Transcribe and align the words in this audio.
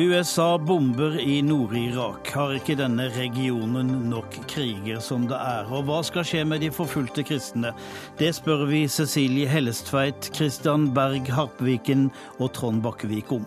USA 0.00 0.56
bomber 0.58 1.18
i 1.20 1.40
Nord-Irak. 1.42 2.30
Har 2.32 2.54
ikke 2.56 2.76
denne 2.78 3.08
regionen 3.12 3.90
nok 4.08 4.38
kriger 4.48 5.00
som 5.04 5.26
det 5.28 5.36
er? 5.36 5.68
Og 5.68 5.84
hva 5.88 6.00
skal 6.06 6.24
skje 6.24 6.44
med 6.48 6.64
de 6.64 6.70
forfulgte 6.72 7.24
kristne? 7.26 7.74
Det 8.18 8.32
spør 8.38 8.64
vi 8.70 8.86
Cecilie 8.88 9.50
Hellestveit, 9.50 10.30
Christian 10.34 10.88
Berg 10.96 11.28
Harpviken 11.34 12.08
og 12.38 12.54
Trond 12.56 12.80
Bakkevik 12.86 13.34
om. 13.36 13.44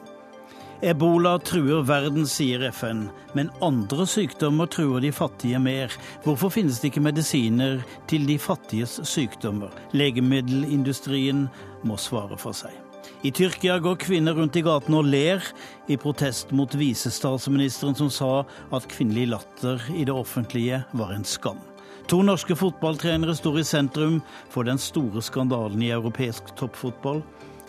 Ebola 0.83 1.37
truer 1.39 1.85
verden, 1.87 2.25
sier 2.27 2.65
FN, 2.67 3.05
men 3.37 3.47
andre 3.63 4.03
sykdommer 4.03 4.67
truer 4.67 4.99
de 4.99 5.13
fattige 5.15 5.61
mer. 5.63 5.93
Hvorfor 6.25 6.51
finnes 6.51 6.81
det 6.81 6.89
ikke 6.89 7.05
medisiner 7.05 7.77
til 8.11 8.25
de 8.27 8.35
fattiges 8.35 8.97
sykdommer? 9.07 9.71
Legemiddelindustrien 9.95 11.45
må 11.87 11.95
svare 11.95 12.35
for 12.35 12.51
seg. 12.57 12.75
I 13.23 13.31
Tyrkia 13.31 13.77
går 13.79 13.95
kvinner 14.03 14.35
rundt 14.35 14.59
i 14.59 14.63
gatene 14.65 14.99
og 14.99 15.07
ler, 15.07 15.45
i 15.87 15.95
protest 15.95 16.51
mot 16.51 16.75
visestatsministeren 16.75 17.95
som 17.95 18.11
sa 18.11 18.33
at 18.75 18.89
kvinnelig 18.91 19.29
latter 19.37 19.87
i 19.95 20.03
det 20.03 20.11
offentlige 20.11 20.81
var 20.99 21.15
en 21.15 21.23
skam. 21.23 21.63
To 22.11 22.19
norske 22.27 22.59
fotballtrenere 22.59 23.37
står 23.39 23.61
i 23.61 23.65
sentrum 23.71 24.19
for 24.51 24.67
den 24.67 24.83
store 24.83 25.23
skandalen 25.23 25.79
i 25.79 25.93
europeisk 25.95 26.51
toppfotball. 26.59 27.23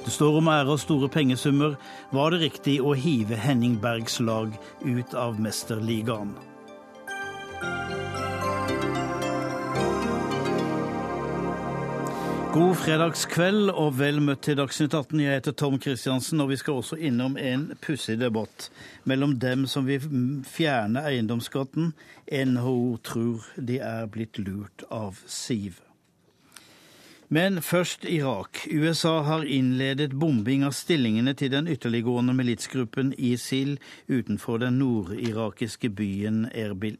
Det 0.04 0.12
står 0.12 0.36
om 0.36 0.48
ære 0.52 0.68
og 0.68 0.80
store 0.80 1.08
pengesummer. 1.08 1.78
Var 2.12 2.34
det 2.34 2.40
riktig 2.42 2.74
å 2.84 2.92
hive 2.92 3.38
Henning 3.40 3.78
Bergs 3.80 4.18
lag 4.20 4.52
ut 4.84 5.14
av 5.16 5.38
Mesterligaen? 5.40 6.34
God 12.54 12.76
fredagskveld 12.78 13.72
og 13.72 13.96
vel 13.98 14.20
møtt 14.22 14.44
til 14.46 14.60
Dagsnytt 14.60 14.92
18. 14.92 15.24
Jeg 15.24 15.40
heter 15.40 15.56
Tom 15.58 15.78
Kristiansen, 15.82 16.44
og 16.44 16.52
vi 16.52 16.60
skal 16.60 16.82
også 16.82 17.00
innom 17.00 17.34
en 17.40 17.64
pussig 17.82 18.14
debatt 18.20 18.68
mellom 19.08 19.32
dem 19.42 19.64
som 19.66 19.88
vil 19.88 20.04
fjerne 20.46 21.02
eiendomsskatten. 21.08 21.90
NHO 22.28 22.76
tror 23.08 23.48
de 23.56 23.80
er 23.80 24.06
blitt 24.06 24.38
lurt 24.38 24.84
av 24.92 25.18
Siv. 25.26 25.80
Men 27.28 27.62
først 27.62 28.04
Irak. 28.04 28.66
USA 28.70 29.22
har 29.22 29.44
innledet 29.48 30.12
bombing 30.20 30.64
av 30.64 30.74
stillingene 30.76 31.32
til 31.34 31.50
den 31.54 31.68
ytterliggående 31.72 32.34
militsgruppen 32.36 33.14
ISIL 33.16 33.78
utenfor 34.08 34.60
den 34.60 34.76
nordirakiske 34.78 35.88
byen 35.88 36.44
Erbil. 36.52 36.98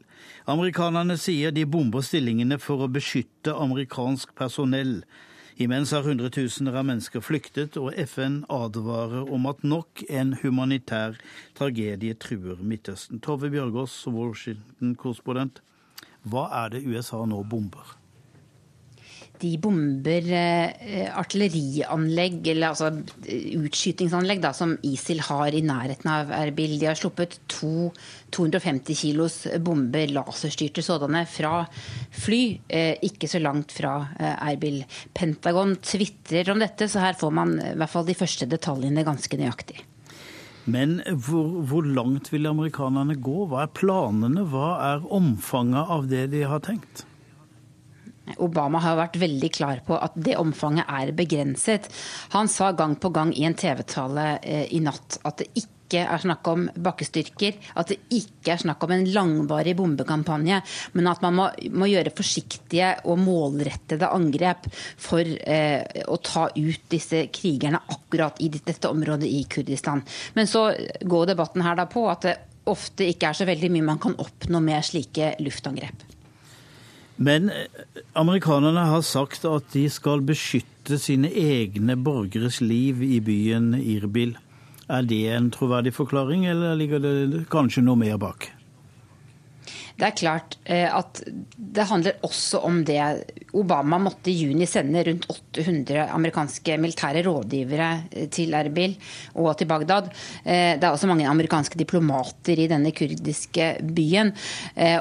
Amerikanerne 0.49 1.17
sier 1.21 1.53
de 1.53 1.65
bomber 1.69 2.01
stillingene 2.01 2.57
for 2.59 2.81
å 2.81 2.89
beskytte 2.89 3.53
amerikansk 3.53 4.33
personell. 4.35 5.03
Imens 5.61 5.93
har 5.95 6.03
hundretusener 6.03 6.75
av 6.75 6.87
mennesker 6.89 7.21
flyktet, 7.23 7.77
og 7.77 7.93
FN 7.95 8.41
advarer 8.51 9.29
om 9.31 9.45
at 9.47 9.61
nok 9.63 10.01
en 10.09 10.33
humanitær 10.41 11.15
tragedie 11.55 12.17
truer 12.19 12.59
Midtøsten. 12.59 13.21
Tove 13.23 13.53
Bjørgaas, 13.53 14.01
Washington-korrespondent, 14.09 15.61
hva 16.25 16.49
er 16.65 16.73
det 16.73 16.83
USA 16.89 17.21
nå 17.29 17.43
bomber? 17.47 17.93
De 19.41 19.51
bomber 19.61 20.27
eh, 20.33 21.07
artillerianlegg, 21.17 22.41
eller 22.53 22.71
altså 22.71 22.91
utskytingsanlegg, 23.59 24.41
da, 24.43 24.51
som 24.55 24.75
ISIL 24.85 25.23
har 25.27 25.55
i 25.55 25.63
nærheten 25.65 26.11
av 26.11 26.33
Erbil. 26.35 26.77
De 26.81 26.89
har 26.89 26.99
sluppet 26.99 27.39
to 27.51 27.89
250 28.35 28.99
kilos 28.99 29.39
bomber, 29.63 30.11
laserstyrte 30.15 30.83
sådanne, 30.85 31.25
fra 31.29 31.63
fly, 32.15 32.43
eh, 32.67 32.93
ikke 33.07 33.29
så 33.31 33.41
langt 33.43 33.75
fra 33.75 33.97
eh, 34.19 34.37
Erbil. 34.51 34.81
Pentagon 35.15 35.75
tvitrer 35.81 36.53
om 36.53 36.61
dette, 36.61 36.89
så 36.91 37.03
her 37.03 37.19
får 37.19 37.35
man 37.35 37.57
i 37.59 37.73
hvert 37.75 37.93
fall 37.95 38.07
de 38.07 38.17
første 38.17 38.49
detaljene 38.49 39.05
ganske 39.07 39.41
nøyaktig. 39.41 39.81
Men 40.65 40.97
hvor, 41.21 41.59
hvor 41.69 41.85
langt 41.85 42.31
vil 42.33 42.49
amerikanerne 42.49 43.19
gå? 43.21 43.45
Hva 43.51 43.65
er 43.67 43.75
planene? 43.77 44.47
Hva 44.49 44.69
er 44.87 45.11
omfanget 45.13 45.91
av 45.93 46.07
det 46.09 46.25
de 46.33 46.41
har 46.49 46.63
tenkt? 46.65 47.05
Obama 48.41 48.81
har 48.83 48.97
vært 48.99 49.19
veldig 49.21 49.51
klar 49.53 49.83
på 49.85 49.97
at 50.01 50.17
det 50.17 50.37
omfanget 50.39 50.89
er 50.89 51.13
begrenset. 51.15 51.87
Han 52.35 52.49
sa 52.51 52.71
gang 52.75 52.97
på 52.99 53.13
gang 53.13 53.33
i 53.35 53.45
en 53.47 53.57
TV-tale 53.57 54.35
eh, 54.41 54.67
i 54.75 54.81
natt 54.83 55.19
at 55.23 55.43
det 55.43 55.51
ikke 55.53 56.01
er 56.01 56.17
snakk 56.19 56.47
om 56.49 56.63
bakkestyrker, 56.81 57.59
at 57.77 57.91
det 57.91 57.99
ikke 58.17 58.55
er 58.55 58.63
snakk 58.63 58.81
om 58.83 58.93
en 58.95 59.05
langvarig 59.13 59.75
bombekampanje, 59.77 60.57
men 60.97 61.09
at 61.11 61.21
man 61.21 61.37
må, 61.37 61.45
må 61.77 61.87
gjøre 61.91 62.13
forsiktige 62.17 62.89
og 63.05 63.21
målrettede 63.21 64.09
angrep 64.09 64.65
for 64.73 65.21
eh, 65.21 65.85
å 66.09 66.17
ta 66.25 66.47
ut 66.55 66.89
disse 66.91 67.27
krigerne 67.29 67.83
akkurat 67.93 68.41
i 68.41 68.49
dette 68.57 68.89
området 68.89 69.29
i 69.29 69.45
Kurdistan. 69.45 70.01
Men 70.33 70.49
så 70.49 70.71
går 71.05 71.31
debatten 71.35 71.63
her 71.65 71.77
da 71.77 71.85
på 71.89 72.07
at 72.09 72.25
det 72.25 72.35
ofte 72.65 73.05
ikke 73.05 73.29
er 73.29 73.37
så 73.37 73.45
veldig 73.47 73.69
mye 73.71 73.89
man 73.93 74.01
kan 74.01 74.17
oppnå 74.17 74.61
med 74.65 74.89
slike 74.89 75.35
luftangrep. 75.45 76.14
Men 77.17 77.49
eh, 77.49 77.83
amerikanerne 78.13 78.87
har 78.89 79.05
sagt 79.07 79.45
at 79.47 79.69
de 79.73 79.85
skal 79.91 80.23
beskytte 80.25 80.99
sine 81.01 81.31
egne 81.31 81.95
borgeres 81.95 82.59
liv 82.61 83.03
i 83.03 83.21
byen 83.23 83.73
Irbil. 83.79 84.35
Er 84.91 85.07
det 85.07 85.23
en 85.33 85.49
troverdig 85.51 85.95
forklaring, 85.95 86.45
eller 86.45 86.75
ligger 86.77 87.01
det 87.01 87.45
kanskje 87.49 87.85
noe 87.85 87.97
mer 87.97 88.19
bak? 88.21 88.51
Det 89.95 90.03
er 90.09 90.15
klart 90.19 90.57
eh, 90.67 90.89
at 90.91 91.21
det 91.55 91.85
handler 91.87 92.17
også 92.27 92.59
om 92.67 92.81
det. 92.87 92.99
Obama 93.55 93.95
måtte 94.03 94.27
i 94.27 94.35
juni 94.41 94.67
sende 94.67 95.05
rundt 95.07 95.27
800 95.31 96.09
amerikanske 96.11 96.75
militære 96.83 97.21
rådgivere 97.23 97.87
eh, 98.11 98.25
til 98.33 98.51
Erbil 98.59 98.97
og 99.39 99.53
til 99.55 99.69
Bagdad. 99.69 100.09
Eh, 100.43 100.75
det 100.75 100.83
er 100.83 100.89
også 100.89 101.07
mange 101.07 101.29
amerikanske 101.31 101.79
diplomater 101.79 102.59
i 102.59 102.67
denne 102.71 102.91
kurdiske 102.95 103.69
byen. 103.95 104.33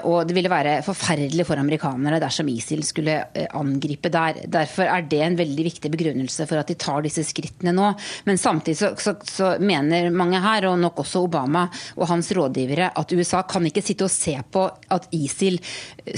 Og 0.07 0.29
det 0.29 0.35
ville 0.37 0.51
være 0.51 0.77
forferdelig 0.87 1.47
for 1.49 1.59
amerikanere 1.59 2.21
dersom 2.23 2.49
ISIL 2.51 2.85
skulle 2.87 3.17
angripe 3.57 4.11
der. 4.13 4.45
Derfor 4.51 4.87
er 4.87 5.07
det 5.11 5.21
en 5.25 5.39
veldig 5.39 5.67
viktig 5.67 5.91
begrunnelse 5.91 6.47
for 6.47 6.61
at 6.61 6.71
de 6.71 6.79
tar 6.79 7.03
disse 7.05 7.25
skrittene 7.27 7.75
nå. 7.75 7.91
Men 8.29 8.39
samtidig 8.41 8.79
så, 8.79 8.93
så, 9.01 9.17
så 9.27 9.55
mener 9.59 10.11
mange 10.15 10.41
her, 10.45 10.69
og 10.71 10.79
nok 10.81 11.03
også 11.03 11.25
Obama 11.27 11.67
og 11.99 12.09
hans 12.13 12.31
rådgivere, 12.37 12.93
at 12.95 13.17
USA 13.19 13.43
kan 13.49 13.67
ikke 13.67 13.85
sitte 13.85 14.07
og 14.07 14.15
se 14.15 14.37
på 14.55 14.69
at 14.95 15.09
ISIL 15.15 15.61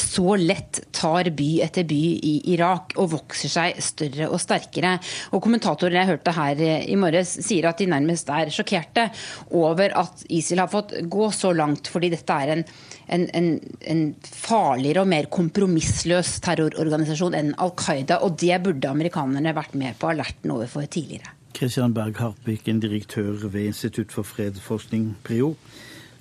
så 0.00 0.36
lett 0.40 0.80
tar 0.96 1.30
by 1.36 1.48
etter 1.66 1.86
by 1.88 2.00
i 2.16 2.34
Irak 2.54 2.96
og 3.00 3.12
vokser 3.14 3.52
seg 3.52 3.80
større 3.84 4.30
og 4.30 4.40
sterkere. 4.42 4.96
Og 5.34 5.42
Kommentatorer 5.44 6.00
jeg 6.00 6.10
hørte 6.12 6.34
her 6.36 6.62
i 6.80 6.98
morges 6.98 7.36
sier 7.46 7.68
at 7.70 7.80
de 7.80 7.88
nærmest 7.90 8.30
er 8.32 8.52
sjokkerte 8.54 9.08
over 9.56 9.94
at 10.02 10.26
ISIL 10.32 10.62
har 10.62 10.72
fått 10.72 10.96
gå 11.10 11.30
så 11.34 11.52
langt, 11.56 11.90
fordi 11.92 12.10
dette 12.14 12.36
er 12.36 12.54
en, 12.56 12.66
en, 13.12 13.26
en, 13.38 13.50
en 13.92 14.04
farligere 14.26 15.04
og 15.04 15.10
mer 15.12 15.30
kompromissløs 15.32 16.36
terrororganisasjon 16.46 17.36
enn 17.38 17.54
Al 17.62 17.74
Qaida. 17.78 18.20
Og 18.26 18.38
det 18.40 18.58
burde 18.64 18.90
amerikanerne 18.90 19.54
vært 19.56 19.76
med 19.78 19.98
på 20.00 20.10
alerten 20.12 20.54
overfor 20.54 20.88
tidligere. 20.90 21.36
Kristian 21.56 21.94
Berg 21.96 22.18
Harpviken, 22.20 22.82
direktør 22.82 23.46
ved 23.48 23.70
Institutt 23.70 24.12
for 24.12 24.28
fredsforskning, 24.28 25.14
PRIO. 25.24 25.54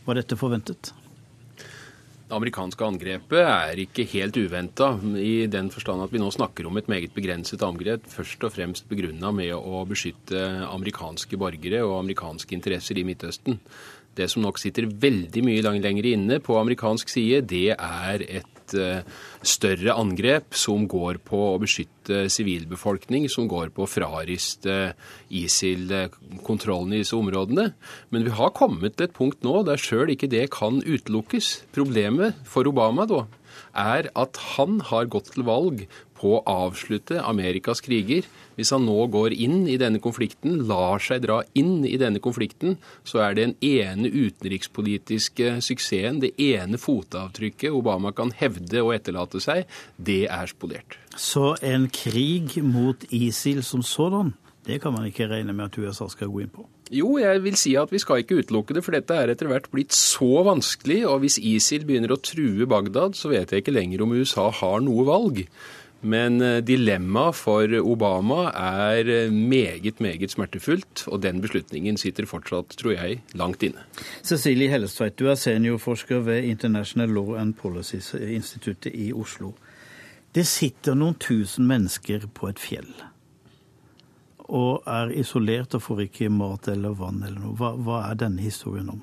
Var 0.05 0.21
dette 0.21 0.37
forventet? 0.39 0.93
Det 2.25 2.33
amerikanske 2.33 2.81
angrepet 2.81 3.37
er 3.37 3.79
ikke 3.83 4.03
helt 4.09 4.37
uventa, 4.41 4.87
i 5.21 5.45
den 5.45 5.67
forstand 5.69 6.01
at 6.01 6.13
vi 6.13 6.17
nå 6.17 6.31
snakker 6.33 6.65
om 6.65 6.79
et 6.79 6.87
meget 6.89 7.13
begrenset 7.13 7.61
angrep, 7.61 8.07
først 8.09 8.41
og 8.47 8.55
fremst 8.55 8.87
begrunna 8.89 9.29
med 9.29 9.51
å 9.53 9.83
beskytte 9.85 10.41
amerikanske 10.65 11.37
borgere 11.37 11.83
og 11.85 11.99
amerikanske 11.99 12.57
interesser 12.57 12.97
i 12.97 13.05
Midtøsten. 13.05 13.59
Det 14.17 14.25
som 14.31 14.41
nok 14.41 14.57
sitter 14.57 14.89
veldig 14.89 15.43
mye 15.45 15.77
lenger 15.77 16.09
inne 16.15 16.39
på 16.41 16.57
amerikansk 16.57 17.13
side, 17.13 17.43
det 17.45 17.75
er 17.75 18.25
et 18.25 18.54
et 18.65 18.75
eh, 18.79 19.21
større 19.45 19.95
angrep 19.95 20.57
som 20.57 20.87
går 20.89 21.21
på 21.25 21.39
å 21.53 21.59
beskytte 21.61 22.25
sivilbefolkning, 22.31 23.29
som 23.29 23.47
går 23.51 23.71
på 23.75 23.85
å 23.85 23.89
frariste 23.89 24.95
ISIL 25.29 25.93
kontrollen 26.45 26.95
i 26.95 27.03
disse 27.03 27.17
områdene. 27.17 27.71
Men 28.09 28.25
vi 28.25 28.33
har 28.35 28.53
kommet 28.57 28.97
til 28.97 29.09
et 29.09 29.15
punkt 29.15 29.45
nå 29.45 29.61
der 29.67 29.81
sjøl 29.81 30.13
ikke 30.13 30.31
det 30.31 30.49
kan 30.55 30.81
utelukkes. 30.83 31.67
Problemet 31.75 32.37
for 32.49 32.67
Obama 32.69 33.07
da, 33.09 33.25
er 33.75 34.09
at 34.17 34.39
han 34.55 34.81
har 34.89 35.09
gått 35.11 35.33
til 35.35 35.45
valg 35.47 35.85
på 36.25 36.39
å 36.39 36.43
avslutte 36.49 37.21
Amerikas 37.21 37.83
kriger. 37.85 38.25
Hvis 38.57 38.71
han 38.73 38.85
nå 38.87 38.97
går 39.13 39.35
inn 39.45 39.65
i 39.69 39.77
denne 39.77 40.01
konflikten, 40.01 40.63
lar 40.69 41.03
seg 41.03 41.21
dra 41.25 41.41
inn 41.59 41.83
i 41.85 41.97
denne 42.01 42.21
konflikten, 42.23 42.79
så 43.05 43.21
er 43.25 43.35
det 43.35 43.45
den 43.45 43.55
ene 43.69 44.09
utenrikspolitiske 44.09 45.59
suksessen, 45.65 46.21
det 46.23 46.33
ene 46.41 46.79
fotavtrykket 46.81 47.75
Obama 47.75 48.13
kan 48.15 48.33
hevde 48.39 48.81
og 48.81 48.95
etterlate 48.97 49.43
seg, 49.43 49.69
det 49.97 50.23
er 50.31 50.49
spolert. 50.49 50.97
Så 51.15 51.53
en 51.63 51.89
krig 51.93 52.57
mot 52.65 53.05
ISIL 53.13 53.61
som 53.63 53.83
sådan, 53.85 54.33
det 54.65 54.79
kan 54.81 54.95
man 54.95 55.05
ikke 55.05 55.29
regne 55.29 55.53
med 55.53 55.69
at 55.69 55.77
USA 55.77 56.07
skal 56.09 56.31
gå 56.33 56.41
inn 56.41 56.53
på? 56.53 56.65
Jo, 56.93 57.15
jeg 57.17 57.41
vil 57.41 57.55
si 57.57 57.71
at 57.77 57.89
vi 57.93 58.01
skal 58.01 58.21
ikke 58.21 58.39
utelukke 58.41 58.75
det, 58.77 58.83
for 58.85 58.93
dette 58.93 59.15
er 59.17 59.31
etter 59.33 59.49
hvert 59.49 59.71
blitt 59.73 59.93
så 59.93 60.43
vanskelig. 60.45 60.99
Og 61.09 61.23
hvis 61.23 61.39
ISIL 61.41 61.85
begynner 61.85 62.13
å 62.13 62.21
true 62.21 62.67
Bagdad, 62.69 63.17
så 63.17 63.31
vet 63.31 63.49
jeg 63.49 63.63
ikke 63.63 63.73
lenger 63.73 64.05
om 64.05 64.13
USA 64.13 64.51
har 64.53 64.83
noe 64.85 65.05
valg. 65.07 65.41
Men 66.01 66.41
eh, 66.41 66.59
dilemmaet 66.65 67.37
for 67.39 67.71
Obama 67.81 68.49
er 68.51 69.09
eh, 69.09 69.31
meget, 69.31 70.01
meget 70.03 70.35
smertefullt, 70.35 71.05
og 71.07 71.23
den 71.23 71.41
beslutningen 71.41 71.97
sitter 71.97 72.27
fortsatt, 72.29 72.77
tror 72.77 72.93
jeg, 72.97 73.21
langt 73.33 73.63
inne. 73.63 73.87
Cecilie 74.23 74.69
Hellestveit, 74.69 75.17
du 75.19 75.29
er 75.31 75.39
seniorforsker 75.39 76.21
ved 76.27 76.43
International 76.51 77.09
Law 77.09 77.35
and 77.39 77.55
Policies-instituttet 77.61 78.93
i 78.93 79.11
Oslo. 79.13 79.55
Det 80.35 80.45
sitter 80.47 80.97
noen 80.99 81.15
tusen 81.15 81.67
mennesker 81.67 82.27
på 82.33 82.51
et 82.51 82.59
fjell 82.59 82.91
og 84.45 84.85
er 84.85 85.09
isolert 85.17 85.73
og 85.73 85.81
får 85.81 86.05
ikke 86.05 86.29
mat 86.29 86.67
eller 86.69 86.93
vann 86.97 87.23
eller 87.23 87.39
noe. 87.41 87.55
Hva, 87.57 87.71
hva 87.81 88.01
er 88.11 88.19
denne 88.21 88.43
historien 88.45 88.91
om? 88.93 89.01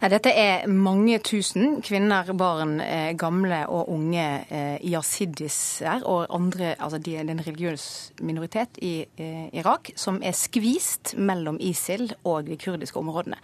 Dette 0.00 0.30
er 0.32 0.62
mange 0.64 1.18
tusen 1.20 1.82
kvinner, 1.84 2.30
barn, 2.32 2.78
eh, 2.80 3.10
gamle 3.20 3.66
og 3.68 3.90
unge 3.92 4.24
eh, 4.48 4.78
yazidiser 4.80 6.06
og 6.08 6.24
andre, 6.32 6.72
altså 6.80 6.96
de, 6.96 7.18
en 7.20 7.42
religiøs 7.44 7.84
minoritet 8.24 8.80
i 8.80 8.94
eh, 9.04 9.52
Irak, 9.52 9.92
som 10.00 10.22
er 10.24 10.32
skvist 10.32 11.18
mellom 11.20 11.60
ISIL 11.60 12.14
og 12.24 12.48
de 12.48 12.56
kurdiske 12.56 12.96
områdene. 12.96 13.36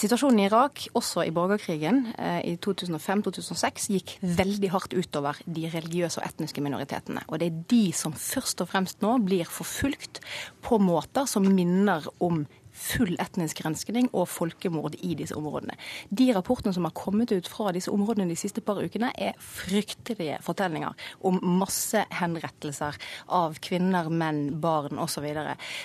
Situasjonen 0.00 0.38
i 0.40 0.46
Irak, 0.48 0.80
også 0.96 1.26
i 1.28 1.32
borgerkrigen 1.34 2.06
eh, 2.16 2.40
i 2.48 2.54
2005-2006, 2.56 3.90
gikk 3.92 4.14
veldig 4.24 4.70
hardt 4.72 4.94
utover 4.96 5.36
de 5.44 5.66
religiøse 5.68 6.22
og 6.22 6.24
etniske 6.24 6.64
minoritetene. 6.64 7.26
Og 7.28 7.42
det 7.42 7.50
er 7.50 7.58
de 7.68 7.82
som 7.92 8.16
først 8.16 8.64
og 8.64 8.70
fremst 8.72 9.04
nå 9.04 9.18
blir 9.26 9.44
forfulgt 9.44 10.22
på 10.64 10.80
måter 10.80 11.28
som 11.28 11.44
minner 11.44 12.08
om 12.16 12.46
full 12.80 13.14
etnisk 13.20 13.60
grenskning 13.62 14.08
og 14.10 14.28
folkemord 14.32 14.96
i 15.04 15.14
disse 15.18 15.36
områdene. 15.36 15.76
De 16.08 16.30
rapportene 16.34 16.74
som 16.76 16.86
har 16.88 16.96
kommet 16.96 17.32
ut 17.34 17.48
fra 17.50 17.74
disse 17.76 17.92
områdene 17.92 18.30
de 18.30 18.38
siste 18.38 18.64
par 18.64 18.80
ukene, 18.80 19.12
er 19.20 19.38
fryktelige 19.40 20.40
fortellinger 20.44 20.96
om 21.26 21.40
massehenrettelser 21.60 22.98
av 23.36 23.60
kvinner, 23.64 24.10
menn, 24.10 24.46
barn 24.62 25.00
osv. 25.02 25.28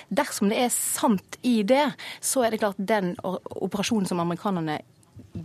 Dersom 0.08 0.52
det 0.52 0.60
er 0.64 0.74
sant 0.74 1.38
i 1.46 1.60
det, 1.66 1.84
så 2.24 2.46
er 2.46 2.54
det 2.54 2.62
klart 2.64 2.80
den 2.80 3.14
operasjonen 3.22 4.08
som 4.08 4.22
amerikanerne 4.22 4.80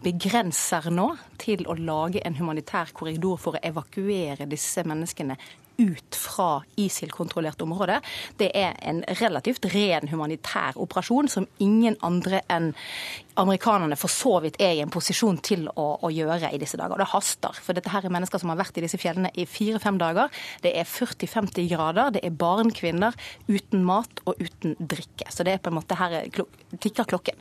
begrenser 0.01 0.88
nå 0.92 1.07
til 1.42 1.63
å 1.69 1.75
lage 1.80 2.21
en 2.25 2.36
humanitær 2.38 2.92
korridor 2.95 3.39
for 3.42 3.57
å 3.57 3.63
evakuere 3.65 4.48
disse 4.50 4.83
menneskene 4.88 5.38
ut 5.77 6.15
fra 6.15 6.63
ISIL-kontrollert 6.75 7.62
område. 7.62 8.00
Det 8.38 8.51
er 8.57 8.75
en 8.88 9.03
relativt 9.21 9.65
ren 9.73 10.09
humanitær 10.12 10.77
operasjon 10.81 11.29
som 11.31 11.47
ingen 11.63 11.97
andre 12.06 12.41
enn 12.51 12.71
amerikanerne 13.39 13.95
for 14.00 14.12
så 14.12 14.35
vidt 14.44 14.59
er 14.62 14.75
i 14.75 14.81
en 14.83 14.91
posisjon 14.91 15.39
til 15.44 15.68
å, 15.71 15.88
å 16.03 16.12
gjøre 16.12 16.51
i 16.51 16.59
disse 16.62 16.77
dager. 16.79 16.95
Og 16.97 17.01
det 17.01 17.09
haster. 17.13 17.62
For 17.63 17.77
dette 17.77 17.94
her 17.94 18.06
er 18.06 18.13
mennesker 18.13 18.41
som 18.41 18.51
har 18.53 18.59
vært 18.59 18.77
i 18.77 18.85
disse 18.85 19.00
fjellene 19.01 19.31
i 19.33 19.47
fire-fem 19.50 19.97
dager. 20.01 20.29
Det 20.65 20.75
er 20.77 20.89
40-50 20.89 21.71
grader. 21.71 22.12
Det 22.17 22.25
er 22.27 22.35
barn, 22.35 22.74
kvinner, 22.75 23.15
uten 23.47 23.88
mat 23.88 24.21
og 24.25 24.41
uten 24.41 24.75
drikke. 24.79 25.31
Så 25.31 25.47
det 25.47 25.56
er 25.56 25.63
på 25.63 25.71
en 25.71 25.79
måte 25.79 25.97
her 26.00 26.21
tikker 26.81 27.09
klokken. 27.09 27.39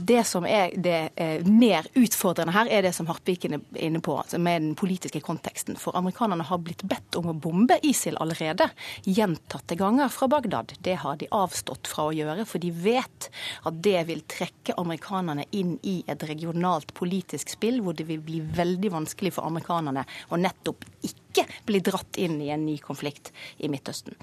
Det 0.00 0.20
som 0.24 0.44
er 0.46 0.70
det 0.78 1.10
eh, 1.18 1.42
mer 1.42 1.86
utfordrende 1.98 2.52
her, 2.54 2.68
er 2.70 2.84
det 2.86 2.92
som 2.94 3.08
Hartviken 3.10 3.56
er 3.56 3.80
inne 3.82 3.98
på, 4.04 4.14
med 4.38 4.62
den 4.62 4.74
politiske 4.78 5.18
konteksten. 5.24 5.74
For 5.80 5.96
amerikanerne 5.98 6.46
har 6.46 6.60
blitt 6.62 6.84
bedt 6.86 7.18
om 7.18 7.32
å 7.32 7.34
bombe 7.34 7.80
ISIL 7.82 8.14
allerede, 8.22 8.68
gjentatte 9.02 9.74
ganger 9.78 10.12
fra 10.14 10.28
Bagdad. 10.30 10.76
Det 10.86 10.94
har 11.02 11.18
de 11.18 11.26
avstått 11.34 11.90
fra 11.90 12.06
å 12.08 12.14
gjøre, 12.14 12.46
for 12.46 12.62
de 12.62 12.70
vet 12.70 13.30
at 13.66 13.82
det 13.82 14.04
vil 14.06 14.22
trekke 14.30 14.78
amerikanerne 14.78 15.48
inn 15.50 15.74
i 15.82 15.96
et 16.06 16.22
regionalt 16.30 16.94
politisk 16.94 17.50
spill, 17.56 17.82
hvor 17.82 17.98
det 17.98 18.06
vil 18.06 18.22
bli 18.22 18.38
veldig 18.42 18.94
vanskelig 18.94 19.34
for 19.34 19.50
amerikanerne 19.50 20.06
å 20.30 20.38
nettopp 20.38 20.86
ikke 21.02 21.27
ikke 21.38 21.64
bli 21.68 21.82
dratt 21.84 22.18
inn 22.20 22.38
i 22.42 22.50
en 22.54 22.64
ny 22.66 22.78
konflikt 22.82 23.32
i 23.58 23.70
Midtøsten. 23.70 24.16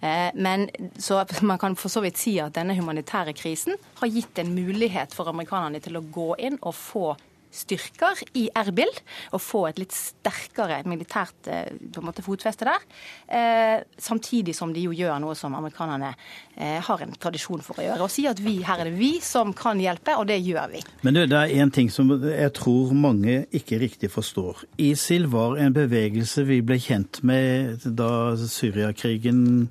Eh, 0.00 0.30
men 0.34 0.68
så 0.98 1.22
man 1.42 1.60
kan 1.62 1.76
for 1.78 1.92
så 1.92 2.02
vidt 2.04 2.20
si 2.20 2.38
at 2.42 2.54
denne 2.56 2.76
humanitære 2.78 3.34
krisen 3.36 3.78
har 4.00 4.12
gitt 4.12 4.38
en 4.42 4.54
mulighet 4.54 5.14
for 5.16 5.30
amerikanerne 5.30 5.82
til 5.82 5.98
å 5.98 6.06
gå 6.12 6.32
inn 6.42 6.58
og 6.60 6.74
få 6.76 7.12
styrker 7.52 8.22
i 8.38 8.46
Erbil 8.56 8.90
og 9.32 9.42
få 9.42 9.66
et 9.68 9.80
litt 9.82 9.94
sterkere 9.94 10.80
militært 10.88 11.50
eh, 11.52 11.68
på 11.92 12.00
en 12.00 12.08
måte, 12.08 12.24
fotfeste 12.24 12.66
der. 12.68 12.86
Eh, 13.28 13.84
samtidig 14.00 14.54
som 14.56 14.72
de 14.74 14.86
jo 14.86 14.94
gjør 14.96 15.20
noe 15.22 15.36
som 15.38 15.54
amerikanerne 15.58 16.14
eh, 16.56 16.80
har 16.82 17.04
en 17.04 17.14
tradisjon 17.20 17.62
for 17.64 17.80
å 17.80 17.86
gjøre. 17.86 18.06
Og 18.06 18.12
sier 18.12 18.32
at 18.32 18.42
vi, 18.42 18.58
her 18.66 18.82
er 18.82 18.90
det 18.90 18.96
vi 18.98 19.12
som 19.24 19.52
kan 19.56 19.80
hjelpe, 19.82 20.16
og 20.18 20.28
det 20.30 20.40
gjør 20.40 20.72
vi. 20.72 20.82
Men 21.04 21.18
det, 21.18 21.28
det 21.32 21.40
er 21.42 21.56
én 21.62 21.72
ting 21.74 21.92
som 21.92 22.10
jeg 22.16 22.54
tror 22.58 22.94
mange 22.96 23.42
ikke 23.52 23.80
riktig 23.82 24.12
forstår. 24.14 24.64
ISIL 24.80 25.28
var 25.32 25.58
en 25.60 25.76
bevegelse 25.76 26.46
vi 26.48 26.62
ble 26.64 26.80
kjent 26.82 27.22
med 27.26 27.84
da 27.98 28.10
Syriakrigen 28.40 29.68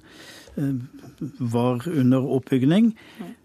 eh, 0.58 0.74
var 1.40 1.88
under 1.90 2.34
oppbygning. 2.38 2.94
Mm. 3.20 3.38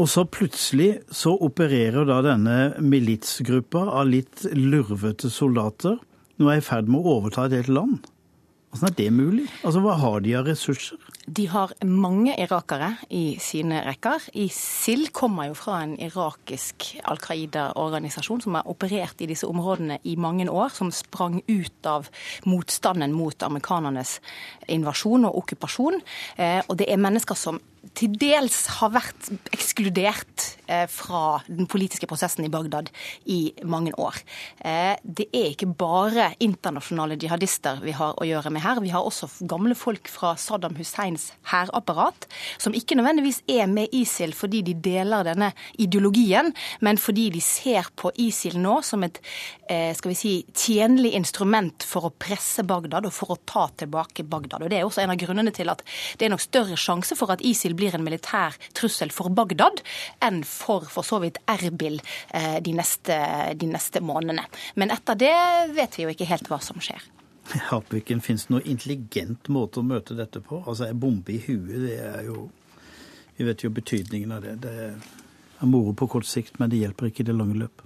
Og 0.00 0.08
så 0.08 0.24
plutselig 0.24 1.02
så 1.12 1.34
opererer 1.36 2.06
da 2.08 2.22
denne 2.24 2.56
militsgruppa 2.80 3.84
av 3.92 4.08
litt 4.08 4.46
lurvete 4.56 5.28
soldater. 5.30 5.98
Nå 6.40 6.48
er 6.48 6.62
i 6.62 6.64
ferd 6.64 6.88
med 6.88 7.02
å 7.02 7.18
overta 7.18 7.44
et 7.46 7.58
helt 7.60 7.72
land. 7.76 8.08
Hvordan 8.72 8.88
er 8.88 8.94
det 8.96 9.12
mulig? 9.12 9.42
Altså, 9.66 9.80
Hva 9.84 9.94
har 10.00 10.22
de 10.24 10.30
av 10.38 10.46
ressurser? 10.48 10.96
De 11.28 11.44
har 11.52 11.74
mange 11.84 12.32
irakere 12.40 12.94
i 13.12 13.36
sine 13.38 13.82
rekker. 13.84 14.30
ISIL 14.32 15.10
kommer 15.12 15.50
jo 15.50 15.56
fra 15.60 15.82
en 15.84 15.92
irakisk 16.00 16.86
Al 17.04 17.20
Qaida-organisasjon 17.20 18.40
som 18.46 18.56
har 18.56 18.70
operert 18.72 19.20
i 19.20 19.28
disse 19.28 19.46
områdene 19.46 19.98
i 20.08 20.16
mange 20.16 20.48
år, 20.48 20.72
som 20.72 20.88
sprang 20.88 21.42
ut 21.46 21.86
av 21.86 22.08
motstanden 22.48 23.12
mot 23.12 23.44
amerikanernes 23.44 24.22
invasjon 24.72 25.28
og 25.28 25.42
okkupasjon. 25.44 26.00
Eh, 26.40 26.62
og 26.64 26.80
det 26.80 26.88
er 26.88 27.04
mennesker 27.04 27.36
som 27.36 27.60
til 27.98 28.14
dels 28.18 28.64
har 28.78 28.92
vært 28.94 29.28
ekskludert 29.52 30.46
eh, 30.66 30.86
fra 30.90 31.42
den 31.46 31.68
politiske 31.70 32.08
prosessen 32.08 32.46
i 32.46 32.50
Bagdad 32.52 32.88
i 33.30 33.52
mange 33.68 33.92
år. 34.00 34.16
Eh, 34.64 34.94
det 35.02 35.28
er 35.28 35.50
ikke 35.52 35.68
bare 35.78 36.30
internasjonale 36.42 37.18
jihadister 37.20 37.82
vi 37.84 37.94
har 37.96 38.16
å 38.16 38.28
gjøre 38.28 38.52
med 38.54 38.64
her. 38.64 38.80
Vi 38.84 38.92
har 38.94 39.04
også 39.04 39.28
gamle 39.50 39.76
folk 39.78 40.08
fra 40.10 40.34
Saddam 40.40 40.76
Husseins 40.78 41.30
hærapparat, 41.52 42.26
som 42.62 42.76
ikke 42.76 42.96
nødvendigvis 42.98 43.42
er 43.50 43.68
med 43.70 43.92
ISIL 43.92 44.32
fordi 44.36 44.62
de 44.66 44.76
deler 44.78 45.26
denne 45.28 45.52
ideologien, 45.82 46.52
men 46.80 47.00
fordi 47.00 47.28
de 47.36 47.44
ser 47.44 47.92
på 47.98 48.12
ISIL 48.24 48.58
nå 48.62 48.78
som 48.86 49.04
et 49.04 49.20
eh, 49.68 49.92
skal 49.96 50.14
vi 50.14 50.18
si, 50.18 50.34
tjenlig 50.56 51.12
instrument 51.18 51.84
for 51.86 52.08
å 52.08 52.14
presse 52.16 52.64
Bagdad 52.66 53.06
og 53.08 53.14
for 53.14 53.34
å 53.34 53.40
ta 53.44 53.68
tilbake 53.82 54.24
Bagdad. 54.24 54.64
Og 54.64 54.72
Det 54.72 54.80
er 54.80 54.88
også 54.88 55.04
en 55.04 55.12
av 55.12 55.20
grunnene 55.20 55.52
til 55.54 55.68
at 55.72 55.84
det 56.18 56.26
er 56.26 56.34
nok 56.34 56.44
større 56.44 56.78
sjanse 56.80 57.16
for 57.18 57.32
at 57.34 57.44
ISIL 57.44 57.76
blir 57.76 57.81
en 57.90 58.04
militær 58.04 58.56
trussel 58.76 59.10
for 59.14 59.32
Bagdad 59.34 59.82
enn 60.22 60.42
for 60.46 60.86
for 60.90 61.06
så 61.06 61.18
vidt 61.22 61.40
Erbil 61.50 61.98
eh, 62.30 62.60
de 62.62 62.76
neste, 62.76 63.18
de 63.58 63.68
neste 63.70 64.02
månedene. 64.04 64.46
Men 64.78 64.94
etter 64.94 65.18
det 65.18 65.34
vet 65.74 65.98
vi 65.98 66.06
jo 66.06 66.14
ikke 66.14 66.30
helt 66.30 66.50
hva 66.50 66.60
som 66.62 66.80
skjer. 66.82 67.02
Jeg 67.50 67.64
håper 67.72 67.98
ikke 67.98 68.16
det 68.22 68.36
noe 68.52 68.62
intelligent 68.70 69.48
måte 69.50 69.80
å 69.80 69.86
møte 69.86 70.14
dette 70.14 70.40
på? 70.40 70.62
Altså, 70.62 70.86
En 70.86 71.00
bombe 71.00 71.34
i 71.34 71.40
huet, 71.42 71.88
det 71.88 71.98
er 71.98 72.28
jo 72.28 72.50
Vi 73.36 73.44
vet 73.48 73.62
jo 73.64 73.70
betydningen 73.72 74.32
av 74.32 74.42
det. 74.44 74.58
Det 74.62 74.72
er 74.92 75.66
moro 75.66 75.94
på 75.96 76.06
kort 76.06 76.26
sikt, 76.28 76.58
men 76.60 76.70
det 76.70 76.82
hjelper 76.82 77.08
ikke 77.08 77.24
i 77.24 77.26
det 77.26 77.34
lange 77.34 77.56
løp. 77.58 77.82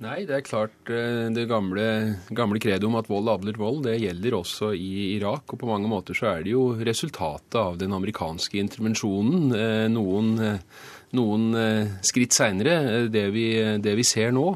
Nei, 0.00 0.22
det 0.24 0.32
er 0.32 0.44
klart 0.46 0.88
eh, 0.88 1.26
det 1.28 1.42
gamle, 1.50 1.82
gamle 2.32 2.60
kredet 2.62 2.86
om 2.88 2.94
at 2.96 3.08
vold 3.10 3.28
avler 3.28 3.58
vold, 3.60 3.82
det 3.84 3.98
gjelder 4.00 4.38
også 4.38 4.70
i 4.72 5.10
Irak. 5.18 5.52
Og 5.52 5.60
på 5.60 5.68
mange 5.68 5.90
måter 5.92 6.16
så 6.16 6.30
er 6.30 6.46
det 6.46 6.54
jo 6.54 6.70
resultatet 6.80 7.58
av 7.60 7.76
den 7.80 7.92
amerikanske 7.92 8.56
intervensjonen. 8.62 9.52
Eh, 9.52 9.84
noen, 9.92 10.30
eh, 10.40 10.86
noen 11.20 11.44
skritt 12.06 12.32
seinere, 12.32 13.04
det, 13.12 13.26
det, 13.84 13.94
vi 13.98 14.06
ser 14.08 14.32
nå. 14.32 14.46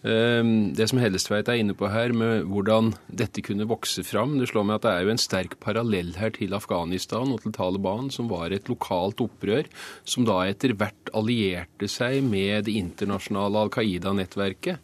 Ehm, 0.00 0.72
det 0.72 0.86
som 0.88 1.00
Hellestveit 1.02 1.48
er 1.52 1.58
inne 1.60 1.74
på 1.76 1.90
her, 1.92 2.14
med 2.16 2.46
hvordan 2.48 2.94
dette 3.12 3.42
kunne 3.44 3.66
vokse 3.68 4.00
fram 4.06 4.38
Det 4.40 4.48
slår 4.48 4.64
meg 4.64 4.78
at 4.78 4.86
det 4.86 4.92
er 4.94 5.04
jo 5.04 5.12
en 5.12 5.20
sterk 5.20 5.58
parallell 5.60 6.14
her 6.16 6.32
til 6.32 6.56
Afghanistan 6.56 7.34
og 7.34 7.42
til 7.44 7.52
Taliban, 7.52 8.08
som 8.08 8.30
var 8.32 8.54
et 8.54 8.70
lokalt 8.72 9.20
opprør, 9.20 9.68
som 10.08 10.24
da 10.24 10.40
etter 10.48 10.72
hvert 10.72 11.12
allierte 11.12 11.88
seg 11.90 12.22
med 12.24 12.64
det 12.68 12.78
internasjonale 12.80 13.66
Al 13.66 13.72
Qaida-nettverket. 13.74 14.80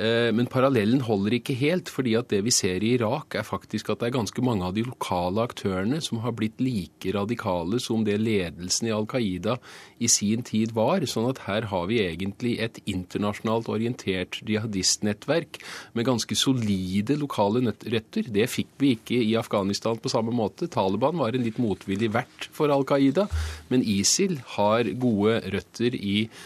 Eh, 0.00 0.30
men 0.32 0.48
parallellen 0.48 1.02
holder 1.04 1.34
ikke 1.36 1.54
helt, 1.60 1.90
fordi 1.92 2.14
at 2.16 2.30
det 2.32 2.40
vi 2.46 2.52
ser 2.54 2.80
i 2.80 2.94
Irak, 2.96 3.34
er 3.36 3.44
faktisk 3.44 3.90
at 3.92 4.00
det 4.00 4.08
er 4.08 4.16
ganske 4.16 4.44
mange 4.44 4.64
av 4.64 4.72
de 4.76 4.84
lokale 4.86 5.44
aktørene 5.44 5.98
som 6.04 6.22
har 6.24 6.32
blitt 6.38 6.60
like 6.62 7.12
radikale 7.12 7.80
som 7.82 8.06
det 8.06 8.16
ledelsen 8.22 8.88
i 8.88 8.94
Al 8.96 9.08
Qaida 9.10 9.58
i 10.00 10.08
sin 10.08 10.44
tid 10.46 10.72
var. 10.76 11.04
Sånn 11.10 11.28
at 11.28 11.42
her 11.48 11.68
har 11.72 11.90
vi 11.90 12.00
egentlig 12.04 12.56
et 12.64 12.80
internasjonalt 12.88 13.68
orientert 13.72 14.40
jihadistnettverk 14.48 15.60
med 15.98 16.08
ganske 16.08 16.38
solide 16.38 17.18
lokale 17.20 17.60
røtter. 17.68 18.30
Det 18.32 18.48
fikk 18.48 18.72
vi 18.80 18.94
ikke 18.96 19.20
i 19.20 19.36
Afghanistan 19.40 20.00
på 20.00 20.12
samme 20.12 20.32
måte. 20.32 20.70
Taliban 20.72 21.20
var 21.20 21.36
en 21.36 21.44
litt 21.44 21.60
motvillig 21.60 22.08
vert 22.16 22.48
for 22.56 22.72
Al 22.72 22.86
Qaida, 22.88 23.28
men 23.68 23.84
ISIL 23.84 24.38
har 24.56 24.88
gode 25.02 25.42
røtter 25.52 25.98
i 25.98 26.16
eh, 26.24 26.40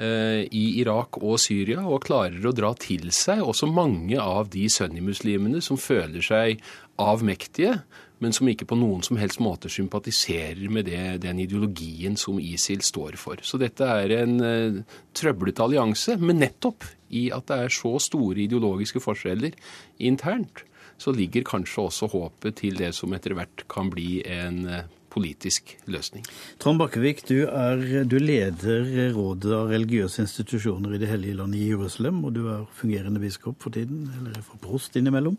i 0.00 0.62
Irak 0.80 1.18
og 1.20 1.36
Syria, 1.42 1.82
og 1.84 2.06
klarer 2.06 2.46
å 2.48 2.54
dra 2.56 2.70
til 2.80 3.10
seg 3.12 3.42
også 3.44 3.68
mange 3.68 4.16
av 4.16 4.48
de 4.54 4.62
sunnimuslimene 4.72 5.60
som 5.60 5.76
føler 5.76 6.24
seg 6.24 6.62
avmektige, 7.00 7.82
men 8.20 8.34
som 8.36 8.48
ikke 8.52 8.68
på 8.68 8.76
noen 8.78 9.02
som 9.04 9.18
helst 9.20 9.40
måte 9.40 9.70
sympatiserer 9.72 10.68
med 10.72 10.90
det, 10.90 11.22
den 11.24 11.40
ideologien 11.40 12.18
som 12.20 12.40
ISIL 12.40 12.84
står 12.84 13.16
for. 13.20 13.40
Så 13.42 13.58
dette 13.60 13.86
er 13.88 14.12
en 14.20 14.34
uh, 14.44 14.98
trøblete 15.16 15.64
allianse, 15.64 16.18
men 16.20 16.42
nettopp 16.42 16.84
i 17.16 17.28
at 17.34 17.48
det 17.48 17.62
er 17.64 17.74
så 17.74 17.96
store 18.02 18.44
ideologiske 18.44 19.00
forskjeller 19.02 19.56
internt, 20.04 20.66
så 21.00 21.14
ligger 21.16 21.46
kanskje 21.48 21.86
også 21.86 22.10
håpet 22.12 22.58
til 22.60 22.76
det 22.76 22.92
som 22.96 23.12
etter 23.16 23.32
hvert 23.38 23.64
kan 23.72 23.88
bli 23.92 24.20
en 24.28 24.66
uh, 24.68 24.82
politisk 25.10 25.74
løsning. 25.90 26.24
Trond 26.62 26.80
Bakkevik, 26.80 27.24
du, 27.28 27.42
er, 27.46 28.04
du 28.08 28.16
leder 28.22 29.10
Rådet 29.14 29.52
av 29.56 29.72
religiøse 29.72 30.24
institusjoner 30.24 30.94
i 30.94 31.02
Det 31.02 31.10
hellige 31.10 31.38
land 31.40 31.56
i 31.58 31.66
Jerusalem, 31.70 32.22
og 32.24 32.34
du 32.36 32.46
er 32.52 32.68
fungerende 32.78 33.22
biskop 33.22 33.60
for 33.62 33.74
tiden, 33.74 34.06
eller 34.20 34.40
for 34.46 34.62
prost 34.62 34.96
innimellom. 34.96 35.38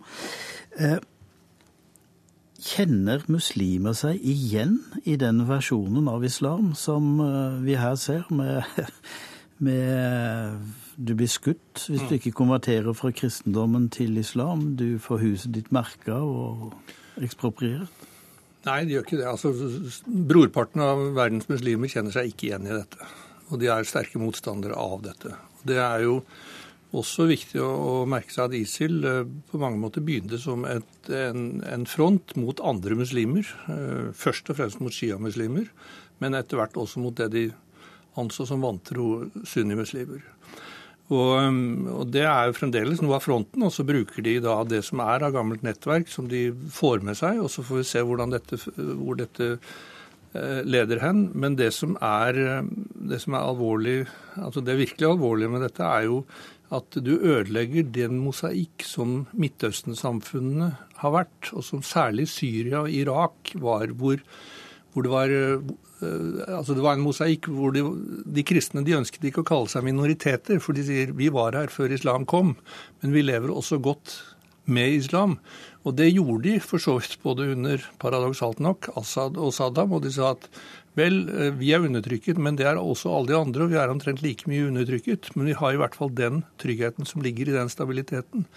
Eh, 0.80 1.00
kjenner 2.62 3.24
muslimer 3.32 3.96
seg 3.98 4.22
igjen 4.22 4.78
i 5.10 5.18
den 5.20 5.46
versjonen 5.50 6.08
av 6.12 6.26
islam 6.28 6.74
som 6.78 7.18
eh, 7.24 7.58
vi 7.66 7.80
her 7.80 7.98
ser, 8.00 8.28
med, 8.30 8.64
med 9.66 10.62
du 10.98 11.16
blir 11.18 11.32
skutt 11.32 11.88
hvis 11.88 12.06
du 12.10 12.16
ikke 12.18 12.36
konverterer 12.38 12.94
fra 12.98 13.14
kristendommen 13.16 13.90
til 13.94 14.20
islam, 14.22 14.76
du 14.78 15.00
får 15.02 15.24
huset 15.26 15.56
ditt 15.56 15.72
merka 15.74 16.20
og 16.22 16.72
ekspropriert? 17.22 18.11
Nei, 18.68 18.80
de 18.86 18.96
gjør 18.96 19.06
ikke 19.08 19.20
det. 19.20 19.28
Altså, 19.30 19.52
Brorparten 20.06 20.84
av 20.86 21.04
verdens 21.18 21.50
muslimer 21.50 21.90
kjenner 21.90 22.14
seg 22.14 22.30
ikke 22.30 22.52
igjen 22.52 22.68
i 22.70 22.76
dette. 22.76 23.08
Og 23.50 23.62
de 23.62 23.72
er 23.74 23.88
sterke 23.90 24.22
motstandere 24.22 24.78
av 24.78 25.02
dette. 25.06 25.34
Det 25.68 25.80
er 25.82 26.06
jo 26.06 26.20
også 26.98 27.26
viktig 27.30 27.62
å, 27.64 28.04
merke 28.10 28.34
seg 28.34 28.50
at 28.50 28.58
ISIL 28.58 28.98
eh, 29.08 29.24
på 29.50 29.60
mange 29.62 29.80
måter 29.80 30.04
begynte 30.04 30.40
som 30.42 30.66
et, 30.68 30.92
en, 31.08 31.62
en, 31.64 31.88
front 31.88 32.36
mot 32.40 32.62
andre 32.68 32.98
muslimer. 33.00 33.48
Eh, 33.72 34.12
først 34.18 34.52
og 34.52 34.60
fremst 34.60 34.82
mot 34.84 34.94
sjiamuslimer, 34.94 35.72
men 36.22 36.38
etter 36.38 36.60
hvert 36.60 36.78
også 36.78 37.02
mot 37.04 37.16
det 37.18 37.32
de 37.34 37.46
anså 38.20 38.46
som 38.48 38.64
vantro 38.64 39.30
sunnimuslimer. 39.48 40.26
Og, 41.12 41.32
um, 41.44 41.88
og, 41.92 42.06
Det 42.14 42.24
er 42.24 42.48
jo 42.48 42.58
fremdeles 42.58 43.02
noe 43.04 43.18
av 43.18 43.26
fronten, 43.26 43.66
og 43.68 43.74
så 43.76 43.86
bruker 43.88 44.24
de 44.24 44.38
da 44.44 44.62
det 44.64 44.84
som 44.88 45.04
er 45.04 45.26
av 45.28 45.36
gammelt 45.36 45.66
nettverk, 45.66 46.08
som 46.12 46.30
de 46.32 46.50
får 46.72 47.04
med 47.08 47.20
seg, 47.20 47.42
og 47.44 47.52
så 47.52 47.66
får 47.68 47.82
vi 47.82 47.90
se 47.90 48.06
dette, 48.32 48.62
hvor 49.02 49.20
dette 49.20 49.50
eh, 49.52 50.62
leder 50.64 51.04
hen. 51.04 51.26
Men 51.36 51.60
det 51.60 51.74
som, 51.76 51.98
er, 52.00 52.64
det 52.96 53.20
som 53.24 53.36
er 53.36 53.44
alvorlig, 53.44 53.98
altså 54.40 54.64
det 54.64 54.80
virkelig 54.80 55.10
alvorlige 55.10 55.52
med 55.52 55.68
dette, 55.68 55.84
er 55.84 56.08
jo 56.08 56.24
at 56.72 56.96
du 57.04 57.18
ødelegger 57.20 57.90
den 57.92 58.22
mosaikk 58.24 58.86
som 58.88 59.26
Midtøsten-samfunnene 59.36 60.72
har 61.02 61.16
vært, 61.18 61.52
og 61.52 61.66
som 61.68 61.84
særlig 61.84 62.30
Syria 62.32 62.86
og 62.86 62.96
Irak 62.96 63.52
var, 63.60 63.92
hvor, 64.00 64.22
hvor 64.92 65.08
det 65.08 65.12
var 65.14 65.36
Eh, 66.02 66.58
altså 66.58 66.76
Det 66.76 66.84
var 66.84 66.98
en 66.98 67.06
mosaikk 67.06 67.50
hvor 67.52 67.74
de, 67.76 67.84
de, 68.26 68.46
kristne 68.48 68.84
de 68.86 68.98
ønsket 68.98 69.30
ikke 69.30 69.44
å 69.44 69.50
kalle 69.52 69.72
seg 69.72 69.86
minoriteter, 69.86 70.62
for 70.64 70.78
de 70.78 70.86
sier 70.88 71.16
vi 71.18 71.32
var 71.34 71.58
her 71.58 71.72
før 71.74 71.94
islam 71.94 72.28
kom, 72.30 72.56
men 73.02 73.16
vi 73.16 73.26
lever 73.26 73.54
også 73.54 73.82
godt 73.84 74.18
med 74.72 74.98
islam. 75.02 75.38
Og 75.86 75.96
det 75.98 76.12
gjorde 76.12 76.46
de 76.46 76.60
for 76.64 76.82
så 76.82 76.98
vidt 77.00 77.18
både 77.24 77.50
under, 77.56 77.82
paradoksalt 78.02 78.62
nok, 78.62 78.92
Assad 79.00 79.40
og 79.42 79.54
Saddam. 79.56 79.96
Og 79.98 80.04
de 80.06 80.14
sa 80.14 80.36
at 80.36 80.46
vel, 80.98 81.24
eh, 81.30 81.50
vi 81.58 81.74
er 81.74 81.86
undertrykket, 81.86 82.38
men 82.42 82.60
det 82.60 82.70
er 82.70 82.82
også 82.82 83.14
alle 83.14 83.34
de 83.34 83.40
andre, 83.40 83.66
og 83.66 83.74
vi 83.74 83.82
er 83.82 83.94
omtrent 83.94 84.24
like 84.26 84.50
mye 84.50 84.70
undertrykket. 84.70 85.34
Men 85.36 85.52
vi 85.52 85.58
har 85.58 85.74
i 85.74 85.82
hvert 85.82 85.98
fall 85.98 86.14
den 86.14 86.46
tryggheten 86.62 87.10
som 87.10 87.26
ligger 87.26 87.50
i 87.50 87.58
den 87.58 87.74
stabiliteten. 87.74 88.48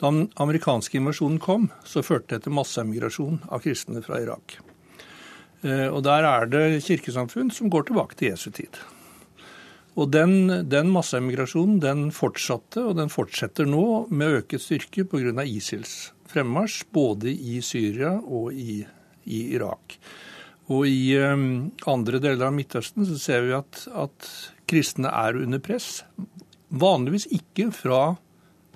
Da 0.00 0.10
den 0.10 0.26
amerikanske 0.42 0.98
invasjonen 0.98 1.38
kom, 1.40 1.70
så 1.86 2.02
førte 2.02 2.34
det 2.34 2.44
til 2.44 2.56
masseemigrasjon 2.56 3.44
av 3.46 3.62
kristne 3.64 4.02
fra 4.04 4.20
Irak. 4.24 4.58
Eh, 5.64 5.88
og 5.88 6.02
der 6.04 6.26
er 6.28 6.50
det 6.50 6.82
kirkesamfunn 6.84 7.52
som 7.54 7.72
går 7.72 7.88
tilbake 7.88 8.18
til 8.20 8.32
Jesu 8.32 8.50
tid. 8.52 8.80
Og 9.94 10.10
den, 10.10 10.66
den 10.66 10.90
masseemigrasjonen 10.90 11.78
den 11.82 12.08
fortsatte, 12.14 12.82
og 12.82 12.98
den 12.98 13.12
fortsetter 13.12 13.68
nå 13.68 14.06
med 14.10 14.40
øket 14.40 14.64
styrke 14.64 15.06
pga. 15.06 15.44
ISILs 15.46 16.12
fremmarsj, 16.30 16.82
både 16.92 17.30
i 17.30 17.60
Syria 17.62 18.16
og 18.18 18.52
i, 18.52 18.82
i 19.24 19.40
Irak. 19.54 19.98
Og 20.72 20.88
i 20.88 21.14
um, 21.20 21.70
andre 21.90 22.18
deler 22.22 22.48
av 22.48 22.54
Midtøsten 22.56 23.06
så 23.06 23.18
ser 23.20 23.44
vi 23.46 23.54
at, 23.54 23.84
at 23.92 24.30
kristne 24.70 25.12
er 25.12 25.38
under 25.38 25.60
press. 25.62 26.02
Vanligvis 26.74 27.28
ikke 27.36 27.68
fra 27.76 28.16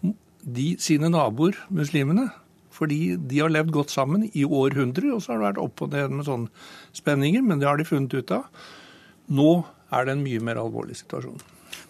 de, 0.03 0.75
sine 0.79 1.11
naboer, 1.11 1.57
muslimene, 1.75 2.29
fordi 2.79 3.17
de 3.19 3.43
har 3.43 3.53
levd 3.53 3.75
godt 3.75 3.95
sammen 3.95 4.29
i 4.31 4.47
århundrer, 4.47 5.11
og 5.15 5.23
så 5.23 5.35
har 5.35 5.41
det 5.41 5.49
vært 5.49 5.63
opp 5.65 5.85
og 5.85 5.95
ned 5.95 6.15
med 6.15 6.29
sånne 6.29 6.67
spenninger, 6.97 7.45
men 7.45 7.61
det 7.61 7.69
har 7.69 7.81
de 7.81 7.89
funnet 7.89 8.15
ut 8.15 8.35
av. 8.35 8.47
Nå 9.29 9.53
er 9.93 10.07
det 10.07 10.15
en 10.15 10.25
mye 10.25 10.43
mer 10.45 10.61
alvorlig 10.63 10.99
situasjon. 11.01 11.41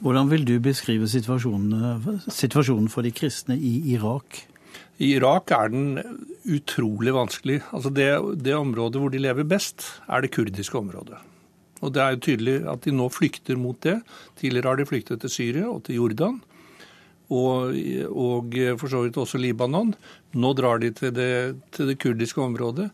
Hvordan 0.02 0.30
vil 0.30 0.44
du 0.46 0.54
beskrive 0.62 1.08
situasjonen, 1.10 2.20
situasjonen 2.30 2.90
for 2.92 3.06
de 3.06 3.12
kristne 3.14 3.56
i 3.58 3.74
Irak? 3.94 4.44
I 4.98 5.12
Irak 5.14 5.52
er 5.54 5.70
den 5.70 5.98
utrolig 6.46 7.14
vanskelig. 7.14 7.60
Altså 7.74 7.90
det, 7.94 8.08
det, 8.42 8.54
området 8.58 9.02
hvor 9.02 9.12
de 9.14 9.22
lever 9.22 9.46
best, 9.46 9.84
er 10.08 10.22
det 10.22 10.32
kurdiske 10.34 10.78
området. 10.78 11.18
Og 11.80 11.94
Det 11.94 12.02
er 12.02 12.14
jo 12.14 12.22
tydelig 12.26 12.56
at 12.66 12.82
de 12.82 12.94
nå 12.94 13.06
flykter 13.14 13.58
mot 13.58 13.78
det. 13.86 14.00
Tidligere 14.40 14.72
har 14.72 14.80
de 14.80 14.86
flyktet 14.86 15.20
til 15.22 15.30
Syria 15.30 15.68
og 15.70 15.84
til 15.86 16.00
Jordan 16.00 16.40
og, 17.28 17.74
og, 18.08 18.54
for 18.80 18.88
så 18.88 19.02
vidt 19.04 19.18
også 19.20 19.40
Libanon. 19.40 19.92
Nå 20.38 20.52
drar 20.56 20.80
de 20.80 20.90
til 20.96 21.12
det, 21.12 21.32
til 21.76 21.90
det 21.90 21.98
kurdiske 22.00 22.40
området. 22.40 22.88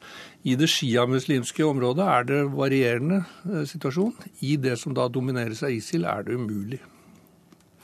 I 0.44 0.56
det 0.58 0.68
sjiamuslimske 0.72 1.64
området 1.66 2.08
er 2.16 2.26
det 2.30 2.40
varierende 2.54 3.22
eh, 3.46 3.62
situasjon. 3.70 4.12
I 4.42 4.56
det 4.60 4.74
som 4.82 4.96
da 4.96 5.06
domineres 5.08 5.62
av 5.62 5.74
ISIL, 5.76 6.04
er 6.08 6.26
det 6.26 6.34
umulig. 6.40 6.82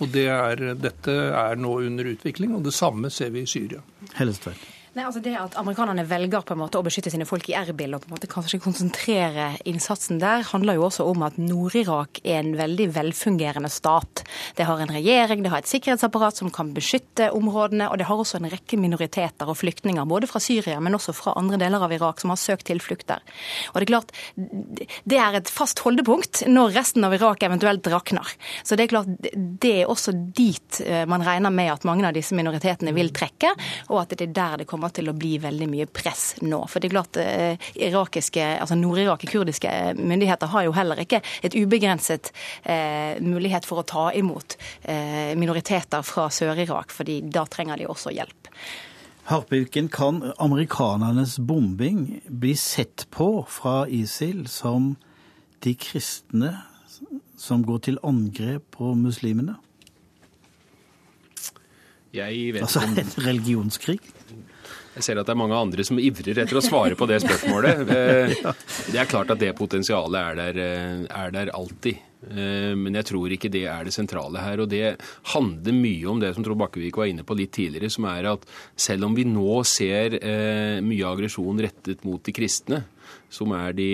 Og 0.00 0.10
det 0.10 0.26
er, 0.32 0.66
Dette 0.80 1.14
er 1.36 1.60
nå 1.60 1.78
under 1.86 2.12
utvikling, 2.14 2.56
og 2.56 2.66
det 2.66 2.74
samme 2.74 3.12
ser 3.14 3.32
vi 3.34 3.44
i 3.44 3.50
Syria. 3.50 3.82
Hellestveit. 4.18 4.79
Nei, 4.90 5.04
altså 5.06 5.20
det 5.22 5.36
At 5.38 5.54
amerikanerne 5.60 6.02
velger 6.10 6.42
på 6.42 6.56
en 6.56 6.60
måte 6.64 6.80
å 6.80 6.82
beskytte 6.82 7.12
sine 7.12 7.26
folk 7.28 7.46
i 7.46 7.54
Erbil 7.54 7.94
og 7.94 8.02
på 8.02 8.08
en 8.08 8.14
måte 8.16 8.28
kanskje 8.30 8.58
konsentrere 8.58 9.52
innsatsen 9.68 10.18
der, 10.18 10.42
handler 10.48 10.74
jo 10.80 10.88
også 10.88 11.04
om 11.06 11.22
at 11.22 11.36
Nord-Irak 11.38 12.18
er 12.24 12.40
en 12.40 12.56
veldig 12.58 12.88
velfungerende 12.96 13.70
stat. 13.70 14.24
Det 14.58 14.66
har 14.66 14.82
en 14.82 14.90
regjering, 14.90 15.44
det 15.44 15.52
har 15.52 15.62
et 15.62 15.70
sikkerhetsapparat 15.70 16.40
som 16.40 16.50
kan 16.50 16.72
beskytte 16.74 17.28
områdene, 17.36 17.86
og 17.86 18.00
det 18.00 18.08
har 18.08 18.18
også 18.18 18.40
en 18.40 18.48
rekke 18.50 18.80
minoriteter 18.82 19.52
og 19.52 19.60
flyktninger, 19.60 20.08
både 20.10 20.26
fra 20.30 20.42
Syria, 20.42 20.80
men 20.82 20.98
også 20.98 21.14
fra 21.14 21.36
andre 21.38 21.60
deler 21.62 21.86
av 21.86 21.94
Irak, 21.94 22.18
som 22.18 22.34
har 22.34 22.40
søkt 22.42 22.66
tilflukt 22.66 23.06
der. 23.12 23.22
Og 23.70 23.78
Det 23.78 23.86
er 23.86 23.92
klart, 23.92 24.12
det 25.06 25.22
er 25.22 25.38
et 25.38 25.54
fast 25.54 25.84
holdepunkt 25.86 26.42
når 26.50 26.74
resten 26.80 27.06
av 27.06 27.14
Irak 27.14 27.46
eventuelt 27.46 27.86
rakner. 27.94 28.34
Så 28.64 28.74
det 28.74 28.88
er 28.88 28.94
klart, 28.96 29.14
det 29.62 29.74
er 29.84 29.94
også 29.94 30.16
dit 30.34 30.82
eh, 30.82 31.06
man 31.06 31.22
regner 31.22 31.54
med 31.54 31.70
at 31.76 31.86
mange 31.86 32.10
av 32.10 32.18
disse 32.18 32.34
minoritetene 32.34 32.94
vil 32.96 33.14
trekke, 33.14 33.54
og 33.86 34.02
at 34.02 34.18
det 34.18 34.26
er 34.26 34.34
der 34.34 34.58
det 34.60 34.70
kommer 34.70 34.79
kommer 34.80 34.94
til 34.96 35.10
å 35.10 35.16
bli 35.16 35.34
veldig 35.40 35.68
mye 35.68 35.86
press 35.92 36.38
nå. 36.40 36.62
For 36.70 36.80
det 36.80 36.88
er 36.88 36.94
klart, 36.94 37.16
eh, 37.20 37.70
irakiske, 37.76 38.42
altså 38.60 38.78
Nord-Irak, 38.78 39.26
kurdiske 39.28 39.68
myndigheter 39.98 40.48
har 40.48 40.64
jo 40.64 40.72
heller 40.72 40.96
ikke 40.96 41.20
et 41.42 41.54
ubegrenset 41.54 42.32
eh, 42.64 43.20
mulighet 43.20 43.68
for 43.68 43.82
å 43.82 43.86
ta 43.86 44.10
imot 44.16 44.56
eh, 44.82 45.36
minoriteter 45.36 46.02
fra 46.02 46.30
Sør-Irak, 46.32 46.90
fordi 46.90 47.20
da 47.28 47.44
trenger 47.44 47.76
de 47.76 47.90
også 47.90 48.14
hjelp. 48.14 48.48
Harpeuken, 49.28 49.90
kan 49.92 50.32
amerikanernes 50.38 51.36
bombing 51.38 52.22
bli 52.26 52.56
sett 52.56 53.04
på 53.12 53.44
fra 53.48 53.84
ISIL 53.86 54.46
som 54.48 54.94
de 55.60 55.74
kristne 55.76 56.56
som 57.36 57.62
går 57.62 57.84
til 57.84 58.00
angrep 58.02 58.64
på 58.78 58.94
muslimene? 58.96 59.58
Jeg 62.16 62.56
vet 62.56 62.64
altså 62.64 62.82
en 62.82 62.96
religionskrig? 63.28 64.00
Jeg 65.00 65.06
ser 65.06 65.20
at 65.22 65.28
det 65.30 65.32
er 65.32 65.40
mange 65.40 65.56
andre 65.56 65.84
som 65.86 65.96
ivrer 65.96 66.42
etter 66.42 66.58
å 66.60 66.64
svare 66.64 66.96
på 66.98 67.08
det 67.08 67.22
spørsmålet. 67.24 67.78
Eh, 67.90 68.32
det 68.92 68.98
er 69.00 69.08
klart 69.08 69.30
at 69.32 69.40
det 69.40 69.50
potensialet 69.56 70.16
er 70.20 70.36
der, 70.38 70.58
eh, 70.62 71.00
er 71.08 71.32
der 71.34 71.50
alltid. 71.56 71.98
Eh, 72.28 72.72
men 72.78 72.96
jeg 72.98 73.08
tror 73.08 73.32
ikke 73.32 73.50
det 73.52 73.64
er 73.70 73.86
det 73.86 73.94
sentrale 73.94 74.42
her. 74.42 74.62
Og 74.62 74.68
det 74.70 74.94
handler 75.32 75.76
mye 75.76 76.10
om 76.12 76.20
det 76.22 76.32
som 76.36 76.44
Trond 76.44 76.60
Bakkevik 76.60 77.00
var 77.00 77.10
inne 77.10 77.24
på 77.26 77.36
litt 77.38 77.52
tidligere, 77.56 77.90
som 77.92 78.06
er 78.10 78.28
at 78.30 78.44
selv 78.76 79.08
om 79.08 79.16
vi 79.16 79.26
nå 79.28 79.60
ser 79.68 80.18
mye 80.84 81.10
aggresjon 81.10 81.64
rettet 81.64 82.04
mot 82.06 82.22
de 82.24 82.36
kristne, 82.36 82.82
som 83.30 83.54
er 83.56 83.74
de, 83.78 83.88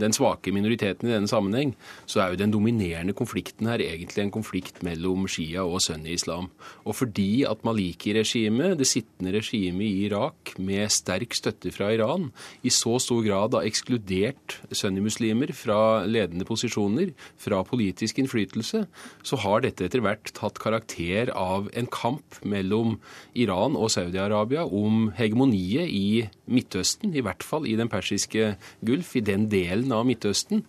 den 0.00 0.14
svake 0.16 0.52
minoriteten 0.54 1.08
i 1.08 1.14
denne 1.14 1.30
sammenheng, 1.30 1.74
så 2.08 2.22
er 2.24 2.32
jo 2.32 2.40
den 2.40 2.54
dominerende 2.54 3.14
konflikten 3.16 3.68
her 3.70 3.82
egentlig 3.84 4.24
en 4.24 4.34
konflikt 4.34 4.82
mellom 4.86 5.26
Shia 5.30 5.64
og 5.66 5.82
sunni-islam. 5.84 6.48
Og 6.88 6.96
fordi 6.98 7.44
at 7.48 7.64
Maliki-regimet, 7.68 8.78
det 8.80 8.88
sittende 8.88 9.34
regimet 9.36 9.86
i 9.86 10.06
Irak, 10.08 10.54
med 10.58 10.88
sterk 10.92 11.36
støtte 11.36 11.72
fra 11.74 11.90
Iran, 11.94 12.30
i 12.64 12.72
så 12.72 12.96
stor 13.02 13.22
grad 13.26 13.56
har 13.58 13.68
ekskludert 13.68 14.58
sunnimuslimer 14.72 15.52
fra 15.56 16.04
ledende 16.08 16.46
posisjoner, 16.48 17.12
fra 17.38 17.60
politisk 17.66 18.18
innflytelse, 18.22 18.84
så 19.22 19.40
har 19.44 19.64
dette 19.64 19.86
etter 19.86 20.02
hvert 20.04 20.32
tatt 20.36 20.60
karakter 20.62 21.32
av 21.36 21.68
en 21.76 21.88
kamp 21.92 22.40
mellom 22.48 22.96
Iran 23.38 23.76
og 23.78 23.92
Saudi-Arabia 23.92 24.64
om 24.64 25.10
hegemoniet 25.18 25.88
i 25.92 26.26
Midtøsten, 26.48 27.12
i 27.12 27.24
hvert 27.24 27.44
fall 27.44 27.66
i 27.68 27.76
den 27.78 27.90
persiske 27.92 28.54
Gulf, 28.86 29.14
i 29.18 29.24
den 29.24 29.48
delen 29.52 29.92
av 29.94 30.06
Midtøsten. 30.08 30.64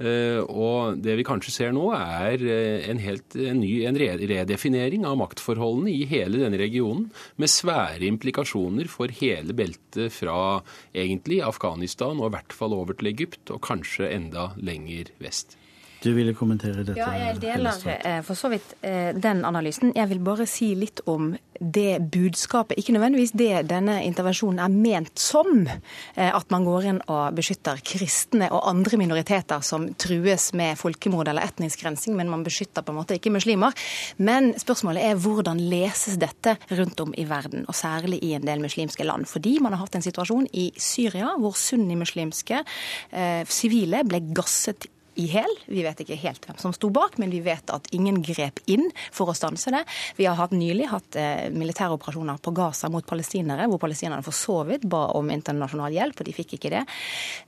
Eh, 0.00 0.40
og 0.48 1.02
det 1.04 1.18
vi 1.18 1.26
kanskje 1.28 1.52
ser 1.52 1.74
nå, 1.76 1.90
er 1.92 2.40
eh, 2.40 2.88
en, 2.88 3.00
helt, 3.04 3.36
en 3.36 3.60
ny 3.60 3.72
en 3.84 3.98
redefinering 4.00 5.04
av 5.04 5.18
maktforholdene 5.20 5.92
i 5.92 6.06
hele 6.08 6.40
denne 6.40 6.60
regionen, 6.60 7.10
med 7.36 7.52
svære 7.52 8.08
implikasjoner 8.08 8.88
for 8.88 9.12
hele 9.20 9.56
beltet 9.56 10.08
fra 10.16 10.62
egentlig 10.96 11.42
Afghanistan 11.44 12.16
og 12.16 12.30
i 12.30 12.36
hvert 12.38 12.56
fall 12.56 12.76
over 12.78 12.96
til 12.96 13.12
Egypt, 13.12 13.44
og 13.52 13.60
kanskje 13.68 14.08
enda 14.08 14.54
lenger 14.56 15.12
vest. 15.20 15.59
Du 16.00 16.12
ville 16.16 16.32
kommentere 16.32 16.80
dette? 16.80 16.96
Ja, 16.96 17.10
jeg 17.12 17.40
deler 17.42 17.76
eh, 17.92 18.20
for 18.24 18.38
så 18.38 18.48
vidt 18.48 18.72
eh, 18.86 19.12
den 19.12 19.42
analysen. 19.44 19.92
Jeg 19.96 20.08
vil 20.08 20.20
bare 20.24 20.46
si 20.48 20.72
litt 20.78 21.02
om 21.10 21.34
det 21.60 21.98
budskapet, 22.08 22.78
ikke 22.80 22.94
nødvendigvis 22.96 23.34
det 23.36 23.66
denne 23.68 23.98
intervensjonen 24.06 24.62
er 24.64 24.72
ment 24.72 25.20
som. 25.20 25.66
Eh, 25.68 26.30
at 26.32 26.46
man 26.52 26.64
går 26.64 26.86
inn 26.88 27.00
og 27.04 27.36
beskytter 27.36 27.82
kristne 27.84 28.48
og 28.48 28.64
andre 28.70 28.96
minoriteter 29.02 29.60
som 29.66 29.90
trues 30.00 30.46
med 30.56 30.80
folkemord 30.80 31.28
eller 31.28 31.44
etnisk 31.44 31.84
rensing, 31.84 32.16
men 32.16 32.32
man 32.32 32.46
beskytter 32.46 32.86
på 32.86 32.94
en 32.94 33.00
måte 33.02 33.18
ikke 33.18 33.34
muslimer. 33.34 33.76
Men 34.16 34.54
spørsmålet 34.60 35.04
er 35.04 35.20
hvordan 35.20 35.60
leses 35.60 36.16
dette 36.22 36.56
rundt 36.78 37.04
om 37.04 37.12
i 37.12 37.26
verden, 37.28 37.66
og 37.68 37.76
særlig 37.76 38.22
i 38.24 38.32
en 38.38 38.48
del 38.48 38.64
muslimske 38.64 39.04
land. 39.04 39.28
Fordi 39.28 39.58
man 39.60 39.76
har 39.76 39.84
hatt 39.84 40.00
en 40.00 40.06
situasjon 40.08 40.48
i 40.56 40.70
Syria 40.80 41.34
hvor 41.36 41.60
sunnimuslimske 41.60 42.62
sivile 43.50 44.00
ble 44.08 44.22
gasset 44.32 44.88
i 45.20 45.26
hæl. 45.28 45.52
Vi 45.68 45.84
vet 45.84 46.00
ikke 46.02 46.18
helt 46.20 46.46
hvem 46.48 46.58
som 46.60 46.72
sto 46.74 46.90
bak, 46.94 47.18
men 47.20 47.32
vi 47.32 47.42
vet 47.44 47.70
at 47.74 47.88
ingen 47.96 48.20
grep 48.24 48.62
inn 48.70 48.88
for 49.12 49.30
å 49.30 49.36
stanse 49.36 49.72
det. 49.74 49.82
Vi 50.16 50.26
har 50.28 50.38
hatt, 50.38 50.54
nylig 50.56 50.88
hatt 50.90 51.18
eh, 51.20 51.48
militæroperasjoner 51.52 52.40
på 52.40 52.54
Gaza 52.56 52.88
mot 52.92 53.06
palestinere, 53.06 53.68
hvor 53.70 53.80
palestinerne 53.82 54.24
for 54.24 54.36
så 54.36 54.60
vidt 54.68 54.86
ba 54.90 55.06
om 55.18 55.30
internasjonal 55.32 55.92
hjelp, 55.94 56.22
og 56.22 56.28
de 56.28 56.36
fikk 56.36 56.56
ikke 56.56 56.72
det. 56.72 56.84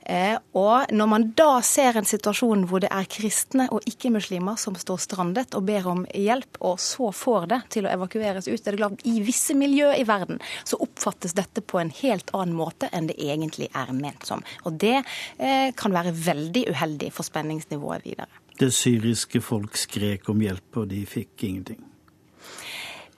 Eh, 0.05 0.35
og 0.59 0.93
når 0.93 1.09
man 1.09 1.27
da 1.37 1.57
ser 1.65 1.97
en 1.97 2.07
situasjon 2.07 2.67
hvor 2.69 2.83
det 2.83 2.91
er 2.93 3.09
kristne 3.09 3.67
og 3.73 3.85
ikke-muslimer 3.89 4.59
som 4.61 4.77
står 4.77 5.01
strandet 5.01 5.57
og 5.57 5.65
ber 5.67 5.89
om 5.89 6.05
hjelp, 6.13 6.61
og 6.61 6.77
så 6.81 7.09
får 7.15 7.49
det 7.53 7.61
til 7.77 7.87
å 7.87 7.93
evakueres 7.93 8.49
ut, 8.49 8.61
er 8.61 8.75
det 8.75 8.81
klart 8.83 9.05
i 9.09 9.17
visse 9.25 9.57
miljø 9.57 9.89
i 9.97 10.05
verden 10.07 10.41
så 10.67 10.77
oppfattes 10.83 11.35
dette 11.37 11.63
på 11.65 11.79
en 11.81 11.91
helt 12.03 12.29
annen 12.35 12.55
måte 12.57 12.89
enn 12.93 13.09
det 13.09 13.17
egentlig 13.21 13.69
er 13.73 13.91
ment 13.95 14.27
som. 14.27 14.43
Og 14.67 14.77
det 14.81 14.99
eh, 14.99 15.69
kan 15.77 15.95
være 15.95 16.13
veldig 16.13 16.67
uheldig 16.73 17.09
for 17.15 17.25
spenning 17.27 17.62
utdanningsnivået 17.63 18.05
videre. 18.05 18.27
Det 18.59 18.73
syriske 18.73 19.41
folk 19.41 19.77
skrek 19.77 20.29
om 20.29 20.41
hjelp, 20.41 20.77
og 20.77 20.89
de 20.89 21.05
fikk 21.05 21.43
ingenting? 21.43 21.81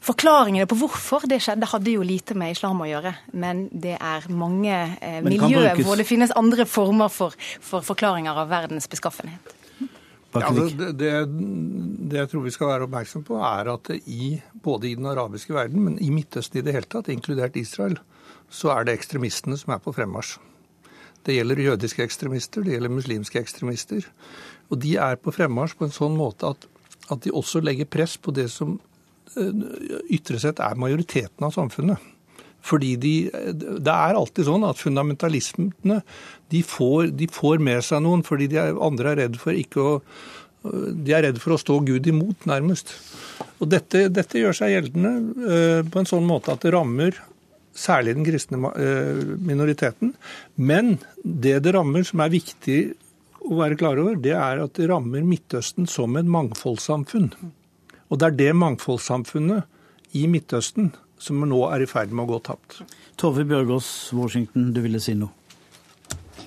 Forklaringene 0.05 0.67
på 0.67 0.75
hvorfor 0.75 1.25
det 1.27 1.41
skjedde, 1.41 1.65
hadde 1.65 1.91
jo 1.91 2.03
lite 2.05 2.35
med 2.35 2.51
islam 2.51 2.81
å 2.81 2.85
gjøre. 2.85 3.15
Men 3.33 3.69
det 3.71 3.97
er 3.99 4.27
mange 4.29 4.97
eh, 5.01 5.21
miljøer 5.23 5.81
hvor 5.81 5.97
det 5.97 6.05
finnes 6.05 6.31
andre 6.35 6.65
former 6.65 7.09
for, 7.09 7.33
for 7.59 7.81
forklaringer 7.81 8.37
av 8.37 8.49
verdens 8.49 8.87
beskaffenhet. 8.87 9.53
Ja, 10.35 10.49
altså, 10.49 10.67
det, 10.67 10.97
det, 10.99 11.11
det, 12.11 12.17
jeg 12.19 12.29
tror 12.29 12.43
vi 12.43 12.51
skal 12.51 12.67
være 12.67 12.85
oppmerksom 12.89 13.23
på, 13.23 13.37
er 13.39 13.69
at 13.71 13.89
i, 14.05 14.35
både 14.63 14.89
i 14.89 14.95
den 14.99 15.07
arabiske 15.07 15.55
verden, 15.55 15.85
men 15.87 15.95
i 16.03 16.09
Midtøsten 16.11 16.59
i 16.59 16.65
det 16.65 16.73
hele 16.75 16.89
tatt, 16.91 17.07
inkludert 17.09 17.55
Israel, 17.55 17.95
så 18.51 18.73
er 18.75 18.85
det 18.85 18.97
ekstremistene 18.99 19.55
som 19.57 19.73
er 19.73 19.79
på 19.81 19.95
fremmarsj. 19.95 20.35
Det 21.25 21.35
gjelder 21.37 21.63
jødiske 21.63 22.05
ekstremister, 22.05 22.65
det 22.65 22.75
gjelder 22.75 22.93
muslimske 22.93 23.41
ekstremister. 23.41 24.05
Og 24.69 24.81
de 24.81 24.95
er 25.01 25.17
på 25.21 25.33
fremmarsj 25.33 25.77
på 25.79 25.87
en 25.87 25.95
sånn 25.95 26.17
måte 26.17 26.53
at, 26.53 26.67
at 27.13 27.23
de 27.25 27.33
også 27.33 27.63
legger 27.65 27.89
press 27.89 28.15
på 28.17 28.33
det 28.35 28.47
som 28.53 28.77
eh, 29.37 29.65
ytre 30.17 30.41
sett 30.41 30.61
er 30.63 30.77
majoriteten 30.79 31.47
av 31.47 31.55
samfunnet. 31.57 32.11
Fordi 32.65 32.95
de, 32.97 33.13
Det 33.53 33.93
er 33.93 34.17
alltid 34.17 34.47
sånn 34.47 34.65
at 34.65 34.81
fundamentalismene 34.81 35.99
de 36.49 36.61
får, 36.65 37.11
de 37.13 37.27
får 37.29 37.61
med 37.61 37.83
seg 37.85 38.01
noen 38.05 38.25
fordi 38.25 38.49
de 38.55 38.63
andre 38.73 39.13
er 39.13 39.21
redd 39.25 39.37
for 39.41 39.53
ikke 39.53 39.85
å 39.85 39.93
de 40.65 41.13
er 41.13 41.27
redd 41.27 41.37
for 41.37 41.53
å 41.53 41.59
stå 41.61 41.75
Gud 41.85 42.07
imot, 42.09 42.47
nærmest. 42.49 42.95
Og 43.61 43.69
dette, 43.69 44.07
dette 44.09 44.39
gjør 44.41 44.55
seg 44.57 44.71
gjeldende 44.73 45.11
uh, 45.45 45.81
på 45.85 46.01
en 46.01 46.09
sånn 46.09 46.25
måte 46.25 46.55
at 46.55 46.65
det 46.65 46.73
rammer 46.73 47.19
særlig 47.75 48.15
den 48.15 48.25
kristne 48.27 48.71
eh, 48.79 49.21
minoriteten. 49.45 50.13
Men 50.55 50.97
det 51.23 51.59
det 51.65 51.75
rammer, 51.75 52.05
som 52.07 52.23
er 52.23 52.33
viktig 52.33 52.79
å 53.45 53.59
være 53.59 53.77
klar 53.79 53.99
over, 54.01 54.17
det 54.17 54.33
er 54.33 54.63
at 54.63 54.75
det 54.79 54.89
rammer 54.89 55.25
Midtøsten 55.25 55.89
som 55.89 56.15
et 56.17 56.29
mangfoldssamfunn. 56.29 57.31
Og 58.09 58.19
det 58.19 58.27
er 58.27 58.37
det 58.39 58.51
mangfoldssamfunnet 58.57 60.15
i 60.15 60.25
Midtøsten 60.31 60.93
som 61.21 61.43
nå 61.47 61.61
er 61.71 61.83
i 61.83 61.89
ferd 61.89 62.11
med 62.11 62.25
å 62.25 62.35
gå 62.35 62.41
tapt. 62.49 62.81
Tove 63.19 63.45
Bjørgaas, 63.47 63.87
Washington, 64.15 64.71
du 64.75 64.81
ville 64.83 65.01
si 65.03 65.15
noe? 65.17 65.44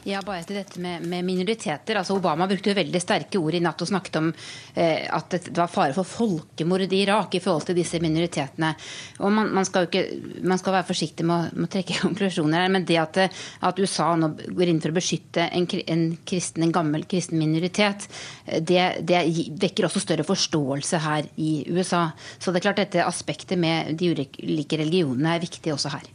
Ja, 0.07 0.21
bare 0.23 0.45
til 0.47 0.59
dette 0.59 0.81
med, 0.83 1.03
med, 1.09 1.25
minoriteter. 1.27 1.99
Altså 1.99 2.17
Obama 2.17 2.47
brukte 2.49 2.71
jo 2.71 2.77
veldig 2.79 3.01
sterke 3.03 3.41
ord 3.41 3.57
i 3.57 3.61
natt 3.65 3.83
og 3.83 3.91
snakket 3.91 4.19
om 4.21 4.29
eh, 4.31 5.09
at 5.11 5.33
det, 5.35 5.55
var 5.57 5.71
fare 5.73 5.97
for 5.97 6.07
folkemord 6.07 6.85
i 6.87 7.01
Irak 7.03 7.35
i 7.35 7.41
forhold 7.43 7.67
til 7.69 7.79
disse 7.79 8.01
minoritetene. 8.03 8.75
Og 9.19 9.33
Man, 9.39 9.51
man 9.55 9.67
skal 9.67 9.89
ikke, 9.89 10.05
man 10.43 10.61
skal 10.61 10.77
være 10.79 10.89
forsiktig 10.89 11.27
med 11.27 11.35
å, 11.35 11.57
med 11.57 11.69
å 11.69 11.73
trekke 11.75 11.99
konklusjoner 12.05 12.65
her, 12.65 12.73
men 12.75 12.87
det 12.89 13.01
at, 13.03 13.21
at, 13.25 13.83
USA 13.83 14.11
nå 14.19 14.31
går 14.47 14.73
inn 14.73 14.83
for 14.85 14.95
å 14.95 14.99
beskytte 14.99 15.49
en, 15.49 15.67
en, 15.95 16.07
kristen, 16.29 16.65
en 16.67 16.75
gammel 16.75 17.07
kristen 17.11 17.41
minoritet, 17.41 18.09
det, 18.47 18.85
det, 19.07 19.25
vekker 19.61 19.89
også 19.89 20.03
større 20.05 20.27
forståelse 20.27 21.03
her 21.05 21.29
i 21.37 21.53
USA. 21.73 22.09
Så 22.39 22.53
det 22.53 22.63
er 22.63 22.69
klart 22.69 22.83
dette 22.85 23.07
aspektet 23.07 23.61
med 23.61 23.99
de 23.99 24.15
ulike 24.15 24.81
religionene 24.81 25.37
er 25.37 25.45
viktig 25.45 25.75
også 25.75 25.93
her. 25.97 26.09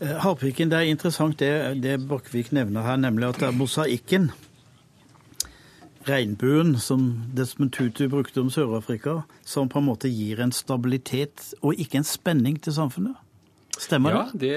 Eh, 0.00 0.16
Harpiken, 0.24 0.70
det 0.72 0.80
er 0.80 0.90
interessant 0.90 1.38
det, 1.38 1.52
det 1.82 2.00
Borchgrevink 2.08 2.52
nevner 2.56 2.82
her, 2.82 2.96
nemlig 2.98 3.28
at 3.28 3.40
det 3.42 3.48
er 3.48 3.58
mosaikken, 3.58 4.30
regnbuen, 6.08 6.74
som 6.82 7.04
Desmond 7.36 7.72
Tutu 7.72 8.08
brukte 8.12 8.42
om 8.42 8.50
Sør-Afrika, 8.52 9.22
som 9.46 9.70
på 9.72 9.80
en 9.80 9.88
måte 9.88 10.10
gir 10.10 10.42
en 10.42 10.52
stabilitet 10.52 11.54
og 11.62 11.78
ikke 11.80 12.02
en 12.02 12.08
spenning 12.08 12.58
til 12.60 12.74
samfunnet. 12.76 13.14
Stemmer 13.74 14.14
ja, 14.14 14.20
det? 14.38 14.52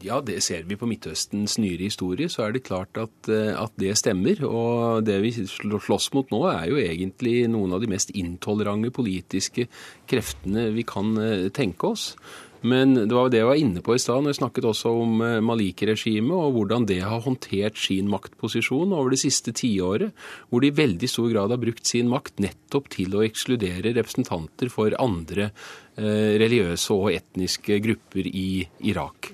Ja, 0.00 0.20
det 0.24 0.38
ser 0.44 0.62
vi 0.64 0.78
på 0.80 0.86
Midtøstens 0.88 1.58
nyere 1.60 1.90
historie. 1.90 2.30
Så 2.32 2.46
er 2.46 2.54
det 2.54 2.64
klart 2.64 2.96
at, 2.96 3.12
eh, 3.28 3.52
at, 3.52 3.74
det 3.76 3.92
stemmer. 4.00 4.40
Og 4.48 5.04
det 5.04 5.18
vi 5.20 5.32
slåss 5.44 6.08
mot 6.14 6.32
nå, 6.32 6.40
er 6.48 6.70
jo 6.70 6.80
egentlig 6.80 7.50
noen 7.52 7.74
av 7.76 7.84
de 7.84 7.90
mest 7.92 8.14
intolerante 8.16 8.92
politiske 8.94 9.66
kreftene 10.08 10.70
vi 10.72 10.86
kan 10.88 11.12
eh, 11.20 11.50
tenke 11.52 11.92
oss. 11.92 12.14
Men 12.62 12.94
det 12.94 13.10
var 13.10 13.30
det 13.32 13.40
jeg 13.40 13.48
var 13.48 13.58
inne 13.58 13.82
på 13.82 13.96
i 13.96 14.00
stad, 14.02 14.22
når 14.22 14.32
jeg 14.32 14.38
snakket 14.38 14.66
også 14.70 14.92
om 15.02 15.22
eh, 15.26 15.38
Maliki-regimet 15.42 16.34
og 16.36 16.56
hvordan 16.56 16.86
det 16.86 17.00
har 17.02 17.24
håndtert 17.24 17.80
sin 17.80 18.10
maktposisjon 18.10 18.94
over 18.94 19.10
det 19.14 19.18
siste 19.24 19.54
tiåret, 19.58 20.14
hvor 20.48 20.62
de 20.62 20.70
i 20.70 20.76
veldig 20.76 21.10
stor 21.10 21.30
grad 21.32 21.54
har 21.54 21.62
brukt 21.62 21.90
sin 21.90 22.10
makt 22.12 22.38
nettopp 22.42 22.86
til 22.94 23.16
å 23.18 23.24
ekskludere 23.26 23.94
representanter 23.96 24.70
for 24.72 24.94
andre 25.02 25.50
eh, 25.50 26.38
religiøse 26.42 26.94
og 26.94 27.10
etniske 27.16 27.80
grupper 27.82 28.30
i 28.30 28.62
Irak. 28.92 29.32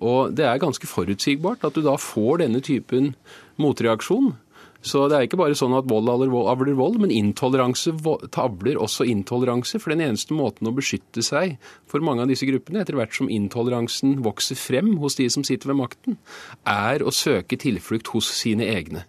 Og 0.00 0.32
det 0.32 0.46
er 0.48 0.62
ganske 0.62 0.88
forutsigbart 0.88 1.66
at 1.68 1.76
du 1.76 1.84
da 1.84 1.98
får 2.00 2.46
denne 2.46 2.62
typen 2.64 3.12
motreaksjon. 3.60 4.32
Så 4.80 5.02
det 5.12 5.16
er 5.16 5.26
ikke 5.26 5.38
bare 5.40 5.56
sånn 5.58 5.74
at 5.76 5.88
vold 5.90 6.08
avler 6.08 6.72
vold, 6.78 6.96
men 7.02 7.12
intoleranse 7.12 7.92
avler 7.92 8.78
også 8.80 9.04
intoleranse. 9.12 9.76
For 9.76 9.92
den 9.92 10.00
eneste 10.06 10.36
måten 10.36 10.70
å 10.70 10.74
beskytte 10.76 11.24
seg 11.24 11.58
for 11.90 12.00
mange 12.04 12.24
av 12.24 12.32
disse 12.32 12.48
gruppene, 12.48 12.80
etter 12.80 12.96
hvert 12.96 13.12
som 13.16 13.28
intoleransen 13.28 14.22
vokser 14.24 14.56
frem 14.56 14.94
hos 15.02 15.18
de 15.20 15.28
som 15.32 15.44
sitter 15.44 15.72
ved 15.72 15.82
makten, 15.82 16.16
er 16.64 17.04
å 17.04 17.12
søke 17.12 17.60
tilflukt 17.60 18.08
hos 18.14 18.30
sine 18.40 18.70
egne. 18.72 19.04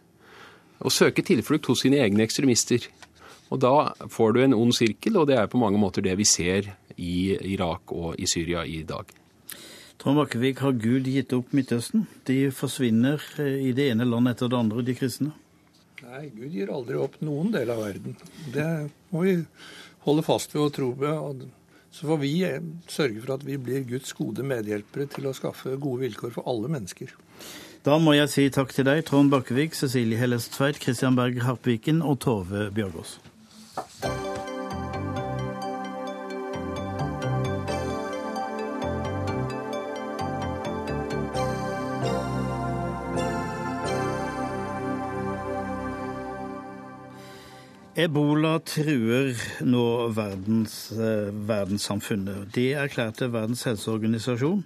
Å 0.84 0.92
søke 0.92 1.24
tilflukt 1.24 1.70
hos 1.72 1.86
sine 1.86 2.02
egne 2.04 2.26
ekstremister. 2.26 2.90
Og 3.52 3.60
da 3.64 3.92
får 4.12 4.36
du 4.36 4.44
en 4.44 4.58
ond 4.58 4.76
sirkel, 4.76 5.22
og 5.22 5.30
det 5.32 5.40
er 5.40 5.50
på 5.52 5.60
mange 5.62 5.80
måter 5.80 6.04
det 6.04 6.18
vi 6.20 6.28
ser 6.28 6.74
i 6.98 7.38
Irak 7.54 7.92
og 7.96 8.20
i 8.20 8.28
Syria 8.28 8.66
i 8.68 8.82
dag. 8.88 9.08
Trond 10.02 10.18
Bakkevik, 10.18 10.64
har 10.66 10.74
Gud 10.82 11.08
gitt 11.08 11.32
opp 11.38 11.52
Midtøsten? 11.54 12.08
De 12.26 12.48
forsvinner 12.56 13.22
eh, 13.40 13.70
i 13.70 13.74
det 13.78 13.92
ene 13.92 14.08
landet 14.10 14.40
etter 14.40 14.50
det 14.50 14.58
andre, 14.58 14.84
de 14.88 14.96
kristne? 14.98 15.36
Nei, 16.02 16.32
Gud 16.34 16.50
gir 16.50 16.72
aldri 16.74 16.98
opp 16.98 17.20
noen 17.22 17.52
del 17.54 17.70
av 17.70 17.82
verden. 17.84 18.16
Det 18.54 18.68
må 19.12 19.26
vi 19.26 19.36
holde 20.06 20.24
fast 20.26 20.56
ved 20.56 20.64
og 20.64 20.72
tro 20.74 20.92
på. 20.98 21.12
Så 21.92 22.08
får 22.08 22.22
vi 22.22 22.32
sørge 22.90 23.20
for 23.20 23.36
at 23.36 23.46
vi 23.46 23.58
blir 23.62 23.86
Guds 23.90 24.16
gode 24.18 24.46
medhjelpere 24.48 25.10
til 25.12 25.28
å 25.30 25.36
skaffe 25.38 25.76
gode 25.76 26.08
vilkår 26.08 26.34
for 26.38 26.48
alle 26.50 26.72
mennesker. 26.72 27.14
Da 27.86 27.98
må 28.02 28.14
jeg 28.14 28.30
si 28.34 28.48
takk 28.54 28.74
til 28.74 28.86
deg, 28.88 29.04
Trond 29.06 29.34
Bakkevik, 29.34 29.78
Cecilie 29.78 30.20
Hellestveit, 30.22 30.82
Christian 30.82 31.18
Berg 31.18 31.42
Harpviken 31.46 32.02
og 32.06 32.22
Tove 32.26 32.70
Bjørgaas. 32.74 33.18
Ebola 48.02 48.56
truer 48.66 49.36
nå 49.62 50.08
verdens, 50.16 50.92
eh, 50.92 51.30
verdenssamfunnet. 51.30 52.48
Det 52.54 52.74
erklærte 52.74 53.28
Verdens 53.30 53.64
helseorganisasjon. 53.64 54.64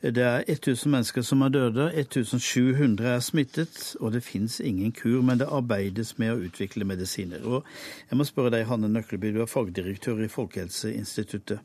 Det 0.00 0.18
er 0.18 0.44
1000 0.48 0.90
mennesker 0.90 1.22
som 1.22 1.42
er 1.42 1.48
døde, 1.48 1.90
1700 1.94 3.04
er 3.06 3.20
smittet, 3.20 3.96
og 4.00 4.12
det 4.12 4.22
fins 4.24 4.60
ingen 4.60 4.92
kur, 4.92 5.20
men 5.22 5.38
det 5.38 5.50
arbeides 5.52 6.18
med 6.18 6.32
å 6.32 6.40
utvikle 6.48 6.84
medisiner. 6.84 7.44
Og 7.44 7.64
jeg 8.10 8.18
må 8.18 8.24
spørre 8.24 8.50
deg, 8.50 8.66
Hanne 8.66 8.88
Nøkleby, 8.88 9.34
du 9.34 9.42
er 9.42 9.50
fagdirektør 9.50 10.24
i 10.24 10.28
Folkehelseinstituttet. 10.32 11.60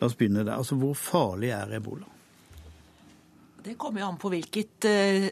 La 0.00 0.06
oss 0.06 0.16
begynne 0.16 0.46
der. 0.46 0.56
Altså, 0.56 0.74
Hvor 0.74 0.94
farlig 0.94 1.50
er 1.50 1.76
ebola? 1.76 2.08
Det 3.62 3.76
kommer 3.78 4.00
jo 4.00 4.06
an 4.06 4.18
på 4.18 4.32
hvilket 4.32 4.84
eh, 4.84 5.28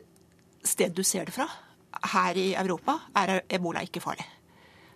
sted 0.62 0.92
du 0.94 1.02
ser 1.02 1.24
det 1.24 1.34
fra. 1.34 1.48
Her 2.12 2.36
i 2.36 2.54
Europa 2.54 2.98
er 3.16 3.40
ebola 3.48 3.80
ikke 3.80 4.00
farlig. 4.00 4.39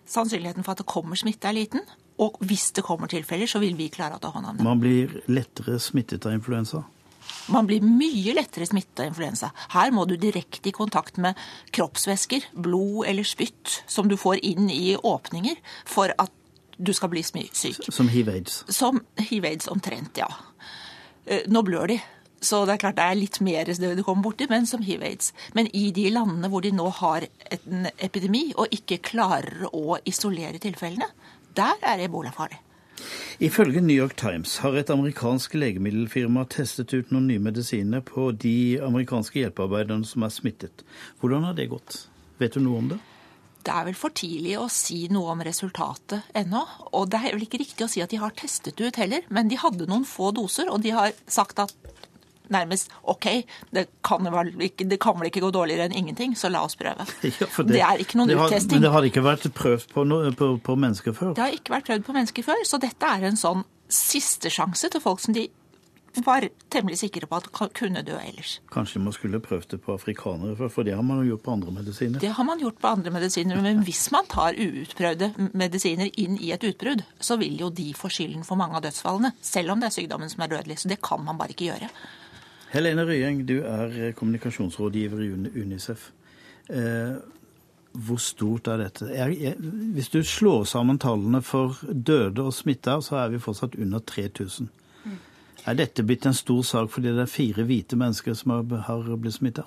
Sannsynligheten 0.09 0.65
for 0.65 0.75
at 0.75 0.83
det 0.83 0.89
kommer 0.89 1.19
smitte, 1.19 1.49
er 1.49 1.57
liten. 1.57 1.85
Og 2.21 2.37
hvis 2.47 2.69
det 2.75 2.85
kommer 2.87 3.11
tilfeller, 3.11 3.49
så 3.49 3.59
vil 3.59 3.75
vi 3.77 3.89
klare 3.91 4.17
å 4.17 4.21
ta 4.23 4.31
hånd 4.31 4.51
om 4.51 4.59
det. 4.59 4.65
Man 4.65 4.81
blir 4.81 5.17
lettere 5.27 5.79
smittet 5.83 6.27
av 6.27 6.35
influensa? 6.37 6.85
Man 7.51 7.67
blir 7.67 7.83
mye 7.85 8.33
lettere 8.37 8.67
smittet 8.69 9.01
av 9.01 9.09
influensa. 9.09 9.51
Her 9.73 9.91
må 9.93 10.05
du 10.09 10.15
direkte 10.21 10.69
i 10.69 10.75
kontakt 10.75 11.17
med 11.21 11.37
kroppsvæsker, 11.75 12.47
blod 12.53 13.05
eller 13.09 13.27
spytt, 13.27 13.81
som 13.89 14.09
du 14.09 14.17
får 14.17 14.41
inn 14.45 14.69
i 14.73 14.95
åpninger 14.95 15.59
for 15.89 16.13
at 16.21 16.33
du 16.77 16.91
skal 16.93 17.11
bli 17.11 17.23
syk. 17.23 17.85
Som 17.89 18.09
hiv-aids? 18.11 18.63
Som 18.69 19.01
hiv-aids 19.29 19.69
omtrent, 19.71 20.17
ja. 20.19 20.29
Eh, 21.25 21.45
nå 21.47 21.63
blør 21.65 21.93
de. 21.93 21.99
Så 22.45 22.61
det 22.67 22.75
er 22.75 22.83
klart 22.83 22.99
det 22.99 23.05
er 23.05 23.17
litt 23.17 23.39
mer 23.45 23.71
det 23.71 23.95
du 23.97 24.03
kommer 24.05 24.27
borti, 24.27 24.47
men 24.51 24.67
som 24.69 24.83
hiv-aids. 24.85 25.31
Men 25.57 25.69
i 25.73 25.87
de 25.95 26.09
landene 26.13 26.51
hvor 26.51 26.61
de 26.65 26.73
nå 26.75 26.85
har 26.99 27.25
en 27.49 27.89
epidemi 27.97 28.47
og 28.53 28.73
ikke 28.75 29.01
klarer 29.09 29.65
å 29.71 29.97
isolere 30.05 30.61
tilfellene, 30.61 31.09
der 31.57 31.81
er 31.81 32.05
ebola 32.05 32.33
farlig. 32.35 32.61
Ifølge 33.43 33.81
New 33.81 33.95
York 33.95 34.15
Times 34.15 34.57
har 34.63 34.77
et 34.79 34.91
amerikansk 34.93 35.57
legemiddelfirma 35.57 36.45
testet 36.51 36.93
ut 36.95 37.11
noen 37.11 37.27
nye 37.27 37.43
medisiner 37.43 38.03
på 38.05 38.29
de 38.31 38.77
amerikanske 38.83 39.41
hjelpearbeiderne 39.41 40.07
som 40.07 40.23
er 40.23 40.31
smittet. 40.31 40.85
Hvordan 41.19 41.49
har 41.49 41.57
det 41.57 41.67
gått? 41.73 42.05
Vet 42.39 42.55
du 42.55 42.63
noe 42.63 42.79
om 42.79 42.87
det? 42.93 43.01
Det 43.65 43.73
er 43.73 43.87
vel 43.87 43.97
for 43.97 44.13
tidlig 44.13 44.53
å 44.61 44.67
si 44.69 45.07
noe 45.09 45.33
om 45.33 45.41
resultatet 45.43 46.29
ennå. 46.37 46.61
Og 46.93 47.09
det 47.09 47.19
er 47.19 47.33
vel 47.33 47.47
ikke 47.47 47.59
riktig 47.63 47.87
å 47.87 47.89
si 47.91 48.03
at 48.03 48.13
de 48.13 48.21
har 48.21 48.35
testet 48.37 48.79
ut 48.79 48.99
heller, 49.01 49.25
men 49.33 49.49
de 49.49 49.57
hadde 49.57 49.87
noen 49.89 50.05
få 50.05 50.29
doser, 50.37 50.69
og 50.69 50.83
de 50.85 50.93
har 50.93 51.15
sagt 51.25 51.59
at 51.63 51.73
nærmest 52.53 52.93
OK, 53.03 53.27
det 53.75 53.87
kan, 54.05 54.29
vel 54.33 54.53
ikke, 54.67 54.87
det 54.89 54.99
kan 55.03 55.17
vel 55.19 55.29
ikke 55.31 55.43
gå 55.45 55.51
dårligere 55.55 55.89
enn 55.89 55.97
ingenting, 56.03 56.35
så 56.39 56.51
la 56.53 56.63
oss 56.65 56.77
prøve. 56.79 57.07
Ja, 57.35 57.47
det, 57.49 57.65
det, 57.73 57.81
er 57.83 58.01
ikke 58.01 58.19
noen 58.19 58.29
det 58.29 58.37
har, 58.39 58.49
uttesting. 58.51 58.77
Men 58.77 58.85
det 58.85 58.93
hadde 58.93 59.11
ikke 59.11 59.25
vært 59.25 59.45
prøvd 59.57 59.91
på, 59.91 60.05
no, 60.07 60.21
på, 60.37 60.49
på, 60.63 60.77
mennesker 60.79 61.15
før? 61.17 61.33
Det 61.35 61.43
har 61.43 61.55
ikke 61.57 61.73
vært 61.75 61.89
prøvd 61.89 62.07
på 62.07 62.15
mennesker 62.15 62.45
før, 62.47 62.63
så 62.67 62.79
dette 62.81 63.11
er 63.11 63.27
en 63.29 63.39
sånn 63.39 63.65
siste 63.91 64.49
sjanse 64.53 64.89
til 64.91 65.03
folk 65.03 65.21
som 65.21 65.35
de 65.35 65.47
var 66.23 66.45
temmelig 66.69 66.99
sikre 66.99 67.27
på 67.27 67.39
at 67.39 67.47
kunne 67.75 68.03
dø 68.05 68.15
ellers. 68.15 68.59
Kanskje 68.71 69.01
man 69.03 69.13
skulle 69.15 69.41
prøvd 69.43 69.69
det 69.73 69.79
på 69.83 69.95
afrikanere, 69.95 70.69
for 70.69 70.87
det 70.87 70.95
har 70.95 71.03
man 71.03 71.23
jo 71.23 71.33
gjort 71.33 71.43
på 71.43 71.55
andre 71.55 71.73
medisiner? 71.75 72.19
Det 72.19 72.33
har 72.37 72.47
man 72.47 72.61
gjort 72.61 72.79
på 72.81 72.91
andre 72.91 73.11
medisiner, 73.11 73.61
men 73.61 73.83
hvis 73.87 74.07
man 74.15 74.27
tar 74.31 74.55
uutprøvde 74.55 75.31
medisiner 75.53 76.11
inn 76.21 76.37
i 76.39 76.51
et 76.55 76.63
utbrudd, 76.63 77.03
så 77.19 77.39
vil 77.41 77.59
jo 77.59 77.69
de 77.69 77.91
få 77.97 78.11
skylden 78.11 78.45
for 78.47 78.59
mange 78.59 78.77
av 78.79 78.85
dødsfallene, 78.85 79.33
selv 79.41 79.75
om 79.75 79.81
det 79.81 79.89
er 79.89 79.97
sykdommen 79.97 80.31
som 80.31 80.45
er 80.45 80.53
dødelig. 80.55 80.79
Så 80.83 80.91
det 80.91 81.01
kan 81.03 81.23
man 81.25 81.39
bare 81.41 81.55
ikke 81.55 81.73
gjøre. 81.73 81.91
Helene 82.75 83.05
Røyeng, 83.07 83.45
du 83.47 83.61
er 83.63 84.11
kommunikasjonsrådgiver 84.17 85.21
i 85.23 85.29
UNICEF. 85.61 86.09
Eh, 86.69 87.13
hvor 87.95 88.17
stort 88.19 88.67
er 88.67 88.77
dette? 88.77 89.07
hvis 89.95 90.09
du 90.09 90.23
slår 90.23 90.63
sammen 90.63 90.99
tallene 90.99 91.41
for 91.41 91.77
døde 92.07 92.43
og 92.43 92.53
smitta, 92.53 92.99
så 93.01 93.15
er 93.15 93.29
vi 93.29 93.39
fortsatt 93.39 93.77
under 93.79 93.99
3000. 93.99 94.67
Mm. 95.05 95.17
Er 95.65 95.73
dette 95.73 96.03
blitt 96.03 96.25
en 96.25 96.33
stor 96.33 96.61
sak 96.61 96.91
fordi 96.91 97.13
det 97.15 97.23
er 97.23 97.31
fire 97.31 97.63
hvite 97.63 97.95
mennesker 97.95 98.33
som 98.33 98.51
har 98.51 99.15
blitt 99.15 99.37
smitta? 99.37 99.63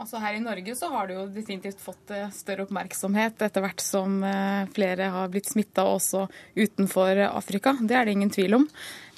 Altså 0.00 0.16
Her 0.16 0.38
i 0.38 0.40
Norge 0.40 0.72
så 0.78 0.88
har 0.94 1.08
det 1.08 1.16
jo 1.18 1.26
definitivt 1.28 1.80
fått 1.84 2.12
eh, 2.16 2.30
større 2.32 2.64
oppmerksomhet 2.64 3.42
etter 3.44 3.64
hvert 3.64 3.82
som 3.84 4.22
eh, 4.24 4.62
flere 4.72 5.10
har 5.12 5.28
blitt 5.32 5.50
smitta, 5.50 5.84
også 5.84 6.24
utenfor 6.56 7.20
Afrika. 7.26 7.74
Det 7.82 7.98
er 7.98 8.08
det 8.08 8.14
ingen 8.16 8.32
tvil 8.32 8.56
om. 8.62 8.64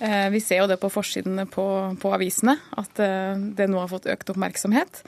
Eh, 0.03 0.27
vi 0.35 0.41
ser 0.43 0.65
jo 0.65 0.67
det 0.73 0.81
på 0.83 0.91
forsidene 0.91 1.47
på, 1.47 1.67
på 2.03 2.13
avisene, 2.17 2.57
at 2.75 2.99
det 2.99 3.71
nå 3.71 3.79
har 3.79 3.93
fått 3.93 4.11
økt 4.11 4.35
oppmerksomhet. 4.35 5.05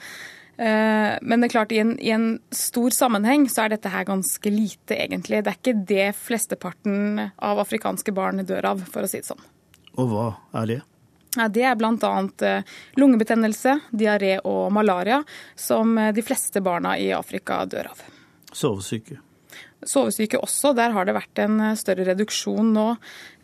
Men 0.55 1.41
det 1.41 1.49
er 1.49 1.51
klart, 1.51 1.73
i 1.75 1.81
en, 1.81 1.89
i 1.99 2.13
en, 2.15 2.37
stor 2.55 2.93
sammenheng 2.95 3.43
så 3.51 3.65
er 3.65 3.73
dette 3.73 3.91
her 3.91 4.05
ganske 4.07 4.51
lite, 4.53 4.95
egentlig. 4.95 5.41
Det 5.43 5.51
er 5.51 5.57
ikke 5.59 5.81
det 5.89 6.05
flesteparten 6.15 7.25
av 7.27 7.59
afrikanske 7.59 8.15
barn 8.15 8.39
dør 8.47 8.69
av, 8.71 8.85
for 8.87 9.03
å 9.03 9.09
si 9.11 9.19
det 9.19 9.27
sånn. 9.27 9.43
Og 9.99 10.07
hva 10.13 10.29
er 10.61 10.71
det? 10.71 10.79
Det 11.35 11.63
er 11.63 11.77
bl.a. 11.79 12.11
Eh, 12.47 12.75
lungebetennelse, 12.99 13.79
diaré 13.91 14.37
og 14.43 14.71
malaria, 14.73 15.21
som 15.55 15.97
eh, 15.97 16.11
de 16.15 16.23
fleste 16.25 16.61
barna 16.63 16.95
i 16.97 17.11
Afrika 17.13 17.63
dør 17.69 17.91
av. 17.91 18.03
Sovesyke? 18.51 19.19
Sovesyke 19.85 20.39
også. 20.41 20.73
Der 20.77 20.95
har 20.95 21.05
det 21.05 21.17
vært 21.17 21.41
en 21.43 21.59
eh, 21.61 21.75
større 21.79 22.07
reduksjon 22.11 22.73
nå 22.75 22.87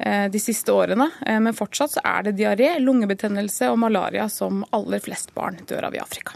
de 0.01 0.39
siste 0.41 0.73
årene. 0.73 1.05
Men 1.21 1.53
fortsatt 1.53 1.91
så 1.93 2.01
er 2.07 2.23
det 2.25 2.31
diaré, 2.39 2.71
lungebetennelse 2.81 3.67
og 3.69 3.77
malaria 3.83 4.25
som 4.31 4.63
aller 4.73 5.03
flest 5.03 5.35
barn 5.35 5.59
dør 5.69 5.91
av 5.91 5.97
i 5.97 6.01
Afrika. 6.01 6.33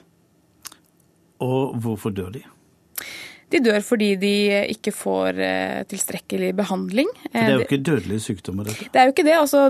Og 1.42 1.74
hvorfor 1.82 2.14
dør 2.14 2.30
de? 2.36 2.44
De 3.54 3.62
dør 3.62 3.84
fordi 3.86 4.08
de 4.18 4.34
ikke 4.74 4.92
får 4.96 5.40
eh, 5.44 5.82
tilstrekkelig 5.90 6.50
behandling. 6.58 7.10
For 7.22 7.36
Det 7.36 7.44
er 7.44 7.52
jo 7.52 7.60
eh, 7.60 7.66
ikke 7.68 7.82
dødelige 7.86 8.24
sykdommer, 8.24 8.68
dette? 8.68 8.88
Det 8.92 9.02
er 9.02 9.06
jo 9.10 9.14
ikke 9.14 9.26
det. 9.28 9.36
Altså, 9.38 9.62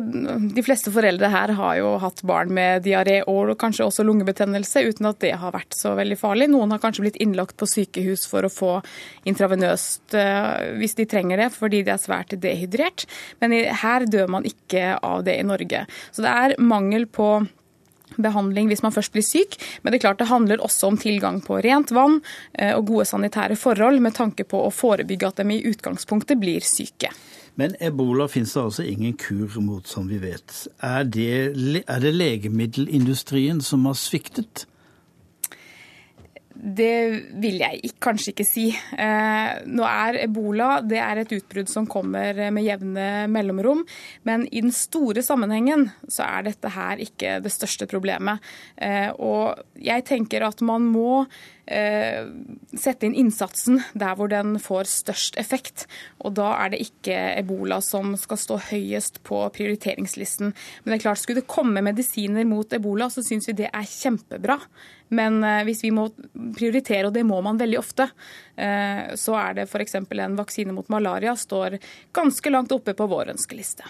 de 0.56 0.64
fleste 0.66 0.94
foreldre 0.96 1.32
her 1.34 1.54
har 1.58 1.80
jo 1.82 1.90
hatt 2.02 2.24
barn 2.28 2.54
med 2.56 2.86
diaré 2.88 3.18
og 3.32 3.52
kanskje 3.60 3.88
også 3.90 4.06
lungebetennelse, 4.08 4.86
uten 4.88 5.10
at 5.12 5.20
det 5.24 5.34
har 5.42 5.56
vært 5.56 5.76
så 5.76 5.92
veldig 6.00 6.20
farlig. 6.22 6.48
Noen 6.54 6.72
har 6.72 6.84
kanskje 6.84 7.06
blitt 7.08 7.20
innlagt 7.24 7.58
på 7.60 7.68
sykehus 7.70 8.24
for 8.32 8.48
å 8.48 8.54
få 8.54 8.72
intravenøst 9.28 10.16
eh, 10.20 10.72
hvis 10.80 10.96
de 11.02 11.10
trenger 11.12 11.44
det, 11.44 11.52
fordi 11.56 11.84
de 11.84 11.96
er 11.96 12.02
svært 12.02 12.38
dehydrert. 12.40 13.06
Men 13.44 13.60
her 13.84 14.08
dør 14.08 14.32
man 14.38 14.48
ikke 14.48 14.96
av 15.04 15.28
det 15.28 15.36
i 15.42 15.46
Norge. 15.48 15.86
Så 16.16 16.24
det 16.24 16.32
er 16.32 16.58
mangel 16.64 17.10
på 17.12 17.30
behandling 18.24 18.70
hvis 18.72 18.84
man 18.86 18.94
først 18.96 19.14
blir 19.16 19.26
syk. 19.26 19.58
Men 19.82 19.92
det 19.92 20.00
er 20.00 20.06
klart 20.08 20.22
det 20.22 20.32
handler 20.32 20.64
også 20.64 20.92
om 20.92 21.00
tilgang 21.02 21.42
på 21.46 21.60
rent 21.66 21.94
vann 21.96 22.22
eh, 22.54 22.74
og 22.76 22.88
gode 22.92 23.08
sanitære 23.10 23.58
forhold, 23.60 24.02
med 24.04 24.16
tanke 24.18 24.48
på 24.48 24.66
å 24.66 24.74
forebygge 24.74 25.32
at 25.32 25.42
de 25.42 25.58
i 25.58 25.64
utgangspunktet 25.72 26.40
blir 26.42 26.66
syke. 26.66 27.12
Men 27.56 27.76
ebola 27.80 28.28
finnes 28.28 28.52
det 28.54 28.62
altså 28.62 28.84
ingen 28.84 29.16
kur 29.20 29.54
mot, 29.64 29.88
som 29.88 30.10
vi 30.12 30.20
vet. 30.20 30.66
Er 30.84 31.06
det, 31.08 31.84
er 31.88 32.00
det 32.04 32.16
legemiddelindustrien 32.16 33.62
som 33.64 33.86
har 33.88 33.96
sviktet? 34.00 34.66
Det 36.56 36.96
vil 37.44 37.60
jeg 37.60 37.92
kanskje 38.02 38.32
ikke 38.32 38.46
si. 38.48 38.66
Eh, 38.72 39.50
nå 39.68 39.86
er 39.88 40.22
ebola 40.24 40.80
det 40.86 41.02
er 41.04 41.22
et 41.22 41.34
utbrudd 41.36 41.70
som 41.72 41.88
kommer 41.90 42.40
med 42.56 42.66
jevne 42.66 43.08
mellomrom. 43.32 43.84
Men 44.28 44.48
i 44.52 44.64
den 44.64 44.74
store 44.76 45.24
sammenhengen 45.26 45.90
så 46.08 46.26
er 46.28 46.48
dette 46.48 46.72
her 46.76 47.04
ikke 47.04 47.40
det 47.44 47.54
største 47.54 47.90
problemet. 47.92 48.44
Eh, 48.78 49.12
og 49.20 49.60
jeg 49.76 50.08
tenker 50.08 50.48
at 50.48 50.64
man 50.66 50.88
må 50.88 51.26
sette 51.66 53.08
inn 53.08 53.16
innsatsen 53.18 53.80
der 53.98 54.14
hvor 54.18 54.30
den 54.30 54.60
får 54.62 54.86
størst 54.86 55.40
effekt. 55.42 55.88
Og 56.22 56.36
da 56.38 56.52
er 56.62 56.74
det 56.74 56.84
ikke 56.84 57.16
ebola 57.40 57.80
som 57.82 58.14
skal 58.22 58.38
stå 58.38 58.60
høyest 58.68 59.24
på 59.26 59.40
prioriteringslisten. 59.56 60.54
Men 60.54 60.94
det 60.94 61.00
er 61.00 61.06
klart, 61.08 61.24
skulle 61.24 61.42
det 61.42 61.50
komme 61.50 61.82
medisiner 61.86 62.46
mot 62.46 62.74
ebola, 62.74 63.10
så 63.10 63.26
syns 63.26 63.50
vi 63.50 63.58
det 63.64 63.72
er 63.72 63.90
kjempebra. 63.90 64.60
Men 65.14 65.44
eh, 65.44 65.64
hvis 65.68 65.84
vi 65.86 65.94
må 65.94 66.08
prioritere, 66.58 67.10
og 67.10 67.14
det 67.18 67.26
må 67.28 67.42
man 67.46 67.60
veldig 67.62 67.82
ofte, 67.82 68.10
eh, 68.56 69.14
så 69.20 69.38
er 69.42 69.60
det 69.60 69.68
f.eks. 69.70 70.00
en 70.02 70.40
vaksine 70.40 70.74
mot 70.76 70.90
malaria 70.94 71.36
står 71.38 71.80
ganske 72.16 72.54
langt 72.54 72.74
oppe 72.76 72.98
på 72.98 73.10
vår 73.10 73.36
ønskeliste. 73.36 73.86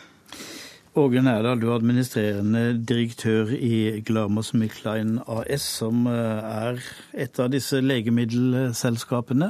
Åge 0.95 1.19
Nærdal, 1.19 1.59
du 1.59 1.67
er 1.67 1.75
administrerende 1.75 2.61
direktør 2.87 3.49
i 3.51 3.99
GlamoSmithKline 4.07 5.25
AS, 5.27 5.65
som 5.81 6.05
eh, 6.07 6.45
er 6.47 6.79
et 7.25 7.39
av 7.43 7.49
disse 7.51 7.81
legemiddelselskapene. 7.83 9.49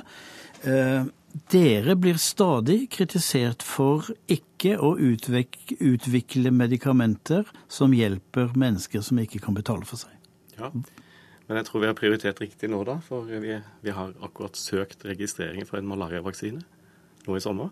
Eh, 0.65 1.05
dere 1.53 1.95
blir 2.01 2.17
stadig 2.17 2.88
kritisert 2.95 3.62
for 3.62 4.10
ikke 4.25 4.73
å 4.81 4.95
utvikle 4.97 6.53
medikamenter 6.55 7.45
som 7.69 7.93
hjelper 7.93 8.58
mennesker 8.58 9.05
som 9.05 9.21
ikke 9.21 9.43
kan 9.45 9.53
betale 9.53 9.86
for 9.86 10.01
seg. 10.01 10.17
Ja. 10.58 10.71
Men 11.45 11.62
jeg 11.62 11.69
tror 11.69 11.86
vi 11.86 11.91
har 11.91 11.99
prioritert 12.01 12.41
riktig 12.41 12.73
nå, 12.73 12.81
da. 12.89 12.97
For 13.05 13.29
vi, 13.29 13.60
vi 13.86 13.93
har 13.93 14.17
akkurat 14.25 14.58
søkt 14.58 15.05
registrering 15.05 15.69
for 15.69 15.77
en 15.77 15.93
malariavaksine 15.93 16.65
nå 17.29 17.38
i 17.38 17.45
sommer. 17.45 17.69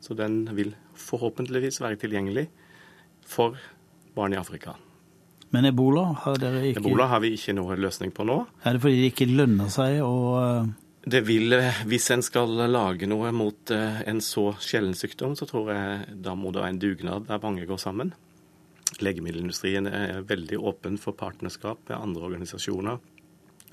Så 0.00 0.16
den 0.16 0.46
vil 0.56 0.72
forhåpentligvis 0.96 1.82
være 1.84 2.00
tilgjengelig 2.00 2.48
for 3.26 3.58
barn 4.16 4.34
i 4.34 4.40
Afrika. 4.40 4.76
Men 5.52 5.68
ebola 5.68 6.04
har 6.24 6.38
dere 6.40 6.62
ikke 6.70 6.80
Ebola 6.80 7.06
har 7.10 7.20
vi 7.20 7.34
ikke 7.36 7.52
noe 7.56 7.76
løsning 7.76 8.12
på 8.16 8.24
nå. 8.24 8.38
Er 8.64 8.76
det 8.76 8.82
fordi 8.84 9.02
det 9.02 9.10
ikke 9.12 9.28
lønner 9.28 9.68
seg 9.72 9.98
å 10.04 10.14
eh, 10.40 10.70
Det 11.12 11.20
vil, 11.28 11.52
Hvis 11.90 12.08
en 12.14 12.24
skal 12.24 12.54
lage 12.72 13.08
noe 13.10 13.32
mot 13.36 13.72
eh, 13.74 14.00
en 14.08 14.22
så 14.24 14.52
sjelden 14.64 14.96
sykdom, 14.96 15.36
så 15.36 15.48
tror 15.50 15.72
jeg 15.74 16.20
da 16.24 16.36
må 16.38 16.54
det 16.54 16.62
være 16.62 16.74
en 16.76 16.82
dugnad 16.86 17.28
der 17.28 17.42
mange 17.42 17.66
går 17.68 17.80
sammen. 17.82 18.14
Legemiddelindustrien 19.00 19.88
er 19.88 20.24
veldig 20.28 20.60
åpen 20.60 20.96
for 21.00 21.16
partnerskap 21.16 21.84
med 21.88 21.98
andre 21.98 22.28
organisasjoner. 22.30 23.00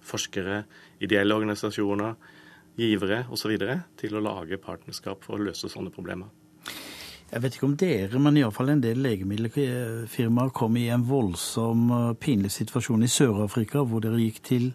Forskere, 0.09 0.63
ideelle 1.03 1.35
organisasjoner, 1.35 2.15
givere 2.79 3.25
osv. 3.31 3.55
til 3.99 4.15
å 4.15 4.23
lage 4.23 4.59
partnerskap 4.59 5.23
for 5.23 5.37
å 5.37 5.47
løse 5.49 5.71
sånne 5.71 5.91
problemer. 5.95 6.27
Jeg 7.29 7.43
vet 7.43 7.55
ikke 7.55 7.67
om 7.67 7.75
dere, 7.77 8.19
men 8.21 8.37
iallfall 8.39 8.71
en 8.73 8.79
del 8.81 9.03
legemiddelfirmaer 9.05 10.49
kom 10.57 10.77
i 10.81 10.87
en 10.89 11.03
voldsom 11.05 11.89
eh, 11.93 12.13
pinlig 12.17 12.49
situasjon 12.55 13.05
i 13.05 13.09
Sør-Afrika, 13.11 13.83
hvor 13.85 14.01
dere 14.01 14.17
gikk 14.17 14.39
til 14.47 14.71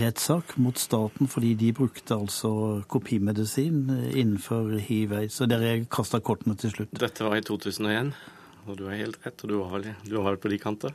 rettssak 0.00 0.54
mot 0.64 0.78
staten 0.80 1.28
fordi 1.28 1.50
de 1.60 1.68
brukte 1.76 2.16
altså 2.16 2.52
kopimedisin 2.88 3.82
eh, 3.92 4.06
innenfor 4.22 4.70
hiv-aids. 4.86 5.36
Og 5.44 5.50
dere 5.52 5.74
kasta 5.92 6.22
kortene 6.24 6.56
til 6.56 6.72
slutt. 6.72 6.94
Dette 6.96 7.26
var 7.26 7.36
i 7.36 7.44
2001, 7.44 8.14
og 8.64 8.78
du 8.80 8.86
har 8.88 8.96
helt 8.96 9.18
rett, 9.26 9.44
og 9.44 9.52
du 9.52 10.16
har 10.16 10.30
vel 10.30 10.40
på 10.40 10.52
de 10.54 10.60
kanter. 10.62 10.94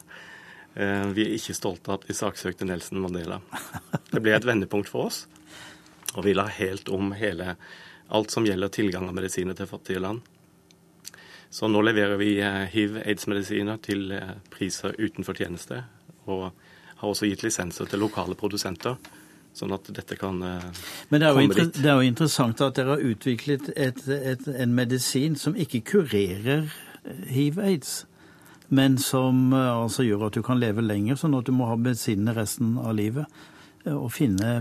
Eh, 0.74 1.12
Vi 1.14 1.28
er 1.28 1.36
ikke 1.36 1.58
stolte 1.60 1.94
av 1.94 2.00
at 2.00 2.08
vi 2.10 2.16
saksøkte 2.18 2.66
Nelson 2.66 3.04
Mandela. 3.04 3.38
Det 4.10 4.24
ble 4.24 4.34
et 4.34 4.50
vendepunkt 4.50 4.90
for 4.90 5.12
oss, 5.12 5.28
og 6.16 6.26
vi 6.26 6.34
la 6.34 6.48
helt 6.58 6.90
om 6.90 7.14
hele 7.14 7.54
alt 8.10 8.34
som 8.34 8.50
gjelder 8.50 8.74
tilgang 8.74 9.06
av 9.12 9.14
medisiner 9.14 9.54
til 9.54 9.70
fattige 9.70 10.02
land. 10.02 10.26
Så 11.50 11.68
nå 11.68 11.82
leverer 11.82 12.18
vi 12.20 12.34
eh, 12.44 12.66
hiv-aids-medisiner 12.74 13.80
til 13.84 14.12
eh, 14.16 14.36
priser 14.52 14.96
utenfor 15.00 15.38
tjeneste, 15.38 15.84
og 16.28 16.50
har 16.98 17.08
også 17.08 17.30
gitt 17.30 17.46
lisenser 17.46 17.88
til 17.88 18.04
lokale 18.04 18.36
produsenter, 18.36 18.98
sånn 19.58 19.74
at 19.74 19.88
dette 19.96 20.18
kan 20.20 20.42
eh, 20.44 20.68
Men 21.10 21.24
det 21.24 21.30
er, 21.30 21.40
jo 21.40 21.56
dit. 21.56 21.80
det 21.80 21.92
er 21.92 22.02
jo 22.02 22.10
interessant 22.12 22.62
at 22.62 22.76
dere 22.78 22.98
har 22.98 23.08
utviklet 23.14 23.72
et, 23.76 24.04
et, 24.12 24.48
en 24.48 24.76
medisin 24.76 25.40
som 25.40 25.56
ikke 25.56 25.86
kurerer 25.94 26.68
hiv-aids, 27.32 28.02
men 28.68 28.98
som 29.00 29.54
altså 29.56 30.04
gjør 30.04 30.28
at 30.28 30.36
du 30.36 30.44
kan 30.44 30.60
leve 30.60 30.84
lenger, 30.84 31.16
sånn 31.16 31.38
at 31.38 31.48
du 31.48 31.54
må 31.56 31.70
ha 31.70 31.78
medisinene 31.80 32.36
resten 32.36 32.76
av 32.82 32.98
livet. 32.98 33.32
Å 33.94 34.08
finne 34.12 34.58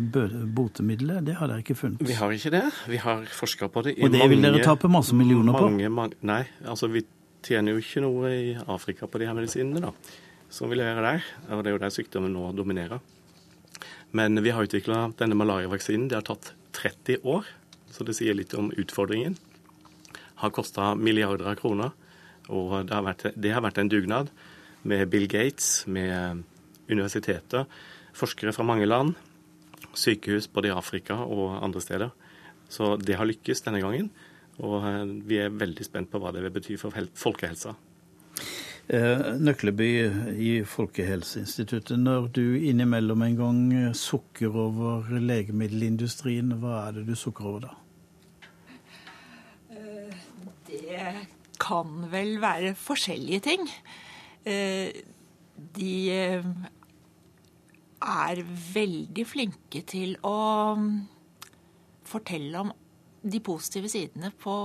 botemidler, 0.54 1.22
det 1.24 1.36
har 1.40 1.50
dere 1.50 1.64
ikke 1.64 1.76
funnet. 1.78 2.02
Vi 2.06 2.16
har 2.18 2.32
ikke 2.34 2.52
det. 2.54 2.62
Vi 2.90 3.00
har 3.02 3.26
forska 3.34 3.68
på 3.72 3.82
det 3.86 3.96
i 3.96 4.04
Og 4.06 4.12
det 4.14 4.28
vil 4.30 4.44
dere 4.44 4.62
tape 4.64 4.90
masse 4.92 5.16
millioner 5.16 5.56
på? 5.56 5.66
mange, 5.66 5.90
mange, 5.90 6.20
Nei, 6.26 6.44
altså 6.66 6.90
vi 6.92 7.02
tjener 7.46 7.74
jo 7.74 7.82
ikke 7.82 8.02
noe 8.04 8.30
i 8.30 8.54
Afrika 8.72 9.08
på 9.10 9.20
de 9.22 9.28
her 9.28 9.36
medisinene, 9.38 9.82
da. 9.82 9.92
Som 10.50 10.70
vi 10.70 10.78
leverer 10.78 11.02
der. 11.02 11.28
Og 11.50 11.62
det 11.62 11.70
er 11.70 11.76
jo 11.76 11.82
der 11.82 11.94
sykdommen 11.94 12.34
nå 12.34 12.50
dominerer. 12.56 13.02
Men 14.16 14.42
vi 14.42 14.52
har 14.54 14.66
utvikla 14.66 15.10
denne 15.18 15.38
malariavaksinen. 15.38 16.08
Det 16.10 16.20
har 16.20 16.26
tatt 16.26 16.52
30 16.78 17.26
år, 17.26 17.46
så 17.92 18.06
det 18.06 18.16
sier 18.18 18.36
litt 18.38 18.54
om 18.54 18.70
utfordringen. 18.70 19.36
Har 20.42 20.54
kosta 20.54 20.94
milliarder 20.94 21.50
av 21.50 21.58
kroner. 21.60 21.94
Og 22.46 22.86
det 22.86 22.94
har, 22.94 23.02
vært, 23.06 23.26
det 23.34 23.52
har 23.54 23.64
vært 23.64 23.80
en 23.82 23.90
dugnad 23.90 24.30
med 24.86 25.08
Bill 25.10 25.26
Gates, 25.30 25.86
med 25.90 26.44
universiteter, 26.86 27.66
forskere 28.16 28.54
fra 28.56 28.66
mange 28.66 28.88
land, 28.88 29.14
sykehus 29.96 30.48
både 30.52 30.70
i 30.70 30.76
Afrika 30.76 31.18
og 31.24 31.58
andre 31.62 31.82
steder. 31.84 32.14
Så 32.68 32.96
det 32.98 33.18
har 33.18 33.28
lykkes 33.28 33.62
denne 33.66 33.82
gangen. 33.84 34.10
Og 34.64 34.80
eh, 34.88 35.02
vi 35.28 35.40
er 35.42 35.52
veldig 35.52 35.84
spent 35.84 36.10
på 36.10 36.20
hva 36.20 36.32
det 36.34 36.42
vil 36.44 36.54
bety 36.54 36.78
for 36.80 36.94
folkehelsa. 37.14 37.76
Eh, 38.86 39.24
Nøkleby 39.42 39.90
i 40.38 40.50
Folkehelseinstituttet, 40.66 41.98
når 41.98 42.28
du 42.36 42.44
innimellom 42.56 43.24
en 43.26 43.40
gang 43.40 43.60
sukker 43.98 44.54
over 44.54 45.10
legemiddelindustrien, 45.18 46.54
hva 46.62 46.86
er 46.86 47.00
det 47.00 47.08
du 47.08 47.16
sukker 47.18 47.50
over 47.50 47.66
da? 47.66 47.74
Det 50.66 51.02
kan 51.62 52.06
vel 52.12 52.36
være 52.42 52.74
forskjellige 52.78 53.44
ting. 53.50 53.68
Eh, 54.46 55.02
De 55.76 55.92
eh, 56.12 56.44
er 58.06 58.42
veldig 58.46 59.24
flinke 59.28 59.82
til 59.88 60.16
å 60.26 60.38
mm, 60.78 60.90
fortelle 62.06 62.64
om 62.64 62.72
de 63.26 63.40
positive 63.42 63.90
sidene 63.90 64.30
på 64.38 64.56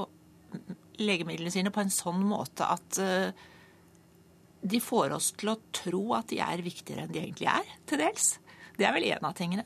legemidlene 1.02 1.54
sine 1.54 1.74
på 1.74 1.82
en 1.82 1.94
sånn 1.94 2.22
måte 2.28 2.68
at 2.70 3.00
eh, 3.02 3.48
de 4.62 4.82
får 4.84 5.16
oss 5.16 5.32
til 5.40 5.54
å 5.54 5.60
tro 5.74 6.04
at 6.18 6.30
de 6.30 6.42
er 6.44 6.62
viktigere 6.62 7.08
enn 7.08 7.14
de 7.14 7.24
egentlig 7.24 7.50
er, 7.50 7.70
til 7.90 8.02
dels. 8.04 8.36
Det 8.78 8.86
er 8.86 8.94
vel 8.96 9.08
en 9.10 9.26
av 9.32 9.38
tingene. 9.38 9.66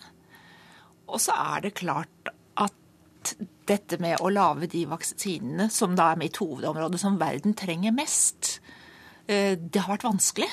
Og 1.11 1.19
så 1.21 1.35
er 1.35 1.65
det 1.65 1.75
klart 1.77 2.31
at 2.61 3.35
dette 3.67 3.99
med 4.01 4.21
å 4.23 4.31
lage 4.31 4.69
de 4.71 4.85
vaksinene 4.89 5.67
som 5.73 5.97
da 5.97 6.11
er 6.13 6.21
mitt 6.21 6.39
hovedområde, 6.39 6.99
som 7.01 7.19
verden 7.19 7.57
trenger 7.57 7.95
mest, 7.95 8.59
eh, 9.27 9.57
det 9.57 9.83
har 9.83 9.97
vært 9.97 10.07
vanskelig. 10.07 10.49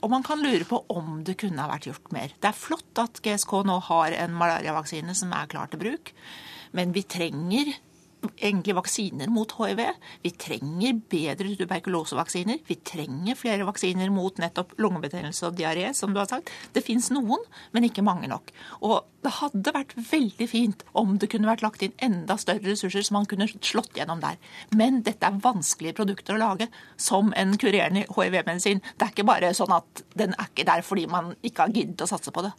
Og 0.00 0.10
man 0.12 0.24
kan 0.26 0.42
lure 0.42 0.66
på 0.68 0.82
om 0.92 1.22
det 1.26 1.38
kunne 1.40 1.62
ha 1.62 1.70
vært 1.70 1.88
gjort 1.88 2.12
mer. 2.14 2.34
Det 2.40 2.50
er 2.50 2.58
flott 2.58 3.00
at 3.00 3.20
GSK 3.24 3.56
nå 3.68 3.78
har 3.88 4.16
en 4.18 4.36
malariavaksine 4.36 5.16
som 5.16 5.32
er 5.36 5.50
klar 5.50 5.70
til 5.72 5.80
bruk, 5.82 6.12
men 6.76 6.92
vi 6.96 7.04
trenger 7.08 7.72
egentlig 8.36 8.76
vaksiner 8.76 9.30
mot 9.32 9.50
hiv. 9.58 9.80
Vi 10.24 10.32
trenger 10.40 11.00
bedre 11.10 11.54
tuberkulosevaksiner. 11.58 12.60
Vi 12.68 12.76
trenger 12.86 13.38
flere 13.38 13.66
vaksiner 13.68 14.12
mot 14.14 14.38
nettopp 14.42 14.76
lungebetennelse 14.80 15.48
og 15.48 15.58
diaré, 15.58 15.90
som 15.96 16.14
du 16.14 16.20
har 16.22 16.30
sagt. 16.30 16.52
Det 16.74 16.84
fins 16.84 17.10
noen, 17.14 17.42
men 17.72 17.88
ikke 17.88 18.04
mange 18.06 18.30
nok. 18.30 18.52
Og 18.82 19.02
det 19.24 19.32
hadde 19.38 19.74
vært 19.74 19.94
veldig 19.96 20.48
fint 20.50 20.84
om 20.92 21.16
det 21.20 21.30
kunne 21.32 21.48
vært 21.48 21.64
lagt 21.64 21.84
inn 21.86 21.94
enda 22.04 22.36
større 22.40 22.66
ressurser, 22.66 23.04
som 23.06 23.18
man 23.20 23.28
kunne 23.30 23.48
slått 23.54 23.96
gjennom 23.96 24.20
der. 24.24 24.36
Men 24.76 25.02
dette 25.06 25.28
er 25.28 25.40
vanskelige 25.44 25.96
produkter 26.00 26.36
å 26.36 26.42
lage, 26.42 26.68
som 27.00 27.32
en 27.36 27.56
kurerende 27.60 28.04
hiv-medisin. 28.10 28.82
Det 28.94 29.08
er 29.08 29.14
ikke 29.14 29.28
bare 29.28 29.54
sånn 29.56 29.72
at 29.74 30.04
den 30.18 30.36
er 30.36 30.50
ikke 30.50 30.68
der 30.68 30.84
fordi 30.84 31.08
man 31.10 31.34
ikke 31.42 31.66
har 31.66 31.74
giddet 31.74 32.04
å 32.04 32.10
satse 32.10 32.34
på 32.34 32.44
det. 32.44 32.52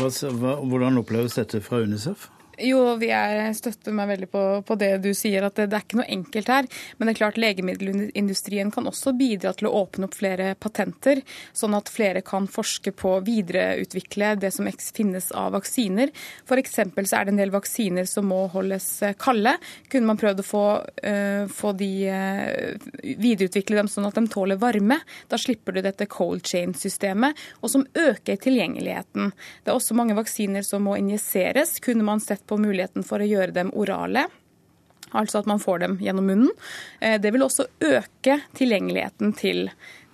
Hvordan 0.00 1.00
oppleves 1.00 1.34
dette 1.38 1.60
fra 1.64 1.82
UNICEF? 1.82 2.28
Jo, 2.60 2.80
vi 3.00 3.08
er, 3.14 3.52
støtter 3.56 3.94
meg 3.96 4.10
veldig 4.10 4.28
på, 4.30 4.42
på 4.66 4.76
det 4.80 4.90
du 5.04 5.10
sier, 5.16 5.44
at 5.46 5.56
det, 5.56 5.70
det 5.70 5.78
er 5.78 5.84
ikke 5.86 6.00
noe 6.00 6.10
enkelt 6.12 6.50
her. 6.52 6.68
Men 6.98 7.08
det 7.08 7.14
er 7.14 7.20
klart 7.20 7.40
legemiddelindustrien 7.40 8.72
kan 8.74 8.88
også 8.90 9.14
bidra 9.16 9.52
til 9.56 9.70
å 9.70 9.74
åpne 9.82 10.08
opp 10.08 10.16
flere 10.18 10.52
patenter, 10.60 11.22
sånn 11.56 11.76
at 11.78 11.90
flere 11.92 12.22
kan 12.26 12.48
forske 12.50 12.92
på 12.96 13.14
å 13.16 13.22
videreutvikle 13.24 14.34
det 14.42 14.52
som 14.54 14.68
finnes 14.68 15.30
av 15.36 15.54
vaksiner. 15.56 16.12
F.eks. 16.44 16.76
så 16.76 17.18
er 17.18 17.28
det 17.28 17.34
en 17.34 17.40
del 17.40 17.54
vaksiner 17.54 18.08
som 18.08 18.28
må 18.30 18.42
holdes 18.52 18.88
eh, 19.06 19.16
kalde. 19.20 19.56
Kunne 19.92 20.10
man 20.10 20.20
prøvd 20.20 20.42
å 20.42 20.46
få, 20.46 20.64
uh, 21.06 21.44
få 21.50 21.72
de 21.78 21.90
uh, 22.12 22.90
videreutvikle 23.00 23.78
dem 23.80 23.90
sånn 23.90 24.08
at 24.08 24.18
de 24.18 24.26
tåler 24.30 24.60
varme? 24.60 25.00
Da 25.32 25.40
slipper 25.40 25.76
du 25.76 25.82
dette 25.84 26.08
cold 26.10 26.44
chain-systemet, 26.46 27.38
og 27.60 27.72
som 27.72 27.86
øker 27.96 28.40
tilgjengeligheten. 28.40 29.32
Det 29.64 29.72
er 29.72 29.78
også 29.78 29.96
mange 29.98 30.18
vaksiner 30.18 30.66
som 30.66 30.84
må 30.86 30.96
injiseres. 31.00 31.78
Kunne 31.84 32.06
man 32.06 32.22
sett 32.22 32.49
på 32.50 32.58
muligheten 32.60 33.06
for 33.06 33.22
å 33.22 33.28
gjøre 33.30 33.54
dem 33.56 33.70
orale? 33.78 34.26
Altså 35.16 35.40
at 35.40 35.48
man 35.50 35.62
får 35.62 35.80
dem 35.82 35.96
gjennom 36.02 36.26
munnen. 36.30 36.50
Eh, 37.00 37.16
Det 37.18 37.32
vil 37.34 37.42
også 37.46 37.66
øke 37.82 38.40
tilgjengeligheten 38.58 39.32
til, 39.38 39.70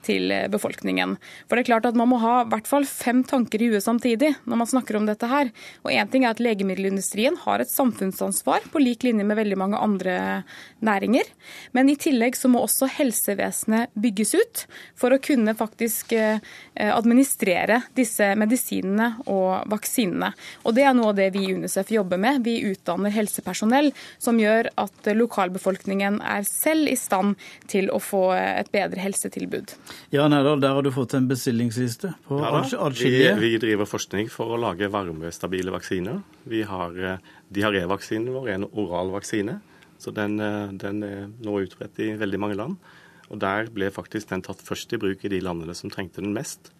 til 0.06 0.32
eh, 0.34 0.46
befolkningen. 0.52 1.16
For 1.46 1.56
det 1.56 1.64
er 1.66 1.70
klart 1.72 1.88
at 1.90 1.96
Man 1.96 2.10
må 2.12 2.20
ha 2.22 2.42
i 2.44 2.48
hvert 2.50 2.68
fall 2.68 2.86
fem 2.86 3.22
tanker 3.26 3.62
i 3.62 3.70
huet 3.72 3.84
samtidig 3.84 4.34
når 4.44 4.60
man 4.62 4.70
snakker 4.70 4.98
om 4.98 5.06
dette. 5.08 5.26
her. 5.26 5.50
Og 5.84 5.90
Én 5.90 6.10
ting 6.10 6.24
er 6.24 6.34
at 6.34 6.42
legemiddelindustrien 6.42 7.36
har 7.44 7.60
et 7.60 7.72
samfunnsansvar 7.72 8.68
på 8.72 8.82
lik 8.82 9.06
linje 9.06 9.24
med 9.26 9.38
veldig 9.38 9.58
mange 9.58 9.80
andre 9.80 10.44
næringer. 10.84 11.26
Men 11.72 11.90
i 11.90 11.96
tillegg 11.96 12.36
så 12.36 12.50
må 12.52 12.62
også 12.62 12.88
helsevesenet 12.98 13.90
bygges 13.94 14.34
ut 14.36 14.64
for 14.98 15.14
å 15.14 15.20
kunne 15.22 15.56
faktisk 15.56 16.12
eh, 16.16 16.38
administrere 16.76 17.82
disse 17.96 18.32
medisinene 18.38 19.12
og 19.26 19.66
vaksinene. 19.72 20.32
Og 20.64 20.76
Det 20.76 20.84
er 20.84 20.94
noe 20.96 21.10
av 21.14 21.18
det 21.18 21.30
vi 21.34 21.46
i 21.46 21.54
UNICEF 21.56 21.90
jobber 21.96 22.20
med. 22.20 22.44
Vi 22.44 22.60
utdanner 22.70 23.14
helsepersonell 23.14 23.92
som 24.18 24.38
gjør 24.40 24.70
at 24.76 25.10
lokalbefolkningen 25.16 26.20
er 26.20 26.46
selv 26.46 26.90
i 26.92 26.96
stand 26.98 27.36
til 27.70 27.90
å 27.90 28.00
få 28.02 28.28
et 28.36 28.70
bedre 28.74 29.02
helsetilbud. 29.02 29.74
Ja, 30.14 30.28
Herdal, 30.30 30.60
der 30.62 30.76
har 30.76 30.84
du 30.86 30.92
fått 30.94 31.14
en 31.18 31.26
bestillingsliste 31.28 32.12
på 32.28 32.38
Ja 32.38 32.90
vi, 32.94 33.14
vi 33.40 33.56
driver 33.62 33.88
forskning 33.90 34.28
for 34.30 34.54
å 34.54 34.60
lage 34.60 34.90
varmestabile 34.92 35.74
vaksiner. 35.74 36.20
Vi 36.46 36.62
har 36.68 36.94
eh, 36.98 37.32
Diarévaksinen 37.54 38.30
vår 38.34 38.48
er 38.48 38.60
en 38.60 38.68
oral 38.70 39.10
vaksine, 39.14 39.58
så 39.98 40.12
den, 40.14 40.38
eh, 40.40 40.70
den 40.78 41.02
er 41.06 41.26
nå 41.42 41.58
utbredt 41.64 41.98
i 42.04 42.12
veldig 42.20 42.40
mange 42.42 42.58
land. 42.58 42.78
Og 43.26 43.40
Der 43.42 43.70
ble 43.74 43.90
faktisk 43.90 44.30
den 44.30 44.44
tatt 44.46 44.62
først 44.62 44.92
i 44.94 45.00
bruk 45.02 45.24
i 45.24 45.32
de 45.32 45.40
landene 45.42 45.74
som 45.74 45.90
trengte 45.90 46.22
den 46.22 46.36
mest. 46.36 46.70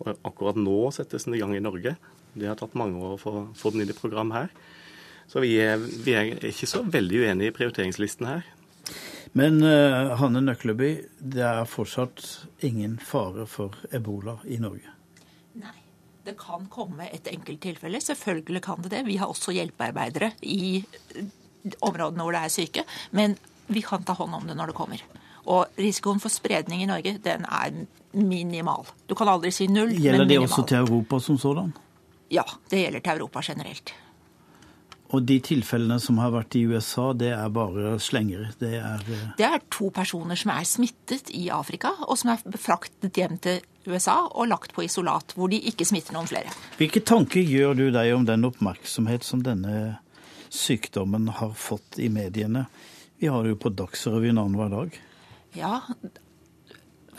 Og 0.00 0.16
akkurat 0.26 0.58
nå 0.58 0.90
settes 0.94 1.28
den 1.28 1.36
i 1.36 1.42
gang 1.42 1.54
i 1.54 1.62
Norge. 1.62 1.94
Det 2.34 2.48
har 2.48 2.58
tatt 2.58 2.74
mange 2.78 2.98
år 2.98 3.14
å 3.14 3.20
få, 3.20 3.34
få 3.54 3.70
den 3.70 3.84
inn 3.84 3.92
i 3.92 3.96
program 3.96 4.32
her. 4.34 4.50
Så 5.30 5.42
vi 5.44 5.54
er, 5.62 5.78
vi 5.78 6.16
er 6.18 6.34
ikke 6.50 6.68
så 6.68 6.82
veldig 6.82 7.22
uenige 7.22 7.52
i 7.52 7.56
prioriteringslisten 7.56 8.26
her. 8.28 8.42
Men 9.32 9.62
uh, 9.64 10.12
Hanne 10.20 10.42
Nøkleby, 10.44 10.90
det 11.18 11.44
er 11.46 11.68
fortsatt 11.68 12.24
ingen 12.64 12.98
fare 13.00 13.46
for 13.48 13.78
ebola 13.94 14.36
i 14.44 14.58
Norge? 14.60 14.92
Nei. 15.60 15.78
Det 16.22 16.36
kan 16.38 16.68
komme 16.70 17.08
et 17.10 17.26
enkelttilfelle. 17.26 17.98
Selvfølgelig 17.98 18.60
kan 18.62 18.82
det 18.84 18.92
det. 18.92 19.00
Vi 19.08 19.16
har 19.18 19.30
også 19.32 19.50
hjelpearbeidere 19.56 20.28
i 20.46 20.84
områdene 21.82 22.22
hvor 22.22 22.36
det 22.36 22.42
er 22.44 22.52
syke. 22.52 22.84
Men 23.10 23.34
vi 23.66 23.82
kan 23.82 24.04
ta 24.06 24.14
hånd 24.14 24.36
om 24.38 24.46
det 24.46 24.54
når 24.54 24.70
det 24.70 24.76
kommer. 24.78 25.02
Og 25.50 25.80
risikoen 25.80 26.22
for 26.22 26.30
spredning 26.30 26.84
i 26.84 26.86
Norge, 26.86 27.16
den 27.24 27.42
er 27.48 27.74
minimal. 28.12 28.86
Du 29.10 29.16
kan 29.18 29.32
aldri 29.32 29.50
si 29.50 29.66
null, 29.66 29.96
Gjelder 29.98 30.28
det 30.30 30.38
også 30.44 30.62
til 30.68 30.84
Europa 30.84 31.18
som 31.18 31.38
sådan? 31.38 31.72
Ja, 32.30 32.44
det 32.70 32.84
gjelder 32.84 33.02
til 33.02 33.18
Europa 33.18 33.42
generelt. 33.42 33.94
Og 35.12 35.26
de 35.28 35.36
tilfellene 35.44 35.98
som 36.00 36.16
har 36.22 36.32
vært 36.32 36.56
i 36.56 36.62
USA, 36.64 37.10
det 37.12 37.34
er 37.36 37.50
bare 37.52 37.98
slenger? 38.00 38.46
Det 38.60 38.72
er, 38.78 39.02
uh... 39.04 39.26
det 39.36 39.44
er 39.44 39.64
to 39.72 39.90
personer 39.92 40.38
som 40.40 40.54
er 40.54 40.64
smittet 40.68 41.28
i 41.36 41.48
Afrika, 41.52 41.92
og 42.06 42.16
som 42.20 42.32
er 42.32 42.56
fraktet 42.60 43.20
hjem 43.20 43.36
til 43.44 43.60
USA 43.90 44.22
og 44.30 44.48
lagt 44.48 44.72
på 44.72 44.86
isolat, 44.86 45.34
hvor 45.36 45.52
de 45.52 45.60
ikke 45.68 45.84
smitter 45.88 46.16
noen 46.16 46.30
flere. 46.30 46.54
Hvilke 46.78 47.02
tanker 47.04 47.44
gjør 47.44 47.76
du 47.76 47.84
deg 47.92 48.14
om 48.16 48.24
den 48.28 48.48
oppmerksomhet 48.48 49.26
som 49.26 49.44
denne 49.44 49.98
sykdommen 50.52 51.28
har 51.40 51.52
fått 51.58 52.00
i 52.00 52.08
mediene? 52.12 52.66
Vi 53.20 53.28
har 53.30 53.44
det 53.44 53.52
jo 53.52 53.62
på 53.66 53.72
Dagsrevyen 53.76 54.40
annenhver 54.40 54.72
dag. 54.72 55.00
Ja, 55.58 55.80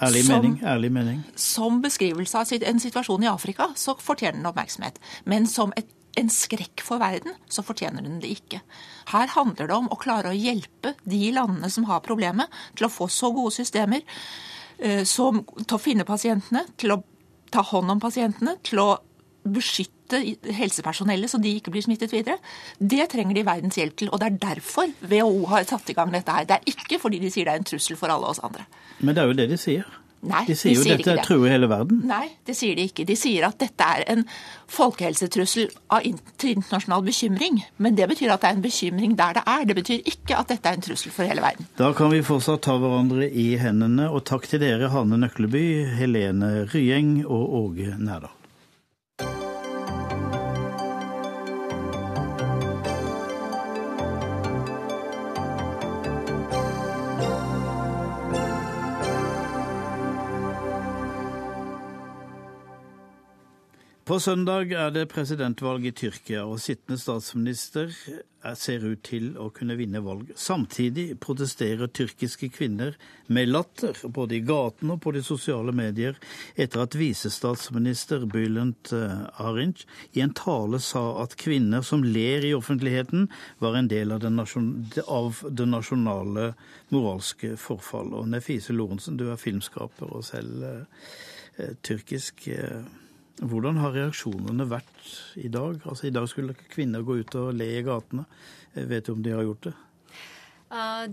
Ærlig 0.02 0.24
som, 0.26 0.42
mening. 0.42 0.56
ærlig 0.66 0.90
mening. 0.92 1.20
Som 1.36 1.82
beskrivelse 1.84 2.40
av 2.40 2.50
en 2.66 2.80
situasjon 2.82 3.24
i 3.24 3.30
Afrika, 3.30 3.70
så 3.78 3.94
fortjener 4.02 4.40
den 4.40 4.50
oppmerksomhet. 4.50 4.98
Men 5.30 5.46
som 5.48 5.74
et 5.78 5.88
en 6.20 6.30
skrekk 6.30 6.84
for 6.86 7.02
verden, 7.02 7.36
så 7.50 7.64
fortjener 7.66 8.06
den 8.06 8.20
det 8.22 8.32
ikke. 8.36 8.62
Her 9.12 9.32
handler 9.34 9.70
det 9.70 9.78
om 9.78 9.90
å 9.92 10.00
klare 10.02 10.32
å 10.32 10.38
hjelpe 10.38 10.94
de 11.10 11.24
landene 11.34 11.70
som 11.74 11.88
har 11.90 12.04
problemet, 12.06 12.52
til 12.78 12.88
å 12.88 12.94
få 12.94 13.10
så 13.12 13.32
gode 13.34 13.56
systemer 13.56 14.04
eh, 14.78 15.02
som, 15.10 15.42
til 15.64 15.78
å 15.78 15.82
finne 15.82 16.06
pasientene, 16.08 16.68
til 16.78 16.96
å 16.96 17.02
ta 17.54 17.66
hånd 17.66 17.94
om 17.94 18.02
pasientene, 18.02 18.58
til 18.66 18.82
å 18.84 18.92
beskytte 19.44 20.22
helsepersonellet 20.56 21.32
så 21.32 21.40
de 21.42 21.56
ikke 21.58 21.74
blir 21.74 21.84
smittet 21.84 22.14
videre. 22.14 22.38
Det 22.78 23.10
trenger 23.12 23.36
de 23.36 23.46
verdens 23.48 23.80
hjelp 23.80 23.98
til. 24.00 24.12
Og 24.14 24.22
det 24.22 24.30
er 24.30 24.40
derfor 24.46 24.94
WHO 25.02 25.50
har 25.52 25.66
satt 25.68 25.90
i 25.92 25.98
gang 25.98 26.14
dette 26.14 26.32
her. 26.32 26.48
Det 26.48 26.60
er 26.60 26.72
ikke 26.72 27.02
fordi 27.02 27.20
de 27.24 27.32
sier 27.34 27.50
det 27.50 27.58
er 27.58 27.64
en 27.64 27.68
trussel 27.68 28.00
for 28.00 28.14
alle 28.14 28.30
oss 28.30 28.40
andre. 28.46 28.68
Men 29.02 29.18
det 29.18 29.24
er 29.24 29.32
jo 29.32 29.38
det 29.42 29.50
de 29.52 29.60
sier. 29.60 29.90
Nei, 30.24 30.44
de 30.48 30.56
sier 30.56 30.72
de 30.72 30.80
jo 30.80 30.84
sier 30.86 31.02
dette 31.02 31.26
truer 31.28 31.52
hele 31.52 31.68
verden. 31.72 32.04
Nei, 32.08 32.26
det 32.48 32.56
sier 32.56 32.78
de 32.80 32.86
ikke. 32.88 33.06
De 33.08 33.16
sier 33.20 33.48
at 33.48 33.58
dette 33.60 33.88
er 33.96 34.06
en 34.14 34.24
folkehelsetrussel 34.72 35.72
av 35.94 36.06
internasjonal 36.08 37.04
bekymring. 37.06 37.60
Men 37.84 37.98
det 38.00 38.08
betyr 38.14 38.32
at 38.34 38.44
det 38.44 38.52
er 38.52 38.60
en 38.60 38.64
bekymring 38.64 39.18
der 39.20 39.40
det 39.40 39.44
er. 39.46 39.66
Det 39.70 39.78
betyr 39.82 40.14
ikke 40.14 40.40
at 40.40 40.54
dette 40.54 40.72
er 40.72 40.80
en 40.80 40.86
trussel 40.86 41.14
for 41.16 41.28
hele 41.28 41.44
verden. 41.44 41.68
Da 41.80 41.92
kan 41.98 42.14
vi 42.14 42.24
fortsatt 42.26 42.64
ta 42.68 42.78
hverandre 42.80 43.28
i 43.28 43.54
hendene. 43.60 44.08
Og 44.14 44.24
takk 44.30 44.48
til 44.50 44.64
dere, 44.64 44.92
Hanne 44.94 45.20
Nøkleby, 45.26 45.66
Helene 46.00 46.54
Ryeng 46.72 47.20
og 47.26 47.60
Åge 47.64 47.98
Nærdal. 48.00 48.43
På 64.04 64.18
søndag 64.20 64.74
er 64.76 64.90
det 64.92 65.06
presidentvalg 65.14 65.86
i 65.88 65.94
Tyrkia, 65.96 66.42
og 66.44 66.58
sittende 66.60 67.00
statsminister 67.00 67.88
ser 68.60 68.84
ut 68.84 69.00
til 69.08 69.30
å 69.40 69.46
kunne 69.56 69.78
vinne 69.80 70.02
valg. 70.04 70.34
Samtidig 70.36 71.06
protesterer 71.24 71.88
tyrkiske 71.88 72.50
kvinner 72.52 72.98
med 73.32 73.48
latter, 73.48 73.96
både 74.04 74.36
i 74.36 74.42
gatene 74.44 74.98
og 74.98 75.06
på 75.06 75.14
de 75.16 75.22
sosiale 75.24 75.72
medier, 75.72 76.18
etter 76.60 76.84
at 76.84 76.98
visestatsminister 77.00 78.26
Bülent 78.28 78.92
eh, 78.92 79.22
Arinc 79.40 79.86
i 80.12 80.24
en 80.26 80.36
tale 80.36 80.82
sa 80.84 81.06
at 81.22 81.38
kvinner 81.40 81.86
som 81.88 82.04
ler 82.04 82.44
i 82.44 82.52
offentligheten, 82.58 83.30
var 83.64 83.78
en 83.80 83.88
del 83.88 84.12
av, 84.12 84.26
det 84.26 85.70
nasjonale 85.72 86.50
moralske 86.92 87.54
forfallet. 87.56 88.20
Og 88.20 88.28
Nefise 88.36 88.76
Lorentzen, 88.76 89.16
du 89.16 89.30
er 89.32 89.40
filmskaper 89.40 90.12
og 90.12 90.28
selv 90.28 90.68
eh, 90.68 91.72
tyrkisk. 91.88 92.50
Eh, 92.52 93.00
hvordan 93.42 93.80
har 93.82 93.96
reaksjonene 93.96 94.68
vært 94.70 95.08
i 95.42 95.50
dag? 95.52 95.80
Altså 95.90 96.08
I 96.08 96.14
dag 96.14 96.28
skulle 96.30 96.56
kvinner 96.70 97.06
gå 97.06 97.18
ut 97.24 97.40
og 97.40 97.56
le 97.58 97.70
i 97.80 97.82
gatene. 97.86 98.28
Vet 98.74 99.08
du 99.08 99.16
om 99.16 99.24
de 99.24 99.34
har 99.34 99.44
gjort 99.46 99.70
det? 99.70 99.74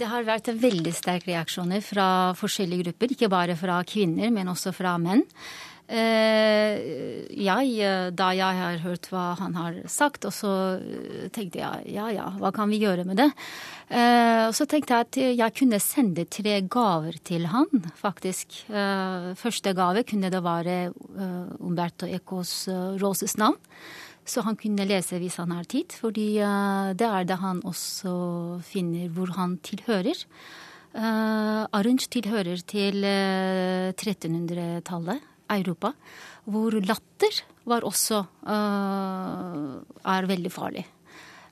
Det 0.01 0.07
har 0.09 0.25
vært 0.25 0.47
veldig 0.57 0.93
sterke 0.97 1.35
reaksjoner 1.35 1.83
fra 1.85 2.07
forskjellige 2.39 2.87
grupper. 2.87 3.13
Ikke 3.13 3.29
bare 3.33 3.57
fra 3.61 3.83
kvinner, 3.85 4.31
men 4.33 4.49
også 4.49 4.73
fra 4.73 4.95
menn. 5.01 5.27
Eh, 5.90 7.26
jeg, 7.35 7.83
da 8.14 8.29
jeg 8.37 8.59
har 8.61 8.76
hørt 8.85 9.09
hva 9.11 9.35
han 9.40 9.57
har 9.59 9.81
sagt, 9.90 10.22
og 10.29 10.35
så 10.35 10.50
tenkte 11.35 11.59
jeg 11.59 11.94
ja 11.96 12.07
ja, 12.14 12.29
hva 12.38 12.53
kan 12.55 12.70
vi 12.70 12.79
gjøre 12.79 13.05
med 13.09 13.18
det? 13.18 13.26
Eh, 13.90 14.46
og 14.46 14.55
så 14.55 14.66
tenkte 14.70 14.94
jeg 14.94 15.00
at 15.09 15.16
jeg 15.40 15.57
kunne 15.59 15.81
sende 15.83 16.24
tre 16.31 16.61
gaver 16.70 17.18
til 17.26 17.48
han, 17.50 17.66
faktisk. 17.98 18.70
Eh, 18.70 19.35
første 19.40 19.74
gave 19.74 20.07
kunne 20.07 20.31
det 20.31 20.42
være 20.44 20.92
Umberto 21.59 22.07
Ecos 22.07 22.68
Roses 23.03 23.35
navn. 23.40 23.59
Så 24.31 24.44
han 24.46 24.55
kunne 24.55 24.87
lese 24.87 25.18
hvis 25.18 25.40
han 25.40 25.50
har 25.57 25.64
tid, 25.66 25.90
fordi 25.96 26.38
det 26.38 27.09
er 27.09 27.24
det 27.26 27.38
han 27.40 27.62
også 27.66 28.61
finner 28.62 29.09
hvor 29.11 29.26
han 29.35 29.59
tilhører. 29.64 30.14
Uh, 30.90 31.62
Arunch 31.70 32.11
tilhører 32.12 32.61
til 32.68 33.03
1300-tallet. 33.03 35.30
Europa, 35.59 35.93
hvor 36.51 36.75
latter 36.85 37.43
var 37.69 37.85
også 37.87 38.23
uh, 38.47 39.81
er 40.15 40.29
veldig 40.31 40.53
farlig 40.53 40.85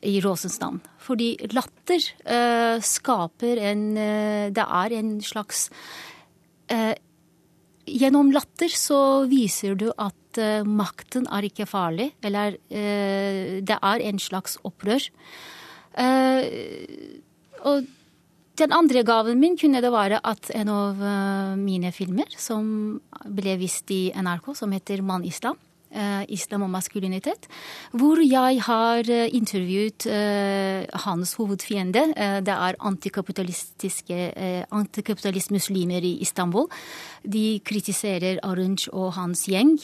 i 0.06 0.18
Råsens 0.22 0.58
navn. 0.62 0.78
Fordi 1.02 1.32
latter 1.54 2.04
uh, 2.22 2.78
skaper 2.84 3.60
en 3.72 3.84
uh, 3.96 4.46
Det 4.54 4.64
er 4.64 4.98
en 5.00 5.18
slags 5.24 5.68
Gjennom 7.88 8.28
latter 8.28 8.68
så 8.68 9.24
viser 9.24 9.72
du 9.80 9.86
at 9.96 10.36
makten 10.68 11.24
er 11.32 11.46
ikke 11.48 11.64
farlig, 11.64 12.10
eller 12.20 12.58
det 12.68 13.78
er 13.78 14.02
en 14.04 14.18
slags 14.20 14.58
opprør. 14.68 15.06
og 17.64 17.88
den 18.58 18.74
andre 18.74 19.04
gaven 19.06 19.38
min 19.40 19.56
kunne 19.58 19.82
det 19.82 19.92
være 19.92 20.20
at 20.26 20.50
en 20.56 20.72
av 20.72 20.98
eh, 20.98 21.54
mine 21.60 21.92
filmer 21.94 22.28
som 22.38 22.98
ble 23.24 23.56
vist 23.60 23.90
i 23.94 24.08
NRK, 24.16 24.52
som 24.58 24.72
heter 24.74 25.02
Mann 25.06 25.26
Islam, 25.26 25.58
uh, 25.94 26.24
islam 26.28 26.64
og 26.66 26.72
maskulinitet, 26.72 27.46
hvor 27.96 28.20
jeg 28.22 28.60
har 28.66 29.08
uh, 29.08 29.28
intervjuet 29.34 30.08
hans 31.04 31.34
hovedfiende. 31.38 32.02
det 32.44 32.54
er 32.54 32.78
antikapitalistiske 32.80 34.18
antikapitalistmuslimer 34.70 36.04
i 36.04 36.18
Istanbul. 36.22 36.68
De 37.24 37.60
kritiserer 37.64 38.40
Arunj 38.42 38.88
og 38.92 39.12
hans 39.16 39.46
gjeng. 39.48 39.78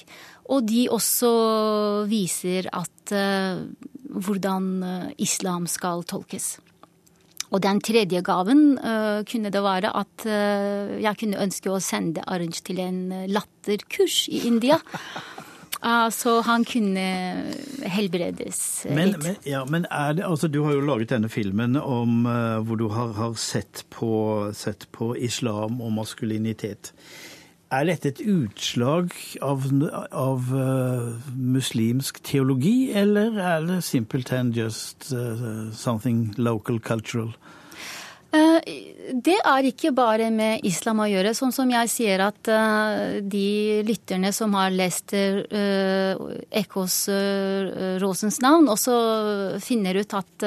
Og 0.50 0.66
de 0.68 0.86
også 0.90 2.06
viser 2.08 2.68
at 2.72 3.14
hvordan 4.14 5.14
islam 5.18 5.66
skal 5.66 6.04
tolkes. 6.04 6.58
Og 7.54 7.62
den 7.62 7.78
tredje 7.84 8.22
gaven 8.26 8.74
uh, 8.82 9.22
kunne 9.30 9.52
det 9.54 9.62
være 9.62 9.92
at 9.94 10.26
uh, 10.26 10.96
jeg 10.98 11.20
kunne 11.20 11.42
ønske 11.44 11.70
å 11.70 11.80
sende 11.82 12.24
Arunj 12.26 12.64
til 12.66 12.80
en 12.82 13.00
latterkurs 13.30 14.24
i 14.32 14.42
India. 14.48 14.80
Uh, 15.78 16.08
så 16.18 16.40
han 16.48 16.66
kunne 16.66 17.04
helbredes 17.94 18.58
men, 18.90 19.12
litt. 19.12 19.22
Men, 19.22 19.38
ja, 19.46 19.62
men 19.70 19.86
det, 19.86 20.26
altså, 20.26 20.50
du 20.50 20.64
har 20.66 20.74
jo 20.74 20.82
laget 20.88 21.14
denne 21.14 21.30
filmen 21.30 21.78
om, 21.78 22.26
hvor 22.66 22.80
du 22.80 22.88
har, 22.90 23.14
har 23.20 23.38
sett, 23.38 23.84
på, 23.94 24.10
sett, 24.56 24.88
på, 24.90 25.12
islam 25.14 25.78
og 25.84 25.94
maskulinitet. 26.00 26.90
Er 27.72 27.86
dette 27.88 28.10
et 28.12 28.20
utslag 28.28 29.14
av, 29.42 29.64
av 30.12 30.50
uh, 30.52 31.14
muslimsk 31.34 32.20
teologi, 32.26 32.92
eller 32.92 33.38
er 33.40 33.64
det 33.66 33.80
simpelthen 33.86 34.52
just 34.54 35.08
uh, 35.16 35.72
something 35.72 36.34
local 36.36 36.78
cultural? 36.78 37.32
Uh, 38.34 38.60
det 39.14 39.38
er 39.40 39.68
ikke 39.70 39.94
bare 39.96 40.28
med 40.34 40.60
islam 40.68 41.00
å 41.02 41.08
gjøre. 41.08 41.32
Sånn 41.38 41.54
som 41.56 41.70
jeg 41.72 41.90
sier 41.92 42.20
at 42.26 42.48
de 43.32 43.82
lytterne 43.86 44.32
som 44.34 44.54
har 44.58 44.72
lest 44.74 45.14
Ekos 45.14 46.96
Rosens 48.02 48.40
navn, 48.42 48.68
også 48.72 48.94
finner 49.62 50.00
ut 50.00 50.16
at 50.18 50.46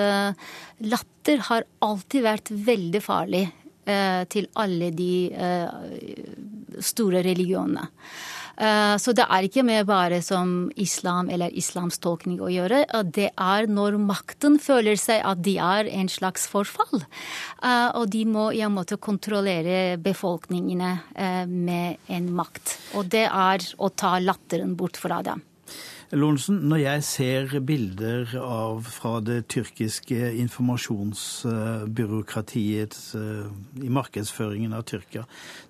latter 0.83 1.45
har 1.49 1.67
alltid 1.85 2.25
vært 2.25 2.51
veldig 2.51 3.03
farlig 3.05 3.45
til 4.33 4.49
alle 4.59 4.91
de 4.91 5.31
store 6.83 7.23
religionene. 7.25 7.87
Så 8.97 9.13
det 9.13 9.21
er 9.29 9.45
ikke 9.45 9.61
med 9.61 9.85
bare 9.85 10.17
som 10.25 10.71
islam 10.81 11.27
eller 11.29 11.53
islams 11.53 11.99
tolkning 12.01 12.39
å 12.41 12.49
gjøre. 12.49 12.79
Det 13.05 13.27
er 13.37 13.67
når 13.69 13.99
makten 14.01 14.57
føler 14.57 14.97
seg 14.97 15.21
at 15.21 15.43
de 15.45 15.59
er 15.61 15.85
en 15.91 16.09
slags 16.09 16.47
forfall. 16.49 17.03
Og 17.93 18.07
de 18.09 18.23
må 18.25 18.47
i 18.57 18.63
en 18.65 18.73
måte 18.73 18.97
kontrollere 18.97 19.99
befolkningene 20.01 20.89
med 21.45 22.09
en 22.09 22.31
makt. 22.33 22.73
Og 22.97 23.05
det 23.13 23.27
er 23.29 23.67
å 23.77 23.91
ta 23.93 24.17
latteren 24.25 24.73
bort 24.79 24.97
fra 24.97 25.21
dem. 25.21 25.45
Lorentzen, 26.15 26.61
når 26.71 26.77
jeg 26.79 27.01
ser 27.03 27.51
bilder 27.67 28.29
av 28.39 28.85
fra 28.87 29.17
det 29.19 29.51
tyrkiske 29.51 30.39
informasjonsbyråkratiet 30.39 32.95
eh, 33.19 33.49
i 33.83 33.91
markedsføringen 33.91 34.71
av 34.77 34.85
Tyrkia, 34.87 35.25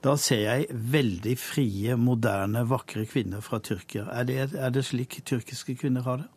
da 0.06 0.14
ser 0.22 0.44
jeg 0.44 0.70
veldig 0.94 1.34
frie, 1.42 1.98
moderne, 1.98 2.62
vakre 2.70 3.10
kvinner 3.10 3.42
fra 3.42 3.58
Tyrkia. 3.66 4.06
Er 4.14 4.30
det, 4.30 4.54
er 4.54 4.70
det 4.76 4.86
slik 4.86 5.26
tyrkiske 5.26 5.74
kvinner 5.82 6.06
har 6.06 6.22
det? 6.22 6.30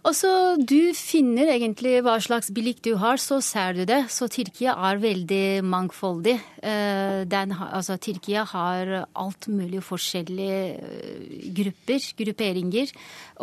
Altså, 0.00 0.56
Du 0.56 0.94
finner 0.96 1.50
egentlig 1.52 1.98
hva 2.00 2.14
slags 2.24 2.48
billig 2.56 2.78
du 2.86 2.94
har, 2.96 3.18
så 3.20 3.36
ser 3.44 3.74
du 3.76 3.82
det. 3.84 4.06
Så 4.08 4.30
Tyrkia 4.32 4.72
er 4.72 4.96
veldig 4.96 5.60
mangfoldig. 5.60 6.38
Eh, 6.64 7.24
den, 7.28 7.52
altså, 7.52 7.98
Tyrkia 8.00 8.46
har 8.48 9.04
alt 9.04 9.48
mulig 9.52 9.82
forskjellige 9.84 10.60
eh, 10.80 11.50
grupper, 11.52 12.06
grupperinger 12.16 12.94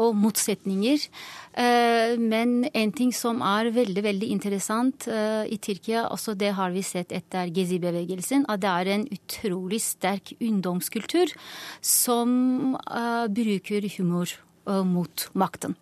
og 0.01 0.17
motsetninger. 0.17 1.05
Eh, 1.53 2.17
men 2.17 2.65
en 2.73 2.91
ting 2.91 3.13
som 3.13 3.45
er 3.45 3.69
veldig 3.77 4.03
veldig 4.07 4.31
interessant 4.33 5.07
i 5.07 5.59
Tyrkia, 5.61 6.07
også 6.09 6.33
det 6.33 6.55
har 6.57 6.73
vi 6.73 6.81
sett 6.81 7.13
etter 7.13 7.53
Gezi-bevegelsen, 7.53 8.49
at 8.49 8.65
det 8.65 8.73
er 8.73 8.93
en 8.95 9.07
utrolig 9.13 9.83
sterk 9.85 10.33
ungdomskultur 10.41 11.37
som 11.85 12.75
bruker 13.29 13.89
humor 13.99 14.33
mot 14.67 15.29
makten. 15.33 15.75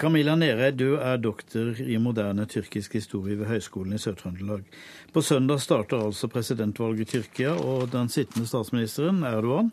Camilla 0.00 0.32
Nere, 0.38 0.70
du 0.72 0.94
er 0.96 1.18
doktor 1.20 1.76
i 1.82 1.98
moderne 2.00 2.46
tyrkisk 2.48 2.94
historie 2.96 3.36
ved 3.36 3.50
Høgskolen 3.50 3.92
i 3.92 4.00
Sør-Trøndelag. 4.00 4.62
På 5.12 5.20
søndag 5.22 5.60
starter 5.60 6.06
altså 6.06 6.30
presidentvalget 6.32 7.04
i 7.04 7.10
Tyrkia, 7.10 7.52
og 7.52 7.90
den 7.92 8.08
sittende 8.08 8.48
statsministeren, 8.48 9.20
Erdogan, 9.28 9.72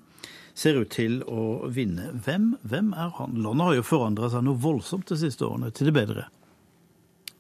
ser 0.58 0.82
ut 0.82 0.91
til 0.91 1.22
å 1.24 1.70
vinne. 1.72 2.10
Hvem, 2.26 2.55
hvem 2.68 2.91
er 2.97 3.14
han? 3.20 3.38
Landet 3.45 3.70
har 3.70 3.78
jo 3.78 3.86
forandra 3.88 4.32
seg 4.34 4.43
noe 4.47 4.60
voldsomt 4.60 5.08
de 5.08 5.20
siste 5.22 5.47
årene, 5.47 5.72
til 5.72 5.91
det 5.91 5.95
bedre. 5.95 6.28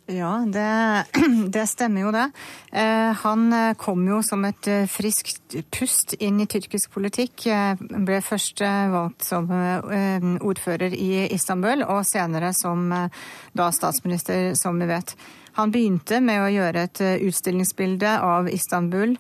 Ja, 0.09 0.45
det, 0.47 1.05
det, 1.51 1.65
stemmer 1.67 2.01
jo 2.05 2.11
det. 2.15 2.29
Eh, 2.71 3.11
han 3.23 3.53
eh, 3.53 3.73
kom 3.75 4.05
jo 4.07 4.21
som 4.23 4.45
et 4.47 4.67
eh, 4.71 4.85
friskt 4.87 5.57
pust 5.75 6.13
inn 6.23 6.39
i 6.39 6.47
tyrkisk 6.47 6.93
politikk. 6.95 7.43
Ble 7.77 8.21
først 8.23 8.63
valgt 8.91 9.25
som 9.27 9.49
ordfører 9.51 10.95
i 10.95 11.25
Istanbul, 11.35 11.83
og 11.83 12.05
senere 12.07 12.53
som 12.55 12.87
da 12.87 13.67
statsminister, 13.75 14.53
som 14.55 14.79
vi 14.79 14.87
vet. 14.87 15.11
Han 15.59 15.73
begynte 15.73 16.21
med 16.23 16.39
å 16.39 16.51
gjøre 16.53 16.85
et 16.87 17.01
utstillingsbilde 17.27 18.13
av 18.23 18.47
Istanbul. 18.51 19.17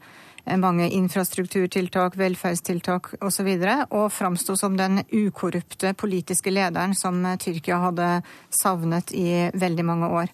Mange 0.59 0.87
infrastrukturtiltak, 0.95 2.15
velferdstiltak 2.15 3.09
osv. 3.19 3.49
Og, 3.49 3.65
så 3.65 3.75
og 3.89 4.05
framsto 4.15 4.55
som 4.59 4.77
den 4.79 5.01
ukorrupte 5.11 5.91
politiske 5.99 6.53
lederen 6.53 6.95
som 6.95 7.19
Tyrkia 7.41 7.81
hadde 7.89 8.11
savnet 8.55 9.11
i 9.11 9.49
veldig 9.51 9.87
mange 9.87 10.11
år. 10.21 10.31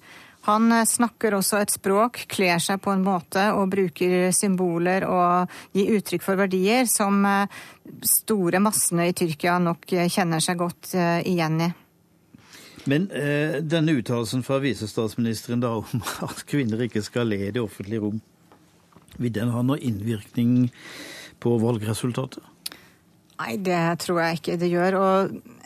Han 0.48 0.72
eh, 0.72 0.86
snakker 0.90 1.38
også 1.38 1.62
et 1.64 1.74
språk, 1.74 2.26
kler 2.32 2.60
seg 2.64 2.82
på 2.84 2.92
en 2.94 3.06
måte 3.06 3.46
og 3.56 3.72
bruker 3.72 4.34
symboler 4.36 5.06
og 5.08 5.54
gir 5.76 5.94
uttrykk 5.98 6.26
for 6.26 6.40
verdier 6.40 6.90
som 6.90 7.24
eh, 7.28 7.62
store 8.24 8.60
massene 8.64 9.10
i 9.12 9.16
Tyrkia 9.16 9.60
nok 9.64 9.88
eh, 9.96 10.10
kjenner 10.12 10.44
seg 10.44 10.60
godt 10.60 10.94
igjen 10.98 11.62
i. 11.64 11.72
Men 12.90 13.08
eh, 13.16 13.62
denne 13.64 13.96
uttalelsen 13.96 14.44
fra 14.44 14.60
visestatsministeren 14.64 15.64
da 15.64 15.76
om 15.82 16.04
at 16.28 16.44
kvinner 16.50 16.84
ikke 16.84 17.04
skal 17.06 17.32
le 17.32 17.40
i 17.48 17.54
det 17.56 17.64
offentlige 17.64 18.04
rom, 18.04 18.20
vil 19.18 19.34
den 19.34 19.54
ha 19.54 19.62
noen 19.64 19.84
innvirkning 19.84 20.68
på 21.44 21.56
valgresultatet? 21.62 22.44
Nei, 23.40 23.58
det 23.60 23.82
tror 24.04 24.22
jeg 24.24 24.40
ikke 24.40 24.58
det 24.62 24.70
gjør. 24.72 24.98
Og 25.00 25.63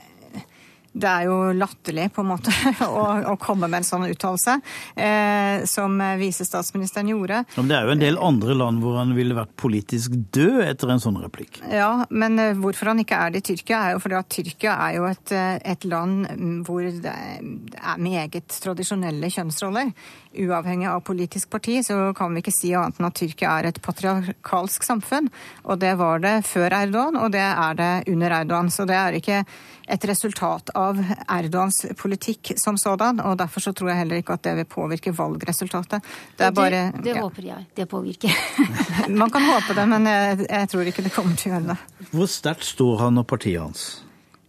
det 0.94 1.10
er 1.10 1.28
jo 1.28 1.38
latterlig 1.58 2.08
på 2.16 2.24
en 2.24 2.32
måte 2.32 2.54
å, 2.88 3.04
å 3.34 3.36
komme 3.42 3.70
med 3.70 3.82
en 3.82 3.88
sånn 3.88 4.08
uttalelse, 4.10 4.58
eh, 4.96 5.66
som 5.70 5.98
visestatsministeren 6.20 7.12
gjorde. 7.14 7.44
Men 7.58 7.72
det 7.72 7.78
er 7.78 7.88
jo 7.88 7.96
en 7.96 8.04
del 8.04 8.22
andre 8.24 8.58
land 8.58 8.84
hvor 8.84 8.98
han 9.00 9.14
ville 9.18 9.38
vært 9.38 9.56
politisk 9.60 10.16
død 10.36 10.62
etter 10.66 10.94
en 10.94 11.04
sånn 11.04 11.20
replikk. 11.22 11.62
Ja, 11.72 12.08
men 12.10 12.40
eh, 12.42 12.56
hvorfor 12.58 12.92
han 12.94 13.04
ikke 13.04 13.20
er 13.20 13.34
det 13.34 13.44
i 13.44 13.48
Tyrkia, 13.52 13.82
er 13.82 13.98
jo 13.98 14.04
fordi 14.04 14.20
at 14.20 14.32
Tyrkia 14.34 14.78
er 14.88 14.98
jo 14.98 15.08
et, 15.10 15.36
eh, 15.36 15.58
et 15.74 15.88
land 15.88 16.28
hvor 16.68 16.86
det 16.88 17.14
er 17.14 18.02
meget 18.02 18.58
tradisjonelle 18.64 19.30
kjønnsroller. 19.34 19.92
Uavhengig 20.38 20.90
av 20.90 21.02
politisk 21.06 21.50
parti 21.54 21.80
så 21.86 22.12
kan 22.18 22.34
vi 22.34 22.44
ikke 22.44 22.54
si 22.54 22.74
annet 22.78 23.00
enn 23.00 23.10
at 23.10 23.18
Tyrkia 23.18 23.56
er 23.58 23.70
et 23.70 23.82
patriarkalsk 23.84 24.86
samfunn. 24.86 25.32
Og 25.66 25.80
det 25.82 25.96
var 26.00 26.22
det 26.24 26.36
før 26.48 26.74
Erdogan, 26.84 27.18
og 27.18 27.34
det 27.34 27.46
er 27.48 27.80
det 27.80 27.94
under 28.12 28.40
Erdogan. 28.42 28.72
Så 28.74 28.86
det 28.90 28.98
er 28.98 29.18
ikke 29.18 29.44
et 29.88 30.06
resultat 30.06 30.70
av 30.76 31.00
Erdogans 31.28 31.86
politikk 31.98 32.54
som 32.60 32.78
sådan. 32.78 33.22
Og 33.24 33.38
derfor 33.40 33.64
så 33.64 33.74
tror 33.74 33.92
jeg 33.92 34.02
heller 34.02 34.22
ikke 34.22 34.36
at 34.36 34.44
det 34.48 34.56
vil 34.60 34.68
påvirke 34.70 35.14
valgresultatet. 35.16 36.04
Det, 36.38 36.52
bare, 36.56 36.82
det, 36.92 37.06
det 37.06 37.16
ja. 37.16 37.22
håper 37.24 37.48
jeg 37.52 37.68
det 37.76 37.88
påvirker. 37.90 38.36
Man 39.22 39.32
kan 39.32 39.48
håpe 39.48 39.78
det, 39.78 39.88
men 39.88 40.10
jeg, 40.12 40.44
jeg 40.50 40.74
tror 40.74 40.92
ikke 40.92 41.08
det 41.08 41.14
kommer 41.16 41.40
til 41.40 41.52
å 41.52 41.56
gjøre 41.56 41.72
det. 41.72 42.12
Hvor 42.12 42.30
sterkt 42.32 42.68
står 42.68 43.08
han 43.08 43.24
og 43.24 43.28
partiet 43.30 43.64
hans? 43.64 43.88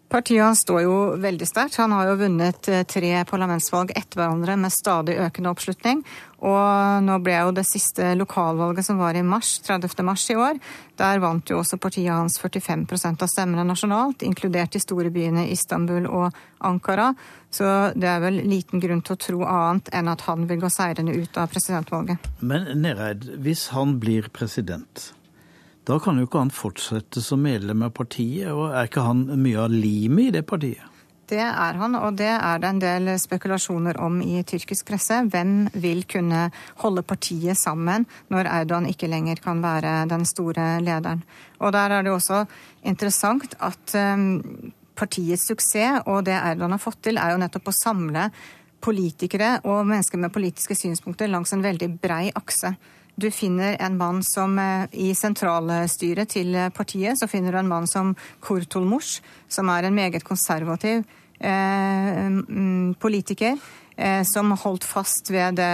Partiet 0.08 0.40
hans 0.40 0.62
står 0.64 0.82
jo 0.86 0.94
veldig 1.20 1.46
sterkt. 1.46 1.76
Han 1.82 1.92
har 1.92 2.08
jo 2.08 2.16
vunnet 2.22 2.68
eh, 2.72 2.84
tre 2.88 3.10
parlamentsvalg 3.28 3.92
etter 3.92 4.22
hverandre 4.22 4.56
med 4.56 4.72
stadig 4.72 5.18
økende 5.20 5.52
oppslutning. 5.52 6.00
Og 6.38 7.02
nå 7.02 7.16
ble 7.24 7.34
jo 7.34 7.54
det 7.56 7.64
siste 7.66 8.12
lokalvalget 8.14 8.86
som 8.86 9.00
var 9.00 9.16
i 9.18 9.24
mars, 9.26 9.56
30. 9.66 9.90
mars 10.06 10.26
i 10.30 10.36
år. 10.38 10.60
Der 10.98 11.18
vant 11.22 11.50
jo 11.50 11.58
også 11.58 11.80
partiet 11.82 12.14
hans 12.14 12.38
45% 12.38 13.24
av 13.24 13.30
stemmene 13.30 13.66
nasjonalt, 13.66 14.22
inkludert 14.22 14.74
de 14.74 14.82
store 14.82 15.10
byene 15.14 15.48
Istanbul 15.50 16.06
og 16.06 16.38
Ankara. 16.62 17.10
Så 17.50 17.66
det 17.98 18.06
er 18.10 18.22
vel 18.22 18.42
liten 18.46 18.82
grunn 18.82 19.02
til 19.02 19.16
å 19.16 19.22
tro 19.24 19.44
annet 19.50 19.90
enn 19.94 20.10
at 20.12 20.22
han 20.28 20.46
vil 20.46 20.62
gå 20.62 20.70
seirende 20.70 21.16
ut 21.16 21.38
av 21.40 21.50
presidentvalget. 21.50 22.30
Men 22.38 22.70
Nereid, 22.82 23.26
hvis 23.42 23.68
han 23.74 23.96
blir 23.98 24.30
president, 24.30 25.10
da 25.88 25.96
kan 26.02 26.20
jo 26.20 26.28
ikke 26.28 26.44
han 26.44 26.54
fortsette 26.54 27.22
som 27.24 27.42
medlem 27.42 27.82
av 27.86 27.94
partiet, 27.96 28.52
og 28.52 28.70
er 28.70 28.90
ikke 28.90 29.06
han 29.06 29.26
mye 29.40 29.64
av 29.64 29.74
limet 29.74 30.28
i 30.28 30.36
det 30.38 30.44
partiet? 30.46 30.86
Det 31.28 31.42
er 31.44 31.76
han, 31.76 31.96
og 31.98 32.16
det 32.16 32.30
er 32.30 32.60
det 32.62 32.68
en 32.70 32.80
del 32.80 33.10
spekulasjoner 33.20 33.98
om 34.00 34.16
i 34.24 34.40
tyrkisk 34.48 34.86
presse. 34.88 35.18
Hvem 35.28 35.68
vil 35.76 36.06
kunne 36.08 36.46
holde 36.80 37.04
partiet 37.04 37.58
sammen 37.60 38.06
når 38.32 38.48
Erdogan 38.48 38.88
ikke 38.88 39.10
lenger 39.12 39.42
kan 39.44 39.60
være 39.60 40.06
den 40.08 40.24
store 40.28 40.78
lederen? 40.80 41.20
Og 41.60 41.74
der 41.76 41.98
er 41.98 42.06
det 42.06 42.14
også 42.14 42.46
interessant 42.80 43.58
at 43.60 43.96
um, 44.00 44.72
partiets 44.96 45.44
suksess 45.50 46.06
og 46.06 46.24
det 46.24 46.38
Erdogan 46.38 46.78
har 46.78 46.82
fått 46.82 47.02
til, 47.10 47.20
er 47.20 47.34
jo 47.34 47.42
nettopp 47.44 47.68
å 47.68 47.76
samle 47.76 48.30
politikere 48.80 49.58
og 49.68 49.84
mennesker 49.84 50.22
med 50.22 50.32
politiske 50.32 50.78
synspunkter 50.78 51.28
langs 51.28 51.52
en 51.52 51.66
veldig 51.66 51.92
brei 52.00 52.28
akse 52.32 52.72
du 53.18 53.30
finner 53.34 53.76
en 53.82 53.96
mann 53.98 54.20
som 54.22 54.58
eh, 54.62 54.86
i 54.92 55.08
sentralstyret 55.14 56.30
til 56.30 56.54
partiet, 56.74 57.18
så 57.18 57.26
finner 57.26 57.50
du 57.50 57.58
en 57.58 57.70
mann 57.70 57.88
som 57.90 58.12
Kurtulmush, 58.44 59.24
som 59.50 59.70
er 59.74 59.88
en 59.88 59.96
meget 59.96 60.22
konservativ 60.26 61.02
politiker, 63.00 63.58
eh, 63.96 64.22
som 64.26 64.52
holdt 64.52 64.84
fast 64.84 65.30
ved 65.30 65.58
det 65.60 65.72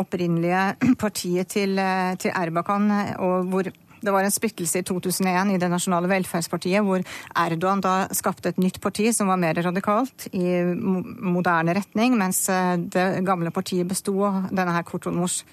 opprinnelige 0.00 0.74
partiet 1.04 1.48
til, 1.54 1.78
eh, 1.78 2.14
til 2.18 2.34
Erbakan, 2.34 2.90
og 3.18 3.50
hvor 3.50 3.70
det 4.04 4.12
var 4.12 4.26
en 4.26 4.34
splittelse 4.34 4.82
i 4.82 4.84
2001 4.84 5.54
i 5.54 5.58
Det 5.60 5.70
nasjonale 5.70 6.10
velferdspartiet, 6.10 6.84
hvor 6.84 7.00
Erdogan 7.40 7.80
da 7.80 7.94
skapte 8.12 8.52
et 8.52 8.60
nytt 8.60 8.80
parti 8.80 9.08
som 9.16 9.30
var 9.32 9.40
mer 9.40 9.56
radikalt 9.64 10.28
i 10.32 10.60
moderne 10.74 11.74
retning, 11.78 12.18
mens 12.20 12.48
eh, 12.52 12.76
det 12.76 13.24
gamle 13.24 13.50
partiet 13.50 13.88
besto 13.88 14.18
av 14.28 14.50
denne 14.50 14.74
her 14.76 14.84
Kurtulmush. 14.84 15.44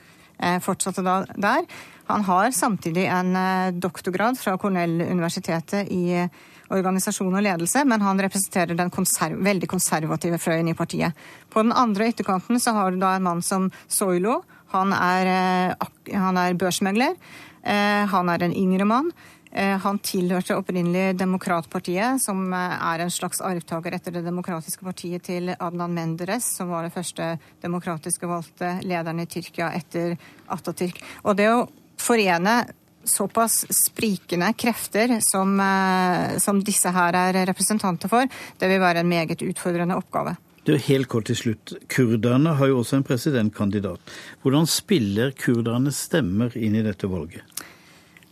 Eh, 0.41 0.59
fortsatte 0.59 1.03
da 1.05 1.21
der. 1.35 1.65
Han 2.09 2.23
har 2.23 2.51
samtidig 2.51 3.05
en 3.05 3.35
eh, 3.35 3.73
doktorgrad 3.73 4.39
fra 4.39 4.57
Cornell-universitetet 4.57 5.91
i 5.93 6.13
eh, 6.17 6.29
organisasjon 6.71 7.35
og 7.35 7.43
ledelse, 7.43 7.83
men 7.85 8.01
han 8.01 8.19
representerer 8.21 8.77
den 8.77 8.89
konserv 8.89 9.41
veldig 9.43 9.69
konservative 9.69 10.39
fløyen 10.39 10.71
i 10.71 10.77
partiet. 10.77 11.17
På 11.51 11.61
den 11.63 11.75
andre 11.75 12.09
ytterkanten 12.09 12.59
så 12.59 12.73
har 12.77 12.91
du 12.91 13.01
da 13.01 13.15
en 13.15 13.27
mann 13.27 13.43
som 13.45 13.69
Soilo. 13.87 14.41
Han 14.71 14.95
er, 14.95 15.75
han 16.07 16.39
er 16.39 16.55
børsmegler. 16.55 17.17
Han 17.61 18.29
er 18.31 18.45
en 18.45 18.55
yngre 18.55 18.87
mann. 18.87 19.09
Eh, 19.51 19.77
han 19.83 19.99
tilhørte 19.99 20.55
opprinnelig 20.55 21.17
Demokratpartiet, 21.19 22.21
som 22.23 22.45
eh, 22.55 22.75
er 22.87 23.03
en 23.03 23.11
slags 23.11 23.41
arvtaker 23.43 23.97
etter 23.97 24.15
det 24.15 24.23
demokratiske 24.23 24.85
partiet 24.87 25.25
til 25.27 25.51
Adnan 25.57 25.95
Menderes, 25.95 26.47
som 26.55 26.71
var 26.71 26.87
det 26.87 26.93
første 26.95 27.33
demokratiske 27.63 28.29
valgte 28.31 28.77
lederen 28.87 29.19
i 29.19 29.27
Tyrkia 29.27 29.73
etter 29.75 30.15
Atatürk. 30.51 31.01
Og 31.25 31.35
det 31.39 31.49
å 31.51 31.65
forene 31.99 32.61
såpass 33.03 33.65
sprikende 33.73 34.53
krefter 34.53 35.17
som, 35.25 35.59
eh, 35.59 36.37
som 36.39 36.61
disse 36.63 36.89
her 36.93 37.17
er 37.17 37.45
representanter 37.49 38.07
for, 38.07 38.27
det 38.57 38.69
vil 38.69 38.79
være 38.79 39.03
en 39.03 39.09
meget 39.09 39.43
utfordrende 39.43 39.97
oppgave. 39.99 40.37
Det 40.63 40.75
er 40.75 40.83
Helt 40.85 41.09
kort 41.09 41.25
til 41.25 41.35
slutt. 41.35 41.73
Kurderne 41.89 42.53
har 42.55 42.67
jo 42.69 42.79
også 42.83 42.99
en 42.99 43.03
presidentkandidat. 43.03 43.99
Hvordan 44.43 44.67
spiller 44.69 45.31
kurdernes 45.33 45.97
stemmer 46.07 46.55
inn 46.55 46.75
i 46.77 46.83
dette 46.85 47.09
valget? 47.09 47.41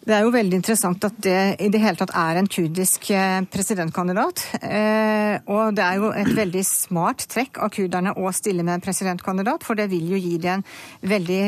Det 0.10 0.16
er 0.18 0.24
jo 0.26 0.32
veldig 0.34 0.58
interessant 0.58 1.04
at 1.06 1.18
det 1.22 1.42
i 1.62 1.68
det 1.70 1.80
hele 1.84 2.00
tatt 2.00 2.10
er 2.18 2.40
en 2.40 2.48
kurdisk 2.50 3.12
eh, 3.14 3.44
presidentkandidat. 3.54 4.42
Eh, 4.58 5.36
og 5.54 5.76
det 5.78 5.84
er 5.86 6.00
jo 6.02 6.10
et 6.18 6.32
veldig 6.34 6.64
smart 6.66 7.28
trekk 7.30 7.60
av 7.62 7.70
kurderne 7.76 8.16
å 8.18 8.32
stille 8.34 8.66
med 8.66 8.80
en 8.80 8.84
presidentkandidat, 8.88 9.62
for 9.68 9.78
det 9.78 9.86
vil 9.92 10.10
jo 10.16 10.18
gi 10.18 10.40
dem 10.42 10.64
veldig 11.06 11.44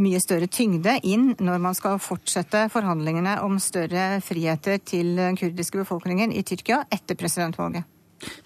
mye 0.00 0.22
større 0.24 0.48
tyngde 0.48 0.96
inn 1.04 1.34
når 1.36 1.60
man 1.68 1.76
skal 1.76 2.00
fortsette 2.00 2.64
forhandlingene 2.72 3.36
om 3.44 3.60
større 3.60 4.22
friheter 4.24 4.80
til 4.80 5.12
den 5.20 5.36
kurdiske 5.36 5.82
befolkningen 5.82 6.32
i 6.32 6.40
Tyrkia 6.48 6.86
etter 6.88 7.18
presidentvalget. 7.20 7.84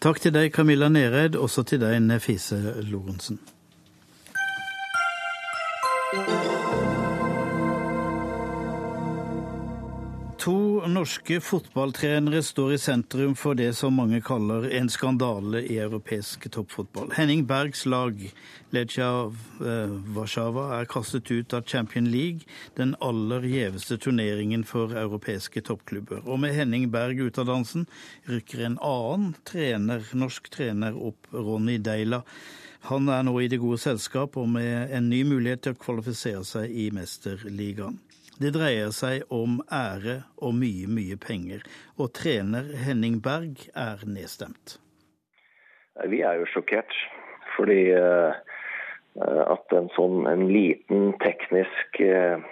Takk 0.03 0.25
til 0.25 0.35
deg, 0.35 0.51
Camilla 0.57 0.91
Nereid, 0.91 1.39
også 1.39 1.63
til 1.71 1.85
deg, 1.87 2.01
Nefise 2.03 2.59
Lorentzen. 2.91 3.39
To 10.47 10.87
norske 10.87 11.41
fotballtrenere 11.43 12.39
står 12.43 12.73
i 12.73 12.79
sentrum 12.79 13.33
for 13.35 13.59
det 13.59 13.73
som 13.75 13.97
mange 13.99 14.21
kaller 14.23 14.69
en 14.79 14.87
skandale 14.87 15.65
i 15.67 15.81
europeisk 15.83 16.47
toppfotball. 16.55 17.09
Henning 17.17 17.43
Bergs 17.51 17.83
lag, 17.87 18.21
Lecia 18.71 19.09
eh, 19.27 19.97
Warszawa, 20.15 20.69
er 20.77 20.87
kastet 20.87 21.33
ut 21.33 21.57
av 21.57 21.67
Champion 21.67 22.07
League, 22.13 22.47
den 22.79 22.95
aller 23.03 23.43
gjeveste 23.43 23.99
turneringen 23.99 24.63
for 24.63 24.95
europeiske 24.95 25.65
toppklubber. 25.67 26.23
Og 26.23 26.39
med 26.45 26.55
Henning 26.55 26.93
Berg 26.95 27.27
ut 27.27 27.43
av 27.43 27.51
dansen 27.51 27.91
rykker 28.31 28.69
en 28.69 28.79
annen 28.79 29.35
trener, 29.51 30.07
norsk 30.15 30.47
trener 30.55 30.95
opp, 30.95 31.27
Ronny 31.35 31.81
Deila. 31.83 32.23
Han 32.87 33.11
er 33.11 33.27
nå 33.27 33.35
i 33.43 33.51
det 33.51 33.59
gode 33.59 33.83
selskap 33.83 34.39
og 34.39 34.47
med 34.55 34.95
en 34.95 35.11
ny 35.11 35.25
mulighet 35.27 35.67
til 35.67 35.75
å 35.75 35.83
kvalifisere 35.89 36.47
seg 36.47 36.71
i 36.71 36.93
Mesterligaen. 36.95 37.99
Det 38.37 38.53
dreier 38.53 38.91
seg 38.93 39.23
om 39.33 39.63
ære 39.73 40.19
og 40.45 40.57
mye, 40.61 40.89
mye 40.93 41.17
penger. 41.17 41.63
Og 41.97 42.13
trener 42.19 42.69
Henning 42.85 43.23
Berg 43.25 43.63
er 43.73 44.03
nedstemt. 44.05 44.77
Vi 46.13 46.21
er 46.21 46.43
jo 46.43 46.51
sjokkert. 46.53 46.93
Fordi 47.57 47.81
uh, 47.97 48.37
at 49.49 49.77
en 49.77 49.89
sånn 49.97 50.27
en 50.29 50.47
liten 50.51 51.15
teknisk 51.23 52.01
uh, 52.05 52.43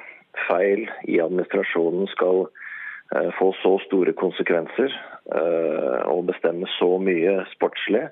feil 0.47 0.87
i 1.05 1.21
administrasjonen 1.21 2.09
skal 2.15 2.47
uh, 2.47 3.31
få 3.39 3.53
så 3.61 3.77
store 3.89 4.17
konsekvenser 4.17 5.01
og 5.25 6.27
bestemme 6.29 6.69
så 6.75 6.99
mye 7.01 7.31
sportslig, 7.55 8.03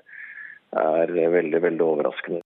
er 0.81 1.11
veldig, 1.13 1.59
veldig 1.61 1.85
overraskende. 1.85 2.39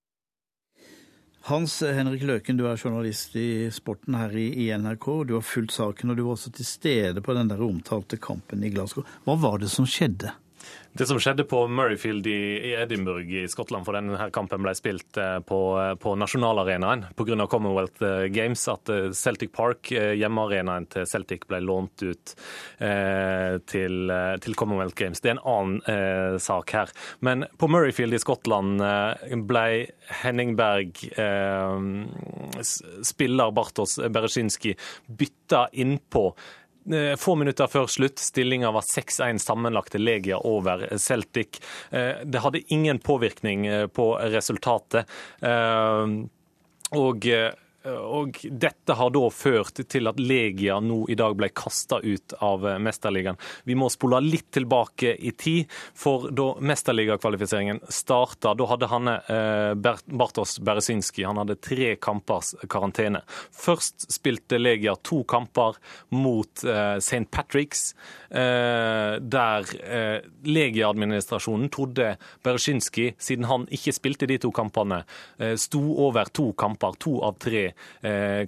Hans 1.47 1.77
Henrik 1.79 2.25
Løken, 2.27 2.57
du 2.59 2.65
er 2.67 2.75
journalist 2.75 3.37
i 3.39 3.69
sporten 3.71 4.17
her 4.19 4.33
i 4.35 4.65
NRK. 4.75 5.05
Du 5.29 5.37
har 5.37 5.45
fulgt 5.47 5.77
saken, 5.77 6.11
og 6.11 6.17
du 6.19 6.25
var 6.25 6.33
også 6.33 6.51
til 6.57 6.67
stede 6.67 7.23
på 7.23 7.35
den 7.37 7.47
der 7.47 7.63
omtalte 7.63 8.19
kampen 8.19 8.65
i 8.67 8.71
Glasgow. 8.73 9.05
Hva 9.23 9.37
var 9.39 9.61
det 9.61 9.69
som 9.71 9.87
skjedde? 9.87 10.33
Det 10.97 11.05
som 11.05 11.19
skjedde 11.21 11.43
på 11.45 11.59
Murrayfield 11.69 12.25
i 12.27 12.71
Edinburgh 12.73 13.29
i 13.29 13.43
Skottland, 13.47 13.85
for 13.85 13.93
denne 13.93 14.29
kampen 14.33 14.63
ble 14.65 14.73
spilt 14.73 15.19
eh, 15.21 15.37
på, 15.45 15.59
på 16.01 16.13
nasjonalarenaen 16.17 17.05
pga. 17.17 17.45
Commonwealth 17.51 18.01
eh, 18.01 18.25
Games, 18.33 18.63
at 18.71 18.89
eh, 18.89 19.11
Celtic 19.13 19.53
Park, 19.53 19.91
hjemmearenaen 19.91 20.89
til 20.89 21.05
Celtic, 21.05 21.45
ble 21.45 21.61
lånt 21.61 22.01
ut 22.01 22.33
eh, 22.81 23.59
til, 23.69 24.13
til, 24.41 24.57
Commonwealth 24.57 24.97
Games. 24.97 25.21
Det 25.21 25.35
er 25.35 25.37
en 25.37 25.45
annen 25.45 25.81
eh, 25.85 26.41
sak 26.41 26.73
her. 26.73 26.93
Men 27.21 27.45
på 27.61 27.69
Murrayfield 27.69 28.17
i 28.17 28.23
Skottland 28.23 28.81
ble 29.47 29.67
Henning 30.23 30.55
Berg, 30.57 30.97
eh, 31.13 32.63
spiller 33.05 33.53
Bartos 33.53 33.99
Bereszinski, 34.01 34.73
bytta 35.05 35.67
innpå 35.77 36.31
Eh, 36.31 36.66
få 37.19 37.35
minutter 37.35 37.67
før 37.71 37.89
slutt. 37.91 38.19
Stillinga 38.21 38.71
var 38.75 38.85
6-1 38.85 39.41
sammenlagt 39.43 39.91
til 39.95 40.05
Legia 40.07 40.39
over 40.39 40.85
Celtic. 40.97 41.59
Eh, 41.91 42.23
det 42.23 42.43
hadde 42.43 42.63
ingen 42.73 42.99
påvirkning 42.99 43.67
eh, 43.67 43.87
på 43.87 44.13
resultatet. 44.31 45.09
Og 46.97 47.25
og 47.87 48.39
Dette 48.43 48.95
har 48.97 49.11
da 49.13 49.23
ført 49.33 49.81
til 49.89 50.09
at 50.09 50.19
Legia 50.19 50.77
nå 50.83 51.03
i 51.11 51.17
dag 51.17 51.35
ble 51.37 51.49
kasta 51.55 51.99
ut 52.03 52.35
av 52.43 52.65
Mesterligaen. 52.83 53.37
Vi 53.67 53.75
må 53.77 53.89
spole 53.93 54.19
litt 54.23 54.49
tilbake 54.55 55.13
i 55.15 55.31
tid, 55.37 55.71
for 55.71 56.29
da 56.35 56.49
Mesterligakvalifiseringen 56.59 57.81
starta, 57.93 58.53
da 58.57 58.67
hadde 58.71 58.89
han 58.91 59.11
eh, 59.13 59.73
Bartos 60.07 60.57
Beresynski 60.63 61.25
han 61.27 61.39
hadde 61.41 61.57
tre 61.63 61.93
kampers 62.01 62.53
karantene. 62.69 63.23
Først 63.55 64.07
spilte 64.13 64.59
Legia 64.59 64.95
to 65.05 65.23
kamper 65.29 65.79
mot 66.15 66.63
eh, 66.65 66.97
St. 66.97 67.25
Patrick's, 67.31 67.93
eh, 68.29 69.17
der 69.21 69.67
Legia-administrasjonen 70.47 71.71
trodde 71.73 72.15
Beresynski, 72.45 73.11
siden 73.21 73.47
han 73.49 73.67
ikke 73.73 73.95
spilte 73.95 74.27
de 74.29 74.39
to 74.41 74.51
kampene, 74.55 75.03
sto 75.59 75.81
over 76.03 76.29
to 76.33 76.51
kamper, 76.57 76.95
to 77.01 77.17
av 77.25 77.37
tre 77.41 77.67
eh, 77.67 77.76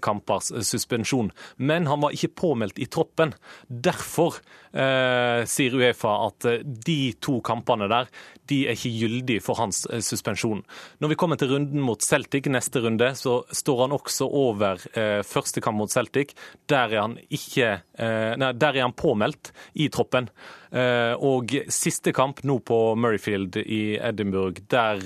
kampers 0.02 0.52
suspensjon. 0.68 1.32
Men 1.58 1.88
han 1.90 2.02
var 2.02 2.16
ikke 2.16 2.32
påmeldt 2.44 2.80
i 2.80 2.88
troppen. 2.92 3.34
Derfor 3.68 4.40
eh, 4.74 5.46
sier 5.50 5.76
Uefa 5.78 6.14
at 6.28 6.48
eh, 6.50 6.64
de 6.64 7.14
to 7.22 7.40
kampene 7.46 7.90
der 7.92 8.10
de 8.50 8.64
er 8.66 8.78
ikke 8.78 8.92
gyldige 9.04 9.44
for 9.46 9.60
hans 9.62 9.84
eh, 9.90 10.02
suspensjon. 10.04 10.64
Når 11.02 11.12
vi 11.14 11.18
kommer 11.20 11.40
til 11.40 11.52
runden 11.54 11.84
mot 11.86 12.02
Celtic, 12.02 12.50
neste 12.50 12.82
runde, 12.84 13.12
så 13.18 13.40
står 13.46 13.84
han 13.86 13.96
også 13.98 14.30
over 14.30 14.82
eh, 14.94 15.20
første 15.28 15.64
kamp 15.64 15.80
mot 15.82 15.94
Celtic. 15.94 16.34
Der 16.70 16.90
er 16.96 17.04
han, 17.04 17.18
ikke, 17.30 17.76
eh, 18.00 18.34
nei, 18.40 18.54
der 18.58 18.80
er 18.80 18.88
han 18.88 18.98
påmeldt 18.98 19.54
i 19.80 19.90
troppen. 19.94 20.32
Eh, 20.70 21.14
og 21.14 21.54
siste 21.74 22.14
kamp 22.16 22.44
nå 22.46 22.60
på 22.66 22.80
Murrayfield 22.98 23.62
i 23.62 23.84
Edinburgh, 23.98 24.62
der 24.70 25.02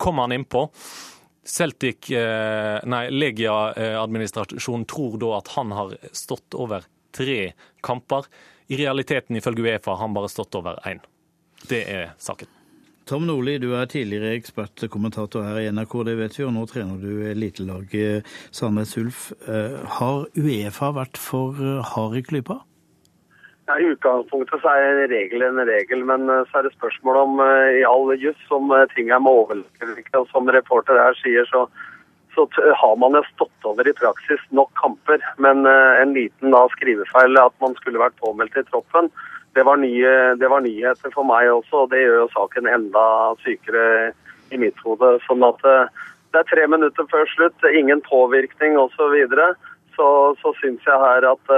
kommer 0.00 0.26
han 0.26 0.34
innpå. 0.36 0.66
Celtic, 1.44 2.10
eh, 2.10 2.78
nei, 2.86 3.04
Legia-administrasjonen 3.10 4.86
tror 4.86 5.18
da 5.18 5.36
at 5.40 5.52
han 5.56 5.74
har 5.74 5.96
stått 6.14 6.54
over 6.54 6.86
tre 7.12 7.52
kamper. 7.82 8.28
I 8.70 8.78
realiteten, 8.78 9.36
ifølge 9.36 9.66
Uefa, 9.66 9.96
har 9.96 10.04
han 10.04 10.14
bare 10.14 10.30
stått 10.30 10.54
over 10.54 10.78
én. 10.88 11.02
Det 11.68 11.82
er 11.90 12.12
saken. 12.22 12.48
Tom 13.04 13.26
Nordli, 13.26 13.56
du 13.58 13.72
er 13.74 13.88
tidligere 13.90 14.36
ekspertkommentator 14.38 15.42
her 15.42 15.58
i 15.64 15.70
NRK, 15.74 15.96
det 16.06 16.14
vet 16.20 16.36
vi, 16.38 16.44
og 16.46 16.54
nå 16.54 16.62
trener 16.70 17.00
du 17.02 17.24
elitelaget 17.32 18.28
Sandnes 18.54 18.94
Ulf. 19.00 19.32
Eh, 19.50 19.80
har 19.98 20.28
Uefa 20.38 20.92
vært 20.94 21.18
for 21.18 21.58
eh, 21.58 21.82
hard 21.92 22.20
i 22.20 22.22
klypa? 22.28 22.60
Ja, 23.66 23.76
I 23.78 23.92
utgangspunktet 23.92 24.58
så 24.62 24.72
er 24.74 24.84
en 24.88 25.10
regel 25.12 25.44
en 25.46 25.62
regel, 25.68 26.02
men 26.06 26.26
eh, 26.30 26.42
så 26.50 26.58
er 26.58 26.66
det 26.66 26.74
spørsmål 26.74 27.18
om 27.20 27.38
uh, 27.38 27.70
i 27.70 27.84
all 27.86 28.10
juss 28.18 28.50
om 28.50 28.72
uh, 28.74 28.82
ting 28.94 29.12
er 29.14 29.22
med 29.22 29.30
overlevelse. 29.30 30.22
Som 30.32 30.50
reporter 30.50 30.98
her 30.98 31.14
sier, 31.20 31.46
så, 31.46 31.68
så 32.34 32.48
har 32.80 32.96
man 32.98 33.14
jo 33.14 33.22
stått 33.28 33.68
over 33.68 33.86
i 33.86 33.94
praksis 33.94 34.42
nok 34.50 34.72
kamper. 34.82 35.22
Men 35.38 35.62
en 35.68 36.14
liten 36.16 36.50
da, 36.50 36.64
skrivefeil 36.74 37.38
at 37.38 37.54
man 37.62 37.78
skulle 37.78 38.02
vært 38.02 38.18
påmeldt 38.18 38.58
i 38.58 38.66
troppen, 38.72 39.12
det 39.54 39.66
var, 39.68 39.76
nye, 39.76 40.12
det 40.40 40.48
var 40.48 40.64
nyheter 40.64 41.12
for 41.14 41.28
meg 41.28 41.50
også. 41.52 41.84
Og 41.84 41.90
det 41.92 42.02
gjør 42.02 42.22
jo 42.24 42.28
saken 42.34 42.66
enda 42.66 43.06
sykere 43.44 43.86
i 44.50 44.58
mitt 44.58 44.78
hode. 44.82 45.18
Sånn 45.28 45.44
at 45.46 45.60
det 46.32 46.40
er 46.40 46.48
tre 46.48 46.64
minutter 46.72 47.06
før 47.12 47.28
slutt, 47.28 47.68
ingen 47.68 48.00
påvirkning 48.08 48.78
osv. 48.80 48.96
Så, 48.96 49.10
videre, 49.12 49.50
så, 49.94 50.06
så 50.40 50.54
syns 50.62 50.88
jeg 50.88 51.04
her 51.04 51.28
at 51.34 51.52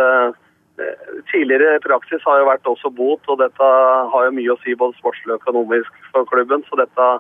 Tidligere 1.31 1.79
praksis 1.85 2.25
har 2.27 2.41
jo 2.41 2.49
vært 2.49 2.67
også 2.67 2.91
bot, 2.91 3.23
og 3.31 3.39
dette 3.39 3.69
har 4.13 4.27
jo 4.27 4.35
mye 4.35 4.55
å 4.55 4.61
si 4.65 4.75
både 4.79 4.97
sportslig 4.99 5.37
og 5.37 5.43
økonomisk 5.43 6.01
for 6.11 6.27
klubben. 6.31 6.65
Så 6.67 6.79
dette 6.81 7.11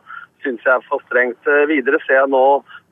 syns 0.42 0.64
jeg 0.66 0.74
er 0.74 0.88
for 0.88 1.02
strengt. 1.06 1.50
Videre 1.70 2.00
ser 2.04 2.18
jeg 2.18 2.32
nå 2.32 2.44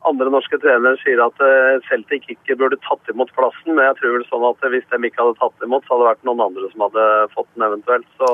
andre 0.09 0.31
norske 0.33 0.59
trenere 0.63 0.99
sier 1.03 1.21
at 1.23 1.39
eh, 1.45 1.79
Celtic 1.87 2.27
ikke 2.35 2.57
burde 2.59 2.79
tatt 2.87 3.11
imot 3.13 3.31
plassen, 3.37 3.75
men 3.77 3.87
jeg 3.87 3.99
tror 4.01 4.17
vel 4.17 4.27
sånn 4.31 4.49
at 4.49 4.67
hvis 4.75 4.89
de 4.91 5.01
ikke 5.09 5.23
hadde 5.23 5.39
tatt 5.39 5.67
imot, 5.67 5.87
så 5.87 5.95
hadde 5.95 6.05
det 6.05 6.11
vært 6.11 6.27
noen 6.29 6.45
andre 6.49 6.71
som 6.73 6.85
hadde 6.87 7.07
fått 7.37 7.51
den 7.55 7.67
eventuelt. 7.69 8.09
Så, 8.19 8.31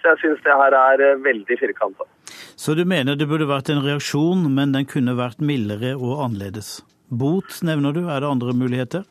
så 0.00 0.12
jeg 0.12 0.22
syns 0.24 0.42
det 0.46 0.58
her 0.62 0.78
er 0.80 1.04
eh, 1.04 1.20
veldig 1.26 1.58
firkanta. 1.62 2.08
Så 2.56 2.74
du 2.74 2.82
mener 2.88 3.18
det 3.18 3.28
burde 3.30 3.48
vært 3.48 3.70
en 3.70 3.84
reaksjon, 3.84 4.48
men 4.56 4.74
den 4.74 4.88
kunne 4.90 5.16
vært 5.18 5.42
mildere 5.44 5.94
og 5.98 6.24
annerledes? 6.26 6.80
Bot 7.06 7.60
nevner 7.62 7.94
du, 7.94 8.06
er 8.10 8.24
det 8.24 8.32
andre 8.32 8.56
muligheter? 8.56 9.06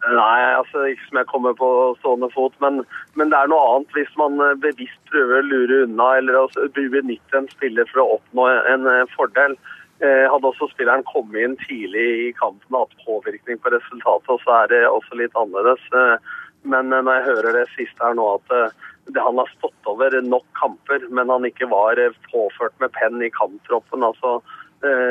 Nei, 0.00 0.54
altså 0.56 0.86
ikke 0.88 1.04
som 1.10 1.18
jeg 1.20 1.28
kommer 1.28 1.52
på 1.58 1.66
stående 1.98 2.30
fot, 2.32 2.54
men, 2.64 2.80
men, 3.20 3.28
det 3.28 3.36
er 3.36 3.50
noe 3.52 3.66
annet 3.74 3.98
hvis 3.98 4.12
man 4.16 4.40
eh, 4.40 4.56
bevisst 4.62 5.00
prøver 5.12 5.42
å 5.42 5.48
lure 5.48 5.82
unna 5.84 6.06
eller 6.16 6.38
å 6.40 6.46
benytte 6.72 7.36
en 7.36 7.48
spiller 7.52 7.88
for 7.90 8.02
å 8.02 8.16
oppnå 8.16 8.46
en, 8.48 8.88
en 8.88 9.12
fordel. 9.12 9.58
eh, 10.00 10.24
hadde 10.32 10.48
også 10.48 10.70
spilleren 10.70 11.04
kommet 11.10 11.44
inn 11.44 11.58
tidlig 11.66 12.06
i 12.22 12.30
kampen 12.38 12.78
og 12.78 12.86
hatt 12.86 13.04
påvirkning 13.04 13.60
på 13.60 13.74
resultatet, 13.76 14.40
så 14.46 14.56
er 14.62 14.72
det 14.72 14.80
også 14.88 15.20
litt 15.20 15.36
annerledes. 15.36 15.84
Eh, 15.92 16.32
men 16.72 16.92
eh, 16.96 17.04
når 17.04 17.18
jeg 17.18 17.28
hører 17.28 17.58
det 17.60 17.66
siste 17.74 18.06
her 18.06 18.16
nå, 18.16 18.30
at 18.40 18.56
eh, 18.56 18.88
det, 19.12 19.20
han 19.20 19.36
har 19.42 19.52
stått 19.58 19.92
over 19.92 20.16
nok 20.24 20.48
kamper, 20.56 21.04
men 21.12 21.28
han 21.32 21.44
ikke 21.44 21.68
var 21.68 22.00
eh, 22.00 22.16
påført 22.32 22.72
med 22.80 22.96
penn 22.96 23.20
i 23.20 23.32
kamptroppen, 23.36 24.08
altså 24.08 24.38
eh, 24.40 24.56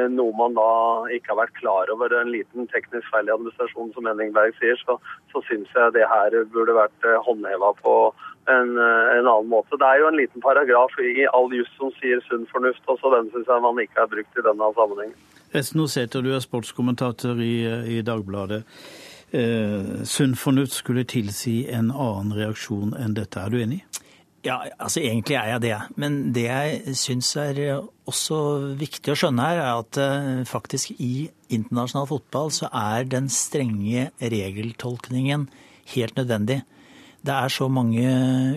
noe 0.10 0.34
man 0.34 0.56
da 0.58 0.70
ikke 1.14 1.34
har 1.34 1.44
vært 1.44 1.58
klar 1.60 1.92
over, 1.94 2.14
en 2.18 2.32
liten 2.34 2.66
teknisk 2.72 3.06
feil 3.14 3.30
i 3.30 3.34
administrasjonen, 3.36 3.92
som 3.94 4.08
Henning 4.10 4.32
Berg 4.34 4.56
sier, 4.58 4.80
så, 4.82 4.96
så 5.30 5.44
syns 5.46 5.70
jeg 5.76 5.94
det 5.94 6.08
her 6.10 6.38
burde 6.54 6.74
vært 6.78 7.06
eh, 7.06 7.20
håndheva 7.28 7.70
på 7.84 7.94
en, 8.50 8.72
eh, 8.78 9.12
en, 9.18 9.28
annen 9.28 9.52
måte. 9.52 9.78
Det 9.78 9.90
er 9.90 10.02
jo 10.02 10.10
en 10.10 10.18
liten 10.18 10.42
paragraf 10.42 10.98
i 11.04 11.28
all 11.30 11.54
juss 11.54 11.70
som 11.78 11.94
sier 12.00 12.24
sunn 12.26 12.48
fornuft, 12.50 12.82
og 12.88 12.98
så 13.02 13.14
den 13.18 13.30
syns 13.34 13.52
jeg 13.52 13.66
man 13.66 13.84
ikke 13.84 14.02
har 14.02 14.10
brukt 14.12 14.42
i 14.42 14.48
denne 14.50 14.72
sammenhengen. 14.80 15.20
Esno 15.60 15.88
Sæther, 15.90 16.26
du 16.26 16.34
er 16.34 16.44
sportskommentator 16.44 17.40
i, 17.42 17.56
i 17.98 18.02
Dagbladet. 18.06 18.64
Eh, 19.32 20.04
sunn 20.10 20.34
fornuft 20.38 20.74
skulle 20.74 21.06
tilsi 21.06 21.62
en 21.70 21.92
annen 21.94 22.34
reaksjon 22.38 22.96
enn 22.98 23.14
dette. 23.18 23.42
Er 23.42 23.54
du 23.54 23.62
enig? 23.62 23.84
Ja, 24.46 24.62
altså 24.80 25.02
egentlig 25.04 25.36
er 25.36 25.50
jeg 25.52 25.64
det. 25.66 25.78
Men 26.00 26.20
det 26.36 26.46
jeg 26.46 26.96
syns 26.96 27.34
er 27.42 27.58
også 28.08 28.38
viktig 28.80 29.12
å 29.12 29.18
skjønne 29.20 29.48
her, 29.50 29.60
er 29.60 29.80
at 29.82 30.00
uh, 30.00 30.44
faktisk 30.48 30.94
i 30.96 31.28
internasjonal 31.52 32.08
fotball 32.08 32.54
så 32.56 32.70
er 32.72 33.10
den 33.12 33.28
strenge 33.34 34.08
regeltolkningen 34.22 35.50
helt 35.96 36.16
nødvendig. 36.20 36.62
Det 37.20 37.36
er 37.36 37.52
så 37.52 37.68
mange 37.68 38.06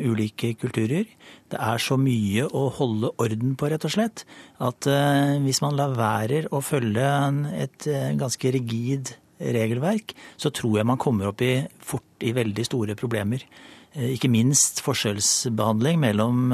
ulike 0.06 0.52
kulturer. 0.54 1.08
Det 1.50 1.58
er 1.58 1.82
så 1.82 1.98
mye 1.98 2.46
å 2.46 2.68
holde 2.78 3.10
orden 3.18 3.56
på, 3.58 3.72
rett 3.72 3.88
og 3.88 3.96
slett, 3.96 4.22
at 4.62 4.86
uh, 4.86 5.34
hvis 5.42 5.64
man 5.66 5.74
lar 5.80 5.98
være 5.98 6.44
å 6.54 6.62
følge 6.62 7.10
et 7.58 7.90
ganske 8.22 8.54
rigid 8.54 9.16
regelverk, 9.42 10.14
så 10.38 10.54
tror 10.54 10.78
jeg 10.78 10.86
man 10.86 11.02
kommer 11.02 11.32
opp 11.32 11.42
i 11.42 11.56
fort 11.82 12.22
i 12.22 12.30
veldig 12.36 12.70
store 12.70 12.94
problemer. 12.94 13.42
Ikke 13.92 14.30
minst 14.32 14.80
forskjellsbehandling 14.86 15.98
mellom 16.00 16.52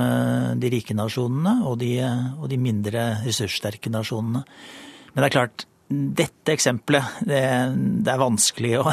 de 0.58 0.70
rike 0.72 0.96
nasjonene 0.98 1.60
og 1.70 1.76
de, 1.78 1.92
og 2.34 2.48
de 2.50 2.58
mindre 2.58 3.04
ressurssterke 3.22 3.92
nasjonene. 3.94 4.42
Men 5.12 5.22
det 5.22 5.28
er 5.28 5.36
klart, 5.36 5.68
dette 5.88 6.52
eksempelet 6.52 7.20
det, 7.24 7.40
det 8.04 8.12
er 8.12 8.20
vanskelig 8.20 8.74
å, 8.82 8.92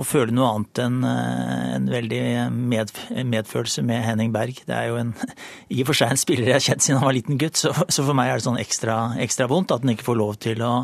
å, 0.00 0.04
føle 0.06 0.32
noe 0.32 0.48
annet 0.54 0.80
enn 0.86 0.96
en 1.04 1.88
veldig 1.92 2.22
med, 2.54 2.92
medfølelse 3.28 3.84
med 3.84 4.00
Henning 4.06 4.32
Berg. 4.32 4.62
Det 4.64 4.76
er 4.76 4.88
jo 4.88 5.00
en, 5.02 5.12
i 5.74 5.82
og 5.82 5.90
for 5.90 6.00
seg 6.00 6.14
en 6.14 6.20
spiller 6.20 6.48
jeg 6.48 6.56
har 6.56 6.66
kjent 6.70 6.86
siden 6.86 7.02
han 7.02 7.10
var 7.10 7.18
liten 7.18 7.40
gutt, 7.40 7.60
så, 7.60 7.74
så, 7.82 8.04
for 8.06 8.16
meg 8.16 8.32
er 8.32 8.40
det 8.40 8.48
sånn 8.48 8.60
ekstra, 8.60 9.00
ekstra 9.20 9.50
vondt 9.52 9.74
at 9.76 9.84
han 9.84 9.92
ikke 9.92 10.08
får 10.08 10.20
lov 10.22 10.38
til 10.40 10.64
å, 10.64 10.74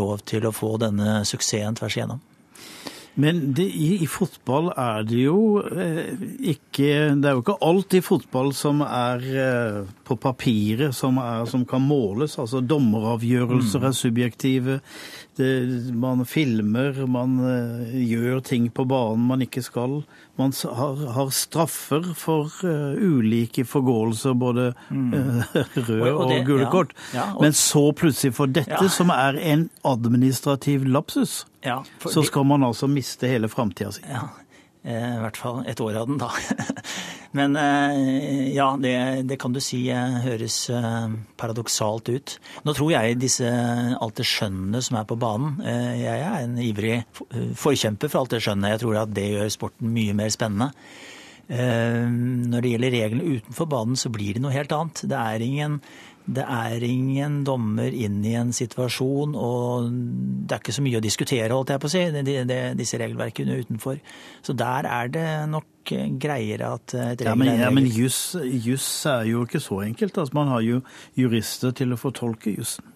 lov 0.00 0.26
til 0.26 0.48
å 0.48 0.54
få 0.54 0.74
denne 0.82 1.20
suksessen 1.28 1.78
tvers 1.78 2.00
igjennom. 2.00 2.24
Men 3.16 3.38
det, 3.56 3.64
i, 3.64 3.94
i, 4.04 4.06
fotball 4.10 4.68
er 4.76 5.04
det 5.08 5.22
jo 5.22 5.62
eh, 5.64 6.10
ikke 6.52 6.88
Det 7.16 7.30
er 7.30 7.36
jo 7.36 7.40
ikke 7.40 7.56
alt 7.64 7.96
i 7.96 8.02
fotball 8.04 8.50
som 8.56 8.82
er 8.84 9.24
eh, 9.40 9.78
på 10.04 10.18
papiret 10.20 10.92
som, 10.94 11.16
er, 11.22 11.46
som, 11.48 11.64
kan 11.68 11.80
måles. 11.80 12.36
Altså 12.38 12.60
Dommeravgjørelser 12.60 13.80
mm. 13.80 13.86
er 13.88 13.96
subjektive. 13.96 14.78
Det, 15.36 15.48
man 15.92 16.24
filmer, 16.24 16.96
man 17.12 17.34
eh, 17.44 17.96
gjør 18.08 18.40
ting 18.40 18.70
på 18.72 18.86
banen 18.88 19.26
man 19.28 19.42
ikke 19.44 19.60
skal. 19.64 19.98
Man 20.40 20.54
har, 20.78 21.02
har 21.12 21.32
straffer 21.32 22.06
for 22.16 22.52
uh, 22.64 22.96
ulike 22.96 23.64
forgåelser, 23.68 24.32
både 24.36 24.70
mm. 24.88 25.12
uh, 25.16 25.60
røde 25.76 26.12
og, 26.12 26.22
og 26.24 26.48
gule 26.48 26.70
kort. 26.72 26.96
Ja, 27.12 27.18
ja, 27.18 27.26
og... 27.34 27.44
Men 27.44 27.56
så 27.56 27.84
plutselig 27.96 28.36
for 28.36 28.52
dette, 28.52 28.80
ja. 28.80 28.92
som 28.92 29.12
er 29.12 29.36
en 29.40 29.68
administrativ 29.84 30.84
lapsus, 30.88 31.44
så 32.06 32.24
skal 32.24 32.46
man 32.48 32.64
altså 32.64 32.88
miste 32.90 33.28
hele 33.28 33.48
framtida 33.52 33.92
si. 33.92 34.04
Ja, 34.08 34.24
eh, 34.28 34.45
i 34.86 35.20
hvert 35.22 35.38
fall 35.40 35.64
et 35.66 35.80
år 35.82 35.96
av 35.98 36.10
den, 36.10 36.20
da. 36.20 36.30
Men 37.36 37.56
ja, 38.54 38.68
det, 38.80 38.92
det, 39.28 39.36
kan 39.42 39.52
du 39.52 39.58
si 39.60 39.82
høres 39.90 40.70
paradoksalt 41.36 42.08
ut. 42.08 42.36
Nå 42.64 42.72
tror 42.72 42.92
jeg 42.94 43.18
disse 43.20 43.50
alt 43.50 44.16
det 44.16 44.28
skjønne 44.30 44.80
som 44.80 44.96
er 44.96 45.08
på 45.10 45.18
banen 45.20 45.58
Jeg 45.60 46.22
er 46.22 46.38
en 46.38 46.54
ivrig 46.62 46.94
forkjemper 47.58 48.08
for 48.08 48.22
alt 48.22 48.32
det 48.32 48.40
skjønne. 48.46 48.70
Jeg 48.72 48.84
tror 48.84 49.02
at 49.02 49.12
det 49.12 49.26
gjør 49.34 49.52
sporten 49.52 49.92
mye 49.92 50.16
mer 50.16 50.32
spennende. 50.32 50.70
Når 51.50 52.64
det 52.64 52.72
gjelder 52.72 52.96
reglene 52.96 53.36
utenfor 53.36 53.68
banen, 53.70 54.00
så 54.00 54.10
blir 54.14 54.38
det 54.38 54.42
noe 54.46 54.54
helt 54.54 54.72
annet. 54.72 55.04
Det 55.10 55.20
er 55.20 55.44
ingen 55.44 55.80
det 56.26 56.42
er 56.42 56.82
ingen 56.82 57.42
dommer 57.46 57.94
inn 57.94 58.18
i 58.26 58.34
en 58.38 58.50
situasjon, 58.54 59.36
og 59.38 59.86
det 60.46 60.56
er 60.56 60.62
ikke 60.62 60.74
så 60.74 60.82
mye 60.82 60.98
å 60.98 61.04
diskutere, 61.04 61.52
holdt 61.54 61.70
jeg 61.74 61.82
på 61.82 61.90
å 61.90 61.92
si, 61.92 62.02
det, 62.16 62.34
det, 62.50 62.58
disse 62.78 62.98
regelverkene 62.98 63.60
utenfor. 63.62 64.00
Så 64.42 64.56
der 64.58 64.88
er 64.90 65.12
det 65.14 65.28
nok 65.52 65.94
greiere 66.18 66.72
at 66.74 66.96
et 66.96 67.22
regel 67.22 67.30
ja, 67.30 67.38
men, 67.38 67.52
ja, 67.62 67.70
men 67.70 67.86
juss 67.86 68.90
er 69.06 69.22
jo 69.30 69.46
ikke 69.46 69.62
så 69.62 69.84
enkelt. 69.86 70.18
Altså, 70.18 70.34
man 70.34 70.50
har 70.50 70.66
jo 70.66 70.82
jurister 71.18 71.74
til 71.76 71.94
å 71.94 72.00
fortolke 72.00 72.56
jussen. 72.56 72.92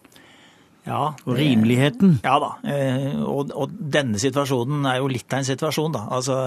Ja, 0.88 1.12
og 1.28 1.34
rimeligheten. 1.36 2.16
Ja 2.24 2.38
da. 2.40 2.54
Eh, 2.66 3.18
og, 3.20 3.52
og, 3.52 3.74
denne 3.94 4.18
situasjonen 4.18 4.88
er 4.88 4.98
jo 4.98 5.10
litt 5.12 5.28
av 5.28 5.42
en 5.42 5.46
situasjon, 5.46 5.92
da. 5.94 6.06
Altså, 6.16 6.38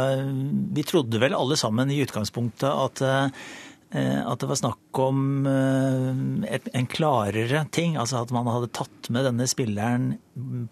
vi 0.74 0.84
trodde 0.90 1.22
vel 1.22 1.38
alle 1.38 1.56
sammen 1.60 1.94
i 1.94 2.02
utgangspunktet 2.04 2.68
at 2.68 3.04
eh, 3.08 3.46
Eh, 3.73 3.73
at 3.94 4.42
det 4.42 4.48
var 4.50 4.58
snakk 4.58 5.00
om 5.04 5.48
eh, 5.50 6.70
en 6.74 6.88
klarere 6.90 7.66
ting. 7.74 7.98
Altså 8.00 8.24
at 8.24 8.34
man 8.34 8.50
hadde 8.50 8.72
tatt 8.74 9.10
med 9.14 9.28
denne 9.28 9.48
spilleren 9.50 10.14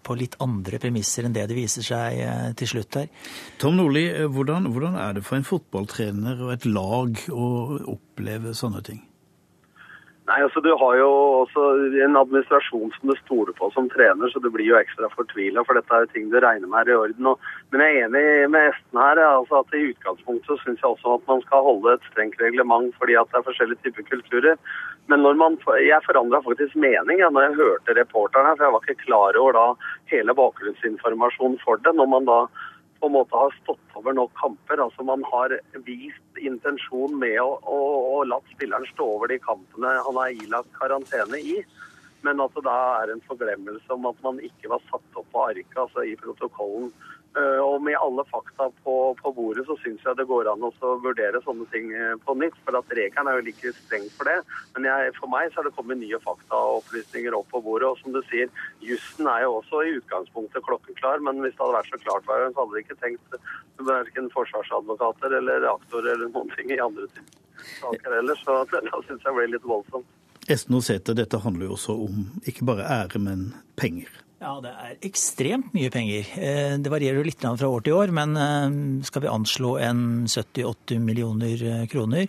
på 0.02 0.16
litt 0.18 0.34
andre 0.42 0.80
premisser 0.82 1.26
enn 1.26 1.36
det 1.36 1.46
det 1.50 1.58
viser 1.58 1.86
seg 1.86 2.18
eh, 2.24 2.50
til 2.58 2.72
slutt 2.74 2.98
her. 2.98 3.08
Tom 3.62 3.78
Nordli, 3.78 4.08
hvordan, 4.26 4.66
hvordan 4.74 4.98
er 4.98 5.16
det 5.18 5.26
for 5.26 5.38
en 5.38 5.46
fotballtrener 5.46 6.42
og 6.42 6.54
et 6.56 6.68
lag 6.68 7.24
å 7.30 7.48
oppleve 7.94 8.56
sånne 8.58 8.82
ting? 8.86 9.02
Nei, 10.32 10.38
altså 10.46 10.62
Du 10.64 10.70
har 10.80 10.94
jo 10.96 11.08
også 11.42 11.62
en 12.06 12.14
administrasjon 12.16 12.92
som 12.94 13.10
du 13.10 13.12
stoler 13.18 13.52
på 13.58 13.66
som 13.74 13.90
trener, 13.92 14.30
så 14.32 14.40
du 14.40 14.46
blir 14.54 14.64
jo 14.64 14.78
ekstra 14.78 15.10
fortvila, 15.12 15.60
for 15.68 15.76
dette 15.76 15.92
er 15.92 16.06
jo 16.06 16.08
ting 16.14 16.30
du 16.32 16.38
regner 16.40 16.70
med 16.72 16.88
er 16.88 16.94
i 16.94 16.96
orden. 16.96 17.28
Og, 17.34 17.50
men 17.74 17.82
jeg 17.84 17.98
er 17.98 18.06
enig 18.06 18.22
med 18.54 18.70
Esten 18.70 19.00
her. 19.02 19.20
altså 19.26 19.60
at 19.60 19.76
I 19.76 19.90
utgangspunktet 19.90 20.48
så 20.48 20.56
syns 20.62 20.80
jeg 20.80 20.88
også 20.88 21.18
at 21.18 21.28
man 21.28 21.44
skal 21.44 21.66
holde 21.68 21.92
et 21.98 22.08
strengt 22.08 22.40
reglement, 22.40 22.96
fordi 22.96 23.18
at 23.20 23.28
det 23.28 23.42
er 23.42 23.46
forskjellige 23.50 23.84
typer 23.84 24.08
kulturer. 24.08 24.56
Men 25.12 25.20
når 25.26 25.36
man, 25.42 25.60
jeg 25.84 26.00
forandra 26.08 26.40
faktisk 26.48 26.80
mening 26.80 27.20
ja, 27.20 27.28
når 27.28 27.50
jeg 27.50 27.60
hørte 27.60 27.98
reporteren 28.00 28.48
her, 28.48 28.56
for 28.56 28.64
jeg 28.70 28.76
var 28.78 28.88
ikke 28.88 29.04
klar 29.04 29.40
over 29.42 29.58
da 29.58 29.66
hele 30.14 30.38
bakgrunnsinformasjonen 30.40 31.60
for 31.60 31.84
det. 31.84 31.92
når 31.92 32.08
man 32.16 32.32
da 32.32 32.40
på 33.02 33.08
en 33.10 33.16
måte 33.16 33.34
har 33.34 33.54
stått 33.58 33.96
over 33.98 34.14
nok 34.14 34.30
kamper. 34.38 34.78
altså 34.78 35.02
Man 35.02 35.24
har 35.26 35.56
vist 35.88 36.38
intensjon 36.38 37.16
med 37.18 37.40
å, 37.42 37.56
å, 37.66 37.78
å 38.14 38.20
latt 38.30 38.46
spilleren 38.54 38.86
stå 38.92 39.08
over 39.16 39.32
de 39.32 39.40
kampene 39.42 39.96
han 40.06 40.20
har 40.20 40.30
ilagt 40.44 40.70
karantene 40.78 41.40
i. 41.42 41.56
Men 42.22 42.42
at 42.42 42.54
det 42.54 42.66
da 42.66 42.78
er 43.02 43.12
en 43.12 43.24
forglemmelse 43.26 43.90
om 43.94 44.06
at 44.10 44.20
man 44.22 44.38
ikke 44.42 44.70
var 44.70 44.82
satt 44.90 45.18
opp 45.18 45.26
på 45.32 45.48
arket, 45.48 45.78
altså 45.78 46.06
i 46.06 46.14
protokollen. 46.20 46.92
Eh, 47.32 47.60
og 47.64 47.78
med 47.80 47.96
alle 47.96 48.24
fakta 48.28 48.66
på, 48.84 48.94
på 49.16 49.30
bordet, 49.32 49.64
så 49.64 49.76
syns 49.80 50.02
jeg 50.04 50.18
det 50.18 50.26
går 50.28 50.50
an 50.50 50.66
å 50.68 50.90
vurdere 51.00 51.40
sånne 51.46 51.64
ting 51.72 51.88
eh, 51.96 52.12
på 52.26 52.34
nytt. 52.36 52.58
For 52.66 52.76
at 52.76 52.92
regelen 52.92 53.30
er 53.30 53.38
jo 53.38 53.46
like 53.46 53.72
streng 53.78 54.04
for 54.18 54.28
det. 54.28 54.38
Men 54.76 54.88
jeg, 54.90 55.14
for 55.16 55.32
meg 55.32 55.48
så 55.48 55.60
har 55.60 55.68
det 55.68 55.74
kommet 55.78 56.02
nye 56.02 56.20
fakta 56.24 56.60
og 56.60 56.82
opplysninger 56.82 57.38
opp 57.38 57.48
på 57.54 57.62
bordet. 57.64 57.88
Og 57.88 58.02
som 58.02 58.12
du 58.12 58.20
sier, 58.28 58.52
jussen 58.84 59.30
er 59.32 59.46
jo 59.46 59.56
også 59.62 59.80
i 59.86 59.96
utgangspunktet 59.96 60.66
klokkeklar. 60.68 61.24
Men 61.24 61.40
hvis 61.40 61.56
det 61.56 61.64
hadde 61.64 61.78
vært 61.78 61.94
så 61.94 62.02
klart, 62.04 62.28
så 62.28 62.40
hadde 62.60 62.72
de 62.76 62.84
ikke 62.84 63.00
tenkt 63.00 63.38
verken 63.82 64.28
forsvarsadvokater 64.36 65.38
eller 65.40 65.70
aktorer 65.72 66.12
eller 66.12 66.34
noen 66.36 66.52
ting 66.52 66.74
i 66.74 66.82
andre 66.84 67.08
saker 67.80 68.18
ellers. 68.20 68.44
Så 68.44 68.60
det 68.74 68.84
syns 69.08 69.24
jeg 69.24 69.38
ble 69.38 69.54
litt 69.54 69.72
voldsomt. 69.72 70.18
Esten 70.50 70.80
Sæther, 70.82 71.14
dette 71.14 71.38
handler 71.38 71.68
jo 71.68 71.76
også 71.76 71.94
om 72.08 72.26
ikke 72.48 72.66
bare 72.66 72.88
ære, 72.90 73.20
men 73.22 73.52
penger. 73.78 74.10
Ja, 74.42 74.56
det 74.58 74.72
er 74.74 74.96
ekstremt 75.06 75.70
mye 75.76 75.90
penger. 75.94 76.26
Eh, 76.34 76.74
det 76.82 76.90
varierer 76.90 77.20
jo 77.20 77.28
litt 77.28 77.44
fra 77.44 77.70
år 77.70 77.84
til 77.86 77.94
år, 77.94 78.10
men 78.16 78.34
eh, 78.34 79.04
skal 79.06 79.22
vi 79.22 79.30
anslå 79.30 79.76
en 79.86 80.00
70-80 80.26 81.04
millioner 81.04 81.62
eh, 81.62 81.86
kroner 81.90 82.28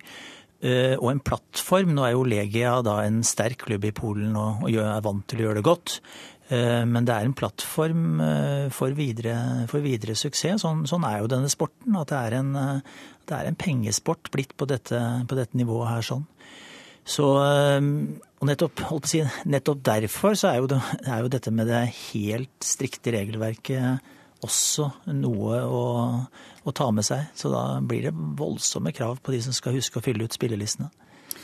og 0.63 1.09
en 1.09 1.19
plattform 1.19 1.89
Nå 1.91 2.05
er 2.07 2.13
jo 2.13 2.21
Legia 2.23 2.77
da 2.87 2.93
en 3.03 3.17
sterk 3.27 3.65
klubb 3.65 3.83
i 3.83 3.89
Polen 3.91 4.37
og 4.39 4.69
er 4.71 5.01
vant 5.03 5.25
til 5.27 5.41
å 5.41 5.43
gjøre 5.43 5.57
det 5.57 5.63
godt. 5.67 5.95
Men 6.47 7.03
det 7.03 7.11
er 7.11 7.27
en 7.27 7.35
plattform 7.35 8.21
for 8.71 8.95
videre, 8.95 9.65
for 9.67 9.83
videre 9.83 10.15
suksess. 10.15 10.63
Sånn, 10.63 10.85
sånn, 10.87 11.03
er 11.03 11.19
jo 11.19 11.27
denne 11.33 11.51
sporten. 11.51 11.97
At 11.99 12.13
det 12.13 12.21
er 12.21 12.37
en, 12.37 12.55
det 13.27 13.35
er 13.35 13.49
en 13.49 13.59
pengesport 13.59 14.31
blitt 14.31 14.55
på 14.55 14.69
dette, 14.71 15.01
på 15.27 15.35
dette 15.35 15.59
nivået 15.59 15.91
her 15.97 16.07
sånn. 16.13 16.23
Så, 17.03 17.25
ehm, 17.43 18.19
og 18.39 18.47
nettopp, 18.47 18.83
si, 19.07 19.21
nettopp 19.49 19.83
derfor 19.83 20.37
så 20.39 20.53
er 20.53 20.61
jo, 20.61 20.79
er 21.03 21.23
jo, 21.25 21.31
dette 21.31 21.51
med 21.51 21.67
det 21.71 21.85
helt 22.11 22.63
strikte 22.63 23.13
regelverket 23.15 24.03
også 24.43 24.89
noe 25.15 25.59
å, 25.63 25.83
å, 26.63 26.71
ta 26.75 26.89
med 26.95 27.07
seg. 27.07 27.27
Så 27.35 27.51
da 27.51 27.79
blir 27.83 28.07
det 28.07 28.15
voldsomme 28.39 28.91
krav 28.95 29.19
på 29.23 29.35
de 29.35 29.43
som 29.45 29.55
skal 29.55 29.75
huske 29.77 29.99
å 29.99 30.05
fylle 30.05 30.27
ut 30.27 30.35
spillelistene. 30.35 30.91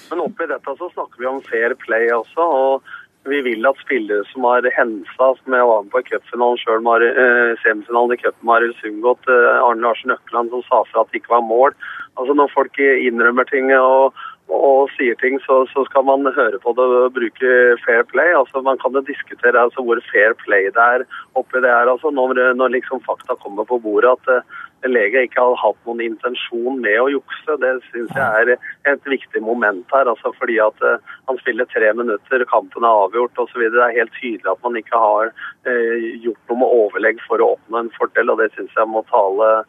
Men 0.10 0.24
oppi 0.26 0.48
dette 0.50 0.74
så 0.80 0.90
snakker 0.96 1.22
vi 1.22 1.30
om 1.30 1.44
fair 1.46 1.76
play 1.80 2.10
også. 2.12 2.44
og 2.44 2.90
vi 3.28 3.42
vil 3.44 3.68
at 3.68 3.78
spillere 3.84 4.24
som 4.32 4.46
har 4.48 4.66
hensa, 4.74 5.26
som 5.36 5.54
jeg 5.54 5.68
var 5.70 5.84
med 5.84 5.92
på 5.92 6.00
i 6.00 6.08
cupfinalen 6.08 6.60
sjøl, 6.62 6.88
eh, 7.04 7.52
semifinalen 7.64 8.16
i 8.16 8.22
cupen 8.22 8.46
med 8.48 8.56
Arild 8.56 8.78
Sundgodt, 8.80 9.28
eh, 9.28 9.60
Arne 9.60 9.84
Larsen 9.84 10.16
Økland, 10.16 10.50
som 10.50 10.64
sa 10.64 10.84
fra 10.88 11.02
at 11.02 11.12
det 11.12 11.22
ikke 11.22 11.36
var 11.36 11.44
mål. 11.44 11.76
Altså 12.18 12.34
Når 12.34 12.54
folk 12.56 12.80
innrømmer 12.80 13.46
ting 13.52 13.72
og, 13.76 14.16
og 14.50 14.90
sier 14.96 15.18
ting, 15.22 15.38
så, 15.46 15.62
så, 15.70 15.84
skal 15.86 16.06
man 16.08 16.26
høre 16.34 16.58
på 16.62 16.74
det 16.78 16.86
og 17.00 17.14
bruke 17.14 17.52
fair 17.86 18.02
play. 18.10 18.34
Altså 18.34 18.62
Man 18.66 18.80
kan 18.82 18.96
jo 18.98 19.04
diskutere 19.06 19.62
altså, 19.62 19.84
hvor 19.86 20.02
fair 20.12 20.34
play 20.42 20.72
det 20.74 20.86
er 20.86 21.06
oppi 21.38 21.62
det 21.62 21.70
her. 21.70 21.92
Altså, 21.92 22.10
når, 22.10 22.54
når 22.58 22.74
liksom 22.74 23.04
fakta 23.06 23.38
kommer 23.44 23.68
på 23.70 23.78
bordet 23.84 24.16
at 24.18 24.42
uh, 24.42 24.90
lege 24.90 25.26
ikke 25.28 25.44
har 25.44 25.60
hatt 25.62 25.80
noen 25.86 26.02
intensjon 26.02 26.80
med 26.82 26.98
å 26.98 27.10
jukse, 27.14 27.58
det 27.62 27.76
syns 27.92 28.16
jeg 28.16 28.56
er 28.56 28.94
et 28.94 29.12
viktig 29.14 29.44
moment 29.46 29.86
her. 29.94 30.10
altså 30.10 30.34
Fordi 30.40 30.58
at 30.66 30.82
uh, 30.82 30.98
han 31.30 31.42
spiller 31.44 31.70
tre 31.70 31.94
minutter, 31.94 32.46
kampen 32.50 32.88
er 32.88 33.04
avgjort 33.06 33.44
osv. 33.46 33.68
Det 33.70 33.84
er 33.86 34.00
helt 34.00 34.16
tydelig 34.18 34.50
at 34.50 34.66
man 34.66 34.80
ikke 34.82 35.04
har 35.04 35.30
uh, 35.30 36.10
gjort 36.26 36.42
noe 36.50 36.64
med 36.64 36.74
overlegg 36.80 37.22
for 37.28 37.44
å 37.44 37.54
oppnå 37.58 37.84
en 37.84 37.94
fordel, 38.00 38.34
og 38.34 38.42
det 38.42 38.50
syns 38.58 38.74
jeg 38.74 38.90
må 38.90 39.06
tale 39.14 39.60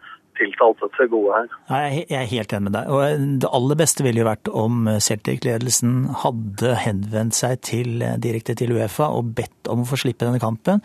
tiltalte 0.40 0.88
til 0.96 1.12
gode 1.12 1.36
her. 1.36 1.54
Nei, 1.70 1.84
Jeg 2.08 2.18
er 2.18 2.32
helt 2.32 2.56
enig 2.56 2.70
med 2.70 2.76
deg. 2.78 2.90
Og 2.90 3.28
det 3.44 3.52
aller 3.60 3.80
beste 3.84 4.06
ville 4.06 4.24
jo 4.24 4.28
vært 4.30 4.50
om 4.50 4.90
Celtic-ledelsen 4.96 5.96
hadde 6.24 6.74
henvendt 6.86 7.38
seg 7.38 7.62
til, 7.66 8.02
direkte 8.24 8.56
til 8.58 8.74
Uefa 8.76 9.12
og 9.14 9.34
bedt 9.38 9.70
om 9.70 9.84
å 9.84 9.88
få 9.88 10.00
slippe 10.00 10.26
denne 10.26 10.42
kampen. 10.42 10.82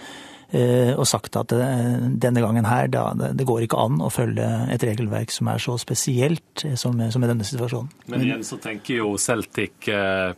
Eh, 0.56 0.94
og 0.96 1.04
sagt 1.10 1.36
at 1.36 1.52
eh, 1.52 1.96
denne 2.22 2.40
gangen 2.40 2.68
her, 2.70 2.88
da, 2.88 3.10
det 3.36 3.48
går 3.48 3.66
ikke 3.66 3.80
an 3.82 4.00
å 4.00 4.12
følge 4.14 4.46
et 4.72 4.86
regelverk 4.88 5.34
som 5.34 5.50
er 5.52 5.60
så 5.60 5.76
spesielt 5.82 6.64
eh, 6.64 6.78
som, 6.80 6.96
som 7.12 7.26
i 7.26 7.30
denne 7.30 7.48
situasjonen. 7.48 7.90
Men 8.14 8.24
igjen 8.24 8.46
så 8.48 8.60
tenker 8.64 9.02
jo 9.02 9.16
Celtic 9.20 9.90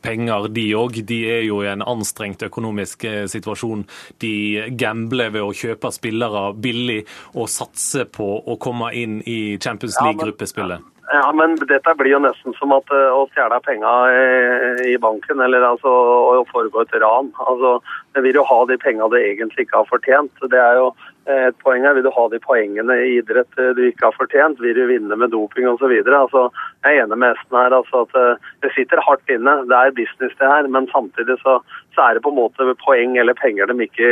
penger, 0.01 0.49
de 0.55 0.65
òg. 0.79 1.01
De 1.07 1.19
er 1.29 1.45
jo 1.45 1.61
i 1.61 1.69
en 1.69 1.85
anstrengt 1.85 2.47
økonomisk 2.47 3.05
situasjon. 3.29 3.85
De 4.23 4.33
gambler 4.79 5.33
ved 5.35 5.45
å 5.45 5.53
kjøpe 5.55 5.93
spillere 5.93 6.47
billig 6.57 7.03
og 7.35 7.51
satse 7.51 8.07
på 8.09 8.31
å 8.41 8.57
komme 8.61 8.93
inn 8.97 9.19
i 9.21 9.57
Champions 9.61 9.99
League-gruppespillet. 10.01 10.96
Ja, 11.07 11.31
men 11.31 11.55
dette 11.55 11.93
blir 11.95 12.11
jo 12.11 12.19
nesten 12.19 12.55
som 12.57 12.73
at, 12.75 12.89
å 12.91 13.21
stjele 13.31 13.61
penger 13.63 14.81
i 14.83 14.97
banken, 14.99 15.39
eller 15.39 15.63
altså 15.63 15.87
å 15.87 16.41
foregå 16.49 16.83
et 16.83 16.95
ran. 16.99 17.29
Altså, 17.45 17.77
jeg 18.17 18.25
vil 18.25 18.39
jo 18.41 18.43
ha 18.49 18.57
de 18.67 18.75
pengene 18.81 19.07
du 19.13 19.15
egentlig 19.19 19.67
ikke 19.67 19.79
har 19.79 19.87
fortjent. 19.87 20.43
Det 20.51 20.59
er 20.59 20.81
jo 20.81 20.89
et 21.31 21.55
poeng 21.63 21.85
her. 21.87 21.95
Vil 21.95 22.03
du 22.07 22.11
ha 22.11 22.25
de 22.31 22.41
poengene 22.43 22.97
i 23.03 23.17
idrett 23.21 23.59
du 23.77 23.81
ikke 23.87 24.09
har 24.09 24.17
fortjent? 24.19 24.59
Vil 24.63 24.75
du 24.75 24.83
vinne 24.89 25.15
med 25.15 25.31
doping 25.31 25.69
osv.? 25.71 25.95
Altså, 26.03 26.47
jeg 26.83 26.97
er 26.97 27.05
enig 27.05 27.19
med 27.23 27.35
Esten 27.37 27.59
her. 27.59 27.75
Altså, 27.79 28.03
at 28.03 28.19
eh, 28.19 28.51
det 28.65 28.73
sitter 28.75 29.03
hardt 29.07 29.31
inne. 29.31 29.55
Det 29.71 29.79
er 29.79 29.95
business, 29.95 30.35
det 30.39 30.51
her. 30.51 30.67
Men 30.71 30.91
samtidig 30.91 31.39
så, 31.43 31.59
så, 31.97 32.05
er 32.05 32.17
det 32.17 32.23
på 32.25 32.29
en 32.29 32.37
måte 32.37 32.65
poeng 32.83 33.17
eller 33.17 33.33
penger 33.37 33.69
de 33.71 33.87
ikke 33.87 34.07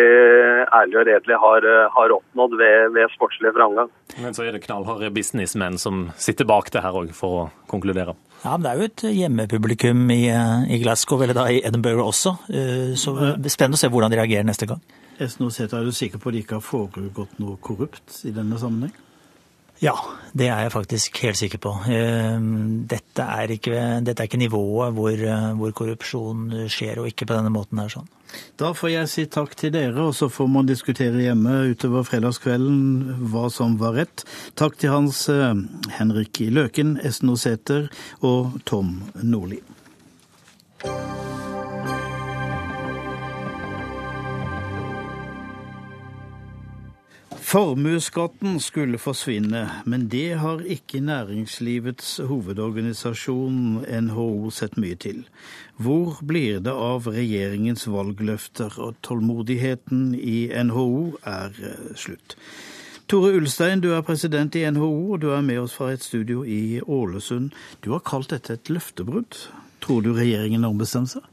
ærlig 0.74 0.98
og 0.98 1.06
redelig 1.06 1.38
har, 1.44 1.68
eh, 1.70 1.92
har 1.94 2.14
oppnådd 2.18 2.58
ved, 2.58 2.94
ved 2.98 3.14
sportslig 3.14 3.54
framgang. 3.54 3.92
Men 4.18 4.34
så 4.34 4.46
er 4.46 4.56
det 4.56 4.64
knallharde 4.66 5.12
businessmenn 5.14 5.78
som 5.82 6.08
sitter 6.18 6.50
bak 6.50 6.72
det 6.74 6.82
her 6.82 6.98
òg, 6.98 7.14
for 7.14 7.44
å 7.44 7.46
konkludere. 7.70 8.18
Ja, 8.42 8.58
men 8.58 8.66
Det 8.66 8.72
er 8.72 8.82
jo 8.82 8.90
et 8.90 9.06
hjemmepublikum 9.22 10.10
i, 10.14 10.24
eh, 10.34 10.68
i 10.74 10.82
Glasgow, 10.82 11.22
eller 11.22 11.38
da 11.38 11.48
i 11.52 11.62
Edinburgh 11.62 12.02
også. 12.10 12.36
Så 12.98 13.16
spennende 13.54 13.78
å 13.78 13.84
se 13.84 13.90
hvordan 13.90 14.12
de 14.12 14.22
reagerer 14.22 14.46
neste 14.46 14.68
gang. 14.68 14.82
Esnosæter, 15.22 15.80
er 15.80 15.86
du 15.86 15.96
sikker 15.96 16.20
på 16.20 16.30
at 16.30 16.36
det 16.36 16.44
ikke 16.44 16.58
har 16.58 16.66
foregått 16.66 17.40
noe 17.40 17.56
korrupt 17.64 18.26
i 18.26 18.34
denne 18.36 18.58
sammenheng? 18.60 18.94
Ja, 19.84 19.96
det 20.32 20.48
er 20.48 20.66
jeg 20.66 20.72
faktisk 20.72 21.18
helt 21.26 21.40
sikker 21.40 21.60
på. 21.62 21.72
Ehm, 21.92 22.86
dette 22.88 23.24
er 23.24 23.52
ikke, 23.56 23.80
dette 24.06 24.24
er 24.24 24.30
ikke 24.30 24.40
nivået 24.40 24.94
hvor, 24.96 25.24
hvor, 25.60 25.74
korrupsjon 25.76 26.68
skjer, 26.72 27.02
og 27.02 27.10
ikke 27.12 27.28
på 27.28 27.36
denne 27.36 27.52
måten 27.54 27.82
her. 27.84 27.92
sånn. 27.92 28.08
Da 28.60 28.72
får 28.76 28.92
jeg 28.92 29.12
si 29.12 29.26
takk 29.32 29.56
til 29.60 29.74
dere, 29.76 30.08
og 30.08 30.16
så 30.16 30.30
får 30.32 30.48
man 30.52 30.70
diskutere 30.70 31.24
hjemme 31.24 31.58
utover 31.72 32.08
fredagskvelden 32.08 33.28
hva 33.32 33.50
som 33.54 33.78
var 33.82 33.98
rett. 34.00 34.26
Takk 34.60 34.80
til 34.82 34.96
Hans 34.96 35.26
eh, 35.32 35.54
Henrik 35.98 36.44
Løken, 36.52 36.98
Esnosæter 37.04 37.90
og 38.22 38.60
Tom 38.68 38.98
Nordli. 39.22 39.62
Formuesskatten 47.46 48.56
skulle 48.60 48.98
forsvinne, 48.98 49.68
men 49.86 50.08
det 50.10 50.40
har 50.42 50.64
ikke 50.66 50.98
næringslivets 51.06 52.16
hovedorganisasjon 52.26 53.84
NHO 54.08 54.50
sett 54.50 54.80
mye 54.82 54.98
til. 54.98 55.20
Hvor 55.78 56.18
blir 56.26 56.64
det 56.66 56.74
av 56.74 57.06
regjeringens 57.06 57.86
valgløfter, 57.86 58.80
og 58.82 58.98
tålmodigheten 59.06 60.16
i 60.18 60.48
NHO 60.66 61.20
er 61.22 61.62
eh, 61.62 61.94
slutt. 61.94 62.34
Tore 63.06 63.36
Ulstein, 63.38 63.86
du 63.86 63.92
er 63.94 64.02
president 64.02 64.58
i 64.58 64.66
NHO, 64.66 64.90
og 65.14 65.22
du 65.22 65.30
er 65.30 65.46
med 65.46 65.62
oss 65.68 65.78
fra 65.78 65.92
et 65.94 66.02
studio 66.02 66.42
i 66.42 66.82
Ålesund. 66.82 67.54
Du 67.86 67.92
har 67.94 68.02
kalt 68.02 68.34
dette 68.34 68.58
et 68.58 68.74
løftebrudd. 68.74 69.38
Tror 69.86 70.02
du 70.02 70.16
regjeringen 70.18 70.66
ombestemmer 70.66 71.14
seg? 71.20 71.30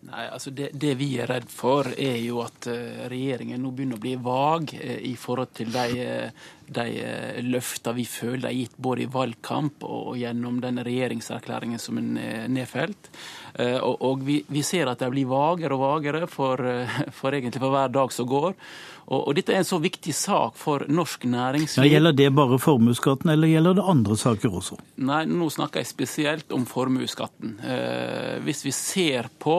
Nei, 0.00 0.22
altså 0.32 0.48
det, 0.56 0.70
det, 0.80 0.94
vi 0.96 1.10
er 1.20 1.28
redd 1.28 1.50
for, 1.52 1.90
er 1.92 2.16
jo 2.22 2.38
at 2.40 2.70
uh, 2.72 3.02
regjeringen 3.12 3.60
nå 3.60 3.68
begynner 3.76 3.98
å 3.98 4.00
bli 4.00 4.14
vag 4.24 4.72
uh, 4.72 4.94
i 5.04 5.12
forhold 5.20 5.50
til 5.58 5.68
de, 5.74 6.06
uh, 6.06 6.46
de 6.72 6.86
løftene 7.44 7.98
vi 7.98 8.06
føler 8.08 8.46
de 8.46 8.48
er 8.48 8.56
gitt 8.62 8.78
både 8.80 9.04
i 9.04 9.10
valgkamp 9.12 9.84
og 9.84 10.14
gjennom 10.16 10.62
den 10.64 10.80
regjeringserklæringen 10.86 11.82
som 11.82 12.00
er 12.00 12.48
nedfelt. 12.48 13.10
Og, 13.58 13.96
og 14.06 14.22
vi, 14.24 14.36
vi, 14.46 14.62
ser 14.64 14.88
at 14.88 15.02
de 15.02 15.08
blir 15.10 15.26
vagere 15.28 15.74
og 15.74 15.82
vagere 15.82 16.28
for, 16.30 16.62
for, 17.18 17.34
egentlig 17.34 17.60
for 17.60 17.74
hver 17.74 17.90
dag 17.92 18.14
som 18.14 18.28
går. 18.30 18.54
Og, 19.10 19.24
og, 19.24 19.32
dette 19.34 19.54
er 19.54 19.64
en 19.64 19.66
så 19.66 19.80
viktig 19.82 20.12
sak 20.14 20.58
for 20.58 20.84
norsk 20.86 21.24
næringsliv. 21.26 21.82
Ja, 21.82 21.96
gjelder 21.96 22.14
det 22.14 22.28
bare 22.38 22.60
formuesskatten, 22.62 23.32
eller 23.32 23.50
gjelder 23.50 23.80
det 23.80 23.86
andre 23.90 24.18
saker 24.20 24.54
også? 24.60 24.78
Nei, 25.02 25.24
nå 25.26 25.48
snakker 25.50 25.82
jeg 25.82 25.90
spesielt 25.90 26.54
om 26.54 26.62
formuesskatten. 26.70 27.56
Eh, 27.58 28.36
hvis 28.46 28.62
vi 28.68 28.74
ser 28.76 29.26
på 29.42 29.56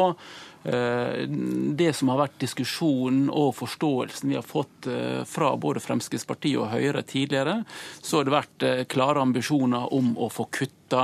det 0.63 1.89
som 1.97 2.11
har 2.11 2.19
vært 2.19 2.37
diskusjonen 2.43 3.31
og 3.33 3.55
forståelsen 3.57 4.29
vi 4.29 4.37
har 4.37 4.45
fått 4.45 4.87
eh, 4.91 5.23
fra 5.25 5.55
både 5.57 5.81
Fremskrittspartiet 5.81 6.59
og 6.61 6.69
Høyre 6.69 7.01
tidligere, 7.07 7.61
så 8.01 8.19
har 8.19 8.27
det 8.27 8.35
vært 8.35 8.65
eh, 8.67 8.83
klare 8.91 9.23
ambisjoner 9.25 9.89
om 9.97 10.13
å 10.21 10.29
få 10.29 10.45
kutta 10.53 11.01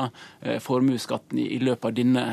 formuesskatten 0.60 1.40
i 1.40 1.62
løpet 1.64 1.86
av 1.88 1.94
denne 1.96 2.24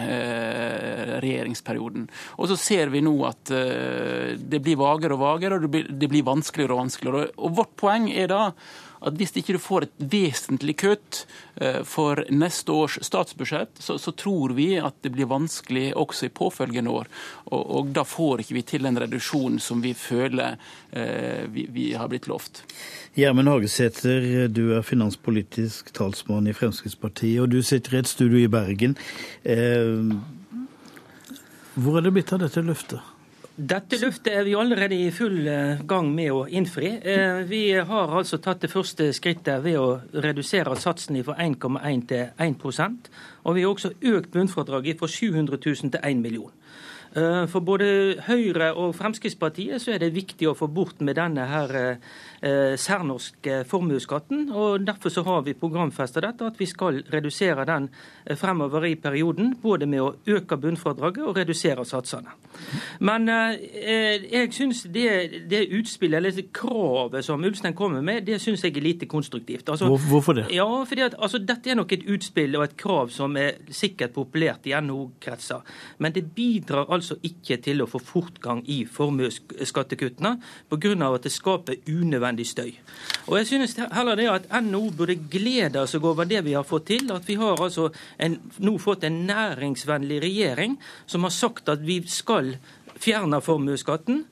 regjeringsperioden. 1.23 2.09
Og 2.43 2.49
så 2.51 2.57
ser 2.59 2.91
vi 2.91 2.99
nå 3.07 3.13
at 3.29 3.47
det 3.47 4.59
blir 4.59 4.81
vagere 4.81 5.15
og 5.15 5.23
vagere, 5.23 5.61
og 5.61 5.71
det 5.71 6.09
blir 6.11 6.27
vanskeligere 6.27 6.75
og 6.75 6.81
vanskeligere. 6.83 7.29
Og 7.39 7.55
vårt 7.61 7.77
poeng 7.79 8.09
er 8.11 8.27
da 8.33 8.41
at 9.05 9.19
hvis 9.19 9.35
ikke 9.37 9.57
du 9.57 9.61
får 9.63 9.87
et 9.87 10.05
vesentlig 10.15 10.77
kutt 10.81 11.21
eh, 11.61 11.83
for 11.87 12.25
neste 12.33 12.73
års 12.73 12.99
statsbudsjett, 13.05 13.77
så, 13.79 13.99
så, 14.01 14.13
tror 14.17 14.55
vi 14.57 14.75
at 14.81 14.97
det 15.05 15.13
blir 15.15 15.29
vanskelig 15.31 15.91
også 16.01 16.29
i 16.29 16.33
påfølgende 16.35 16.91
år. 16.91 17.11
Og, 17.51 17.63
og 17.79 17.95
da 17.97 18.07
får 18.09 18.45
ikke 18.45 18.59
vi 18.59 18.65
til 18.75 18.89
den 18.89 18.99
reduksjonen 19.01 19.61
som 19.63 19.83
vi 19.85 19.95
føler 19.99 20.57
eh, 20.91 21.45
vi, 21.53 21.67
vi, 21.73 21.91
har 21.99 22.09
blitt 22.13 22.29
lovt. 22.31 22.65
Gjermund 23.15 23.53
Hagesæter, 23.53 24.49
du 24.51 24.65
er 24.75 24.87
finanspolitisk 24.87 25.93
talsmann 25.95 26.49
i 26.51 26.57
Fremskrittspartiet, 26.57 27.43
og 27.45 27.53
du 27.53 27.61
sitter 27.63 27.99
i 27.99 28.03
et 28.03 28.11
studio 28.11 28.41
i 28.41 28.51
Bergen. 28.51 28.97
Eh, 29.45 30.15
hvor 31.75 31.99
er 31.99 32.07
det 32.07 32.15
blitt 32.15 32.33
av 32.35 32.43
dette 32.43 32.63
løftet? 32.63 33.14
Dette 33.55 34.01
løftet 34.01 34.33
er 34.35 34.43
vi 34.43 34.57
allerede 34.59 34.97
i 34.99 35.13
full 35.15 35.45
eh, 35.47 35.83
gang 35.87 36.09
med 36.11 36.33
å 36.35 36.41
innfri. 36.51 36.89
Eh, 36.99 37.45
vi 37.47 37.61
har 37.87 38.11
altså 38.19 38.41
tatt 38.43 38.65
det 38.65 38.71
første 38.73 39.13
skrittet 39.15 39.63
ved 39.63 39.79
å 39.79 40.01
redusere 40.25 40.75
satsen 40.75 41.21
fra 41.23 41.37
1,1 41.39 42.03
til 42.11 42.33
1% 42.35 43.07
Og 43.45 43.55
vi 43.55 43.63
har 43.63 43.71
også 43.71 43.93
økt 44.11 44.33
bunnfradraget 44.35 44.99
fra 44.99 45.07
700 45.07 45.61
000 45.63 45.95
til 45.95 46.01
1 46.03 46.25
million. 46.25 46.51
Eh, 47.15 47.45
for 47.47 47.63
både 47.63 47.87
Høyre 48.27 48.73
og 48.75 48.95
Fremskrittspartiet 48.99 49.83
så 49.83 49.95
er 49.95 50.03
det 50.03 50.15
viktig 50.17 50.49
å 50.51 50.57
få 50.59 50.67
bort 50.67 51.03
med 51.05 51.15
denne 51.21 51.47
her 51.47 51.77
Eh, 52.45 52.77
særnorske 52.77 53.65
formuesskatten. 53.65 54.53
og 54.53 54.87
Derfor 54.87 55.09
så 55.09 55.23
har 55.23 55.43
vi 55.43 55.55
programfesta 55.55 56.21
dette, 56.21 56.47
at 56.47 56.61
vi 56.61 56.67
skal 56.67 57.03
redusere 57.13 57.65
den 57.65 57.89
eh, 58.27 58.37
fremover 58.37 58.85
i 58.85 58.95
perioden. 58.95 59.55
Både 59.63 59.87
med 59.87 60.01
å 60.01 60.15
øke 60.27 60.57
bunnfradraget 60.57 61.25
og 61.25 61.37
redusere 61.37 61.85
satsene. 61.85 62.29
Men 63.01 63.27
jeg 63.27 64.53
syns 64.53 64.83
det, 64.83 65.49
det 65.51 65.69
utspillet, 65.73 66.17
eller 66.17 66.31
det 66.31 66.53
kravet 66.53 67.25
som 67.25 67.45
Ulstein 67.45 67.75
kommer 67.75 68.03
med, 68.03 68.27
det 68.27 68.41
syns 68.41 68.63
jeg 68.65 68.77
er 68.77 68.85
lite 68.85 69.07
konstruktivt. 69.07 69.69
Altså, 69.69 69.89
Hvorfor 69.89 70.33
det? 70.33 70.45
Ja, 70.53 70.85
fordi 70.85 71.01
at 71.01 71.15
altså, 71.19 71.39
Dette 71.39 71.71
er 71.71 71.75
nok 71.75 71.93
et 71.93 72.05
utspill 72.07 72.57
og 72.57 72.65
et 72.65 72.77
krav 72.77 73.09
som 73.09 73.37
er 73.37 73.57
sikkert 73.71 74.13
populært 74.13 74.67
i 74.67 74.77
NHO-kretser. 74.81 75.65
Men 75.99 76.13
det 76.13 76.27
bidrar 76.35 76.93
altså 76.93 77.04
ikke 77.23 77.59
til 77.63 77.83
å 77.85 77.89
få 77.91 78.01
fortgang 78.03 78.63
i 78.71 78.85
formuesskattekuttene, 78.89 80.37
pga. 80.71 80.93
at 81.15 81.23
det 81.23 81.33
skaper 81.33 81.77
unødvendig 81.89 82.47
støy. 82.47 82.73
Og 83.27 83.39
jeg 83.39 83.47
synes 83.47 83.77
heller 83.93 84.17
det 84.17 84.29
at 84.31 84.49
NHO 84.63 84.91
burde 84.97 85.17
glede 85.31 85.87
seg 85.87 86.05
over 86.05 86.25
det 86.25 86.45
vi 86.45 86.55
har 86.57 86.65
fått 86.65 86.87
til. 86.87 87.13
At 87.13 87.29
vi 87.29 87.35
har 87.35 87.61
altså 87.61 87.91
en, 88.19 88.39
nå 88.59 88.79
fått 88.79 89.05
en 89.05 89.27
næringsvennlig 89.27 90.23
regjering 90.23 90.79
som 91.07 91.27
har 91.27 91.35
sagt 91.35 91.69
at 91.69 91.85
vi 91.85 92.01
skal 92.09 92.55
fjerne 93.01 93.41
formuesskatten. 93.45 94.25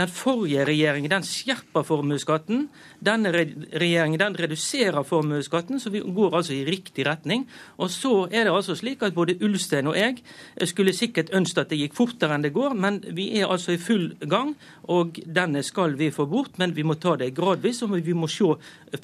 Den 0.00 0.08
forrige 0.08 0.64
regjeringen 0.68 1.12
den 1.12 1.26
skjerpa 1.26 1.82
formuesskatten. 1.84 2.68
Denne 3.04 3.32
regjeringen 3.34 4.20
den 4.20 4.36
reduserer 4.40 5.04
formuesskatten, 5.04 5.80
så 5.80 5.92
vi 5.92 6.00
går 6.00 6.36
altså 6.38 6.56
i 6.56 6.64
riktig 6.68 7.04
retning. 7.08 7.46
Og 7.76 7.90
så 7.92 8.14
er 8.30 8.46
det 8.48 8.54
altså 8.54 8.76
slik 8.78 9.04
at 9.04 9.16
både 9.16 9.36
Ulstein 9.44 9.90
og 9.90 9.98
jeg 9.98 10.22
skulle 10.68 10.94
sikkert 10.96 11.32
ønske 11.36 11.60
at 11.60 11.72
det 11.72 11.80
gikk 11.82 11.96
fortere 11.98 12.36
enn 12.36 12.44
det 12.46 12.54
går, 12.56 12.76
men 12.80 13.00
vi 13.16 13.30
er 13.40 13.50
altså 13.50 13.74
i 13.76 13.80
full 13.80 14.14
gang. 14.30 14.54
Og 14.90 15.20
denne 15.26 15.62
skal 15.66 15.94
vi 15.98 16.10
få 16.14 16.26
bort, 16.30 16.56
men 16.58 16.72
vi 16.74 16.84
må 16.86 16.96
ta 16.98 17.14
det 17.20 17.34
gradvis. 17.36 17.82
Og 17.84 17.92
vi 18.00 18.14
må 18.16 18.28
se 18.30 18.56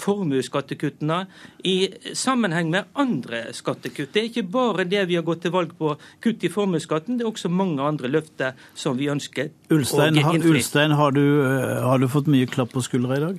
formuesskattekuttene 0.03 1.21
i 1.69 1.77
sammenheng 2.17 2.71
med 2.73 2.89
andre 2.99 3.45
skattekutt. 3.55 4.13
Det 4.15 4.23
er 4.23 4.31
ikke 4.31 4.47
bare 4.51 4.87
det 4.89 5.05
vi 5.11 5.19
har 5.19 5.27
gått 5.27 5.45
til 5.47 5.55
valg 5.55 5.77
på, 5.79 5.95
kutt 6.25 6.47
i 6.47 6.51
formuesskatten. 6.53 7.19
Det 7.19 7.27
er 7.27 7.31
også 7.31 7.53
mange 7.53 7.85
andre 7.85 8.11
løfter 8.11 8.57
som 8.75 8.99
vi 8.99 9.11
ønsker 9.13 9.53
Ulstein, 9.71 10.19
å 10.19 10.35
innfri. 10.35 10.65
Ulstein, 10.87 10.93
har 10.93 11.11
du, 11.11 11.43
eh, 11.45 11.83
har 11.83 11.99
du 11.99 12.09
fått 12.09 12.27
mye 12.27 12.47
klapp 12.47 12.73
på 12.73 12.83
skuldra 12.83 13.17
i 13.17 13.21
dag? 13.21 13.39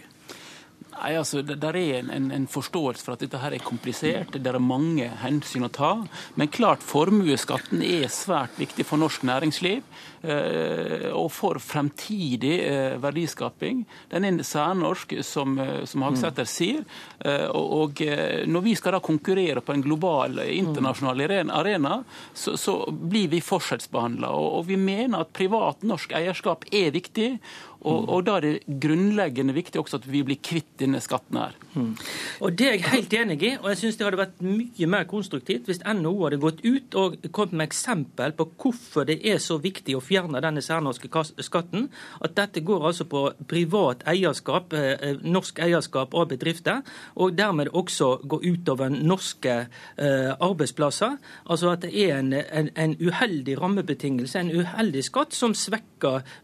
Nei, 0.98 1.14
altså, 1.18 1.41
Det 1.45 1.60
der 1.62 1.78
er 1.78 2.00
en, 2.02 2.32
en, 2.32 2.48
forståelse 2.48 3.06
for 3.06 3.14
at 3.14 3.24
dette 3.24 3.39
her 3.41 3.54
er 3.54 3.64
komplisert. 3.64 4.34
Det 4.34 4.54
er 4.54 4.60
mange 4.60 5.08
hensyn 5.22 5.68
å 5.68 5.72
ta. 5.74 5.93
Men 6.36 6.52
klart 6.54 6.86
formuesskatten 6.86 7.84
er 7.86 8.08
svært 8.14 8.58
viktig 8.58 8.86
for 8.88 9.02
norsk 9.02 9.26
næringsliv. 9.28 9.86
Eh, 10.28 11.12
og 11.14 11.30
for 11.32 11.60
fremtidig 11.62 12.56
eh, 12.66 12.95
verdiskaping. 13.02 13.84
Den 14.10 14.26
er 14.26 14.41
særnorsk, 14.43 15.14
som, 15.24 15.54
eh, 15.62 15.84
som 15.86 16.06
Hagsæter 16.08 16.48
sier. 16.50 16.82
Og 17.58 18.00
når 18.48 18.64
vi 18.64 18.74
skal 18.78 18.95
da 18.95 19.00
konkurrere 19.04 19.62
på 19.66 19.74
en 19.74 19.84
global, 19.84 20.38
internasjonal 20.39 21.24
arena, 21.58 21.98
så, 22.34 22.56
så 22.58 22.76
blir 22.88 23.28
vi 23.32 23.41
forskjellsbehandla. 23.43 24.30
Og, 24.32 24.60
og 24.60 24.68
vi 24.70 24.78
mener 24.80 25.26
at 25.26 25.34
privat 25.36 25.84
norsk 25.88 26.14
eierskap 26.18 26.68
er 26.72 26.93
viktig. 26.95 27.30
Og, 27.82 28.10
og, 28.10 28.26
Da 28.26 28.38
er 28.38 28.42
det 28.42 28.80
grunnleggende 28.82 29.54
viktig 29.54 29.82
også 29.82 30.00
at 30.02 30.08
vi 30.10 30.24
blir 30.26 30.40
kvitt 30.44 30.80
denne 30.80 31.00
skatten. 31.02 31.38
her. 31.38 31.54
Mm. 31.74 31.96
Og 32.42 32.58
Det 32.58 32.68
er 32.68 32.72
jeg 32.72 32.84
helt 32.92 33.14
enig 33.14 33.44
i. 33.44 33.58
og 33.62 33.70
jeg 33.70 33.78
synes 33.78 33.96
Det 33.98 34.06
hadde 34.06 34.18
vært 34.18 34.42
mye 34.42 34.88
mer 34.88 35.04
konstruktivt 35.04 35.66
hvis 35.66 35.82
NHO 35.86 36.24
hadde 36.24 36.38
gått 36.38 36.66
ut 36.66 36.96
og 36.96 37.18
kommet 37.32 37.54
med 37.54 37.68
eksempel 37.68 38.32
på 38.32 38.50
hvorfor 38.58 39.06
det 39.06 39.20
er 39.26 39.38
så 39.38 39.58
viktig 39.58 39.96
å 39.96 40.02
fjerne 40.02 40.42
denne 40.42 40.62
særnorske 40.62 41.10
skatten. 41.40 41.90
At 42.22 42.36
dette 42.36 42.62
går 42.62 42.88
altså 42.88 43.06
på 43.06 43.34
privat 43.48 44.04
eierskap, 44.08 44.74
eh, 44.74 44.98
eh, 45.02 45.16
norsk 45.24 45.60
eierskap 45.60 46.14
av 46.14 46.28
bedrifter, 46.30 46.82
og 47.16 47.38
dermed 47.38 47.68
også 47.74 48.28
går 48.28 48.46
utover 48.46 48.90
norske 48.90 49.68
eh, 49.98 50.34
arbeidsplasser. 50.40 51.18
Altså 51.50 51.70
at 51.70 51.82
det 51.82 51.94
er 51.94 52.18
en, 52.20 52.34
en, 52.34 52.70
en 52.76 52.96
uheldig 53.00 53.62
rammebetingelse, 53.62 54.40
en 54.40 54.52
uheldig 54.52 55.04
skatt, 55.04 55.34
som 55.34 55.54
svekker 55.54 55.97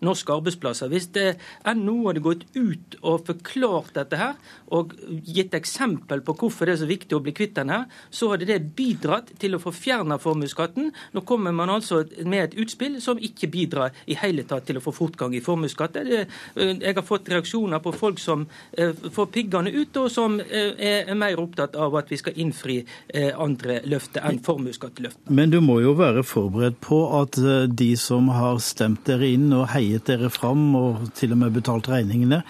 norske 0.04 0.34
arbeidsplasser. 0.34 0.92
Hvis 0.92 1.10
det 1.16 1.38
NHO 1.66 2.08
hadde 2.08 2.24
gått 2.24 2.46
ut 2.56 2.98
og 3.02 3.26
forklart 3.28 3.94
dette 3.98 4.20
her, 4.20 4.36
og 4.74 4.94
gitt 5.26 5.54
eksempel 5.54 6.24
på 6.26 6.36
hvorfor 6.40 6.66
det 6.66 6.78
er 6.78 6.82
så 6.84 6.90
viktig 6.90 7.18
å 7.18 7.22
bli 7.24 7.34
kvitt 7.36 7.56
den 7.60 7.72
her, 7.74 7.86
så 8.10 8.32
hadde 8.32 8.48
det 8.50 8.60
bidratt 8.78 9.34
til 9.42 9.56
å 9.56 9.62
få 9.62 9.74
fjerna 9.76 10.18
formuesskatten. 10.22 10.92
Nå 11.14 11.24
kommer 11.28 11.54
man 11.56 11.72
altså 11.74 12.04
med 12.26 12.44
et 12.44 12.58
utspill 12.64 13.00
som 13.04 13.22
ikke 13.22 13.50
bidrar 13.54 13.94
i 14.10 14.18
hele 14.20 14.46
tatt 14.50 14.68
til 14.68 14.80
å 14.80 14.84
få 14.84 14.94
fortgang 14.96 15.36
i 15.36 15.44
formuesskatt. 15.44 16.00
Eh, 16.02 16.26
jeg 16.56 16.96
har 16.96 17.06
fått 17.06 17.30
reaksjoner 17.32 17.82
på 17.84 17.94
folk 17.96 18.22
som 18.22 18.48
eh, 18.78 18.94
får 18.94 19.30
piggene 19.34 19.74
ut, 19.74 19.98
og 20.02 20.10
som 20.12 20.40
eh, 20.42 20.74
er 21.08 21.14
mer 21.20 21.40
opptatt 21.42 21.78
av 21.80 21.96
at 22.00 22.12
vi 22.12 22.20
skal 22.20 22.38
innfri 22.40 22.82
andre 23.14 23.80
løfter 23.90 24.24
enn 24.26 24.40
formuesskatteløftet. 24.44 25.30
Men 25.34 25.52
du 25.54 25.60
må 25.64 25.80
jo 25.84 25.94
være 25.98 26.24
forberedt 26.26 26.80
på 26.84 27.00
at 27.20 27.38
de 27.70 27.90
som 28.00 28.30
har 28.34 28.60
stemt 28.64 29.04
dere 29.08 29.30
inn 29.34 29.43
og 29.52 29.68
heiet 29.74 30.06
dere 30.08 30.30
fram, 30.32 30.70
og 30.80 31.10
til 31.18 31.36
og 31.36 31.42
med 31.44 31.54
betalt 31.58 31.90
regningene, 31.92 32.44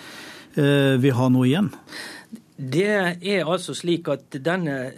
Vi 0.54 1.10
har 1.10 1.30
noe 1.34 1.48
igjen? 1.50 1.72
Det 2.64 2.86
er 2.88 3.50
altså 3.50 3.74
slik 3.76 4.08
at 4.08 4.36
denne, 4.40 4.94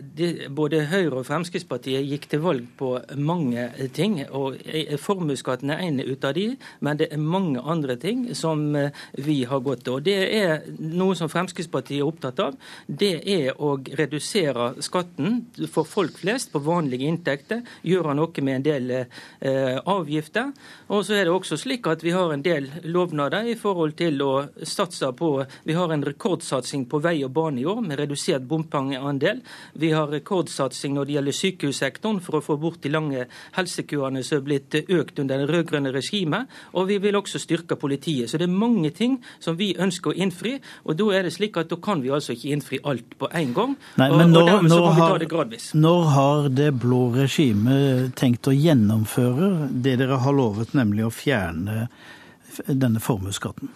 både 0.53 0.83
Høyre 0.91 1.21
og 1.21 1.25
Fremskrittspartiet 1.25 2.03
gikk 2.05 2.27
til 2.29 2.41
valg 2.43 2.65
på 2.77 2.91
mange 3.17 3.63
ting. 3.95 4.19
og 4.29 4.59
Formuesskatten 5.01 5.71
er 5.73 5.81
en 5.81 5.97
ut 6.03 6.27
av 6.27 6.35
de, 6.37 6.43
men 6.85 6.99
det 6.99 7.07
er 7.11 7.21
mange 7.21 7.61
andre 7.61 7.95
ting 7.97 8.27
som 8.37 8.75
eh, 8.75 8.91
vi 9.17 9.39
har 9.49 9.63
gått 9.65 9.85
til. 9.85 9.97
Og 9.97 10.03
Det 10.05 10.17
er 10.35 10.67
noe 10.77 11.15
som 11.17 11.31
Fremskrittspartiet 11.31 12.03
er 12.03 12.05
opptatt 12.05 12.43
av. 12.43 12.59
Det 12.85 13.23
er 13.23 13.57
å 13.57 13.77
redusere 13.81 14.75
skatten 14.85 15.41
for 15.71 15.89
folk 15.89 16.19
flest 16.21 16.53
på 16.53 16.61
vanlige 16.61 17.09
inntekter. 17.09 17.65
Gjøre 17.81 18.13
noe 18.19 18.45
med 18.45 18.59
en 18.59 18.67
del 18.67 18.93
eh, 18.99 19.79
avgifter. 19.79 20.53
Og 20.93 21.05
så 21.07 21.17
er 21.17 21.25
det 21.25 21.33
også 21.33 21.57
slik 21.57 21.89
at 21.89 22.05
vi 22.05 22.13
har 22.13 22.29
en 22.35 22.45
del 22.45 22.69
lovnader 22.83 23.49
i 23.49 23.57
forhold 23.57 23.97
til 23.97 24.21
å 24.21 24.33
satse 24.61 25.09
på 25.17 25.33
Vi 25.65 25.73
har 25.73 25.89
en 25.91 26.05
rekordsatsing 26.05 26.85
på 26.91 27.01
vei 27.01 27.17
og 27.25 27.33
bane 27.33 27.54
i 27.59 27.65
år, 27.65 27.81
med 27.85 27.99
redusert 27.99 28.45
bompengeandel. 28.49 29.41
Vi 29.73 29.91
har 29.95 30.11
rekordsatsing 30.11 30.95
når 30.95 31.07
det 31.07 31.17
gjelder 31.17 31.37
sykehussektoren 31.39 32.21
for 32.23 32.39
å 32.39 32.43
få 32.45 32.57
bort 32.61 32.81
de 32.83 32.91
lange 32.93 33.27
helsekøene 33.57 34.23
som 34.25 34.39
er 34.39 34.45
blitt 34.45 34.77
økt 34.83 35.21
under 35.23 35.41
det 35.41 35.49
rød-grønne 35.51 35.93
regimet. 35.95 36.51
Og 36.73 36.89
vi 36.91 36.99
vil 37.03 37.17
også 37.19 37.41
styrke 37.41 37.77
politiet. 37.79 38.29
Så 38.29 38.39
det 38.41 38.49
er 38.49 38.55
mange 38.55 38.91
ting 38.95 39.19
som 39.39 39.57
vi 39.59 39.73
ønsker 39.77 40.13
å 40.13 40.17
innfri. 40.25 40.57
Og 40.85 40.99
da 40.99 41.09
er 41.15 41.27
det 41.27 41.35
slik 41.35 41.57
at 41.61 41.71
da 41.71 41.79
kan 41.81 42.03
vi 42.03 42.13
altså 42.13 42.35
ikke 42.35 42.53
innfri 42.55 42.81
alt 42.83 43.17
på 43.19 43.29
en 43.31 43.55
gang. 43.55 43.77
Nei, 44.01 44.09
men 44.11 44.35
når, 44.35 44.51
og 44.55 44.69
når, 44.69 44.89
har, 44.99 45.27
når 45.73 46.03
har 46.15 46.51
det 46.55 46.71
blå 46.81 47.01
regimet 47.15 48.15
tenkt 48.19 48.49
å 48.49 48.55
gjennomføre 48.55 49.69
det 49.71 49.97
dere 50.01 50.19
har 50.21 50.35
lovet, 50.35 50.75
nemlig 50.77 51.07
å 51.07 51.13
fjerne 51.13 51.85
denne 52.67 52.99
formuesskatten? 52.99 53.71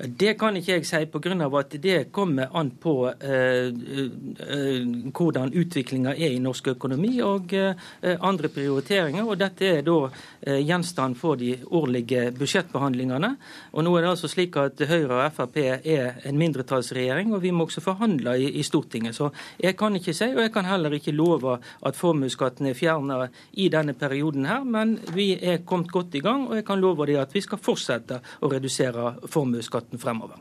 Det 0.00 0.32
kan 0.40 0.56
ikke 0.56 0.78
jeg 0.78 0.86
si, 0.88 0.98
pga. 1.12 1.34
at 1.58 1.74
det 1.82 2.12
kommer 2.12 2.48
an 2.56 2.70
på 2.80 3.10
eh, 3.20 3.68
eh, 3.68 4.86
hvordan 5.12 5.52
utviklinga 5.52 6.14
er 6.14 6.32
i 6.32 6.40
norsk 6.40 6.68
økonomi 6.72 7.20
og 7.20 7.52
eh, 7.52 7.74
andre 8.20 8.48
prioriteringer. 8.48 9.28
og 9.28 9.36
Dette 9.38 9.66
er 9.66 9.82
da 9.84 10.08
eh, 10.40 10.62
gjenstand 10.64 11.18
for 11.20 11.36
de 11.36 11.58
årlige 11.66 12.30
budsjettbehandlingene. 12.32 13.36
og 13.72 13.84
nå 13.84 13.96
er 13.96 14.02
det 14.02 14.10
altså 14.10 14.28
slik 14.28 14.56
at 14.56 14.80
Høyre 14.80 15.26
og 15.26 15.32
Frp 15.36 15.56
er 15.60 16.22
en 16.24 16.38
mindretallsregjering, 16.38 17.34
og 17.34 17.42
vi 17.42 17.50
må 17.50 17.64
også 17.64 17.84
forhandle 17.84 18.38
i, 18.40 18.48
i 18.56 18.62
Stortinget. 18.62 19.14
Så 19.14 19.30
jeg 19.60 19.76
kan 19.76 19.96
ikke 19.96 20.14
si, 20.14 20.30
og 20.32 20.40
jeg 20.40 20.52
kan 20.52 20.64
heller 20.64 20.96
ikke 20.96 21.12
love 21.12 21.58
at 21.58 21.96
formuesskatten 21.96 22.70
er 22.70 22.78
fjerna 22.78 23.26
i 23.52 23.68
denne 23.68 23.92
perioden 23.92 24.48
her, 24.48 24.64
men 24.64 24.96
vi 25.12 25.34
er 25.36 25.60
kommet 25.66 25.92
godt 25.92 26.14
i 26.14 26.24
gang, 26.24 26.48
og 26.48 26.56
jeg 26.56 26.64
kan 26.64 26.80
love 26.80 27.04
deg 27.06 27.20
at 27.20 27.34
vi 27.34 27.44
skal 27.44 27.60
fortsette 27.60 28.19
å 28.40 28.50
redusere 28.52 29.14
formuesskatten 29.30 30.00
fremover. 30.02 30.38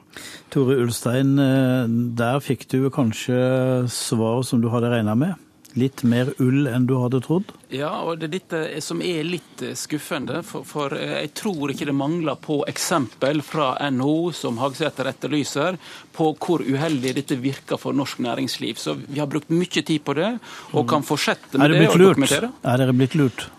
Tore 0.54 0.80
Ulstein, 0.84 1.38
eh, 1.40 1.86
der 2.20 2.40
fikk 2.44 2.68
du 2.72 2.90
kanskje 2.90 3.88
svar 3.90 4.44
som 4.44 4.62
du 4.62 4.70
hadde 4.70 4.92
regna 4.94 5.16
med? 5.16 5.36
Litt 5.76 6.04
mer 6.04 6.34
ull 6.40 6.68
enn 6.68 6.88
du 6.90 6.96
hadde 7.02 7.22
trodd? 7.26 7.52
Ja, 7.70 7.92
og 8.02 8.18
det 8.18 8.30
er 8.30 8.34
dette 8.34 8.82
som 8.82 9.02
er 9.06 9.22
litt 9.28 9.62
eh, 9.62 9.76
skuffende. 9.78 10.42
For, 10.46 10.66
for 10.66 10.96
eh, 10.98 11.20
jeg 11.28 11.34
tror 11.38 11.70
ikke 11.70 11.86
det 11.90 11.94
mangler 11.94 12.40
på 12.42 12.64
eksempel 12.70 13.44
fra 13.46 13.76
NHO, 13.94 14.32
som 14.34 14.58
Hagsæter 14.62 15.12
etterlyser, 15.12 15.78
på 16.16 16.32
hvor 16.42 16.66
uheldig 16.66 17.14
dette 17.20 17.38
virker 17.38 17.78
for 17.78 17.94
norsk 17.94 18.24
næringsliv. 18.26 18.82
Så 18.82 18.98
vi 19.04 19.22
har 19.22 19.30
brukt 19.30 19.54
mye 19.54 19.86
tid 19.86 20.02
på 20.02 20.18
det, 20.18 20.32
og 20.74 20.90
kan 20.90 21.06
fortsette 21.06 21.62
med 21.62 21.76
det. 21.76 21.86
det 21.86 21.94
og 21.94 22.02
dokumentere. 22.02 22.52
Er 22.66 22.82
dere 22.82 22.98
blitt 22.98 23.18
lurt? 23.20 23.50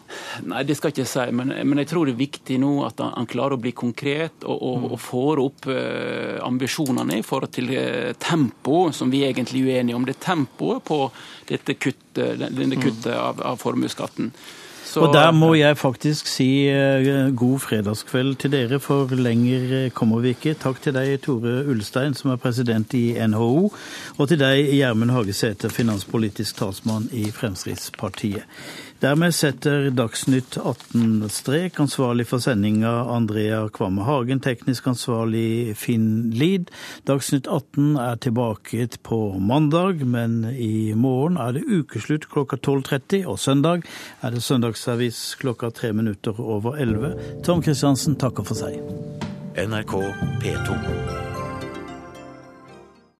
Nei, 0.46 0.62
det 0.66 0.76
skal 0.76 0.90
jeg 0.90 1.00
ikke 1.00 1.10
si. 1.10 1.26
Men, 1.36 1.52
men, 1.54 1.80
jeg 1.82 1.90
tror 1.92 2.08
det 2.08 2.14
er 2.16 2.22
viktig 2.24 2.58
nå 2.62 2.72
at 2.86 3.00
han, 3.02 3.12
han 3.14 3.28
klarer 3.30 3.56
å 3.56 3.62
bli 3.62 3.72
konkret 3.76 4.42
og, 4.42 4.56
og, 4.58 4.86
og 4.94 5.00
får 5.02 5.42
opp 5.44 5.68
uh, 5.70 6.40
ambisjonene 6.46 7.20
i 7.20 7.26
forhold 7.26 7.54
til 7.54 7.70
uh, 7.74 8.10
tempo, 8.20 8.88
som 8.96 9.12
vi 9.12 9.22
er 9.24 9.34
egentlig 9.34 9.62
uenige 9.68 9.98
om. 9.98 10.06
Det 10.06 10.16
er 10.16 10.24
tempoet 10.32 10.84
på 10.90 11.02
dette 11.50 11.76
kuttet, 11.78 12.09
denne 12.16 12.80
kuttet 12.80 13.12
av, 13.14 13.42
av 13.44 13.60
formuesskatten. 13.60 14.32
Så, 14.90 15.04
og 15.06 15.12
der 15.14 15.30
må 15.30 15.52
jeg 15.54 15.76
faktisk 15.78 16.26
si 16.26 16.66
uh, 16.66 17.28
god 17.36 17.60
fredagskveld 17.62 18.34
til 18.42 18.50
dere, 18.50 18.80
for 18.82 19.12
lenger 19.14 19.92
kommer 19.94 20.18
vi 20.24 20.32
ikke. 20.34 20.56
Takk 20.58 20.80
til 20.82 20.96
deg, 20.96 21.12
Tore 21.22 21.60
Ulstein, 21.70 22.16
som 22.18 22.32
er 22.32 22.40
president 22.42 22.94
i 22.98 23.12
NHO, 23.14 23.70
og 24.16 24.30
til 24.32 24.40
deg, 24.40 24.72
Gjermund 24.74 25.14
Hagesæter, 25.14 25.70
finanspolitisk 25.70 26.58
talsmann 26.58 27.06
i 27.14 27.28
Fremskrittspartiet. 27.30 28.42
Dermed 29.00 29.32
setter 29.32 29.90
Dagsnytt 29.90 30.58
18 30.58 31.28
strek. 31.32 31.78
Ansvarlig 31.80 32.26
for 32.28 32.42
sendinga 32.44 32.90
Andrea 33.08 33.62
Kvamme 33.72 34.04
Hagen, 34.04 34.42
teknisk 34.44 34.90
ansvarlig 34.92 35.72
Finn 35.80 36.28
Lid. 36.36 36.68
Dagsnytt 37.08 37.48
18 37.48 37.96
er 37.96 38.20
tilbake 38.20 38.90
på 39.02 39.38
mandag, 39.40 40.04
men 40.04 40.44
i 40.52 40.92
morgen 40.92 41.40
er 41.40 41.56
det 41.56 41.64
ukeslutt 41.64 42.28
klokka 42.28 42.60
12.30, 42.60 43.24
og 43.24 43.40
søndag 43.40 43.88
er 44.20 44.36
det 44.36 44.44
søndagsavis 44.44 45.22
klokka 45.40 45.72
tre 45.72 45.94
minutter 45.96 46.36
over 46.36 46.76
elleve. 46.76 47.14
Tom 47.40 47.64
Kristiansen 47.64 48.20
takker 48.20 48.44
for 48.44 48.60
seg. 48.60 48.76
NRK 49.56 49.96
P2. 50.44 51.29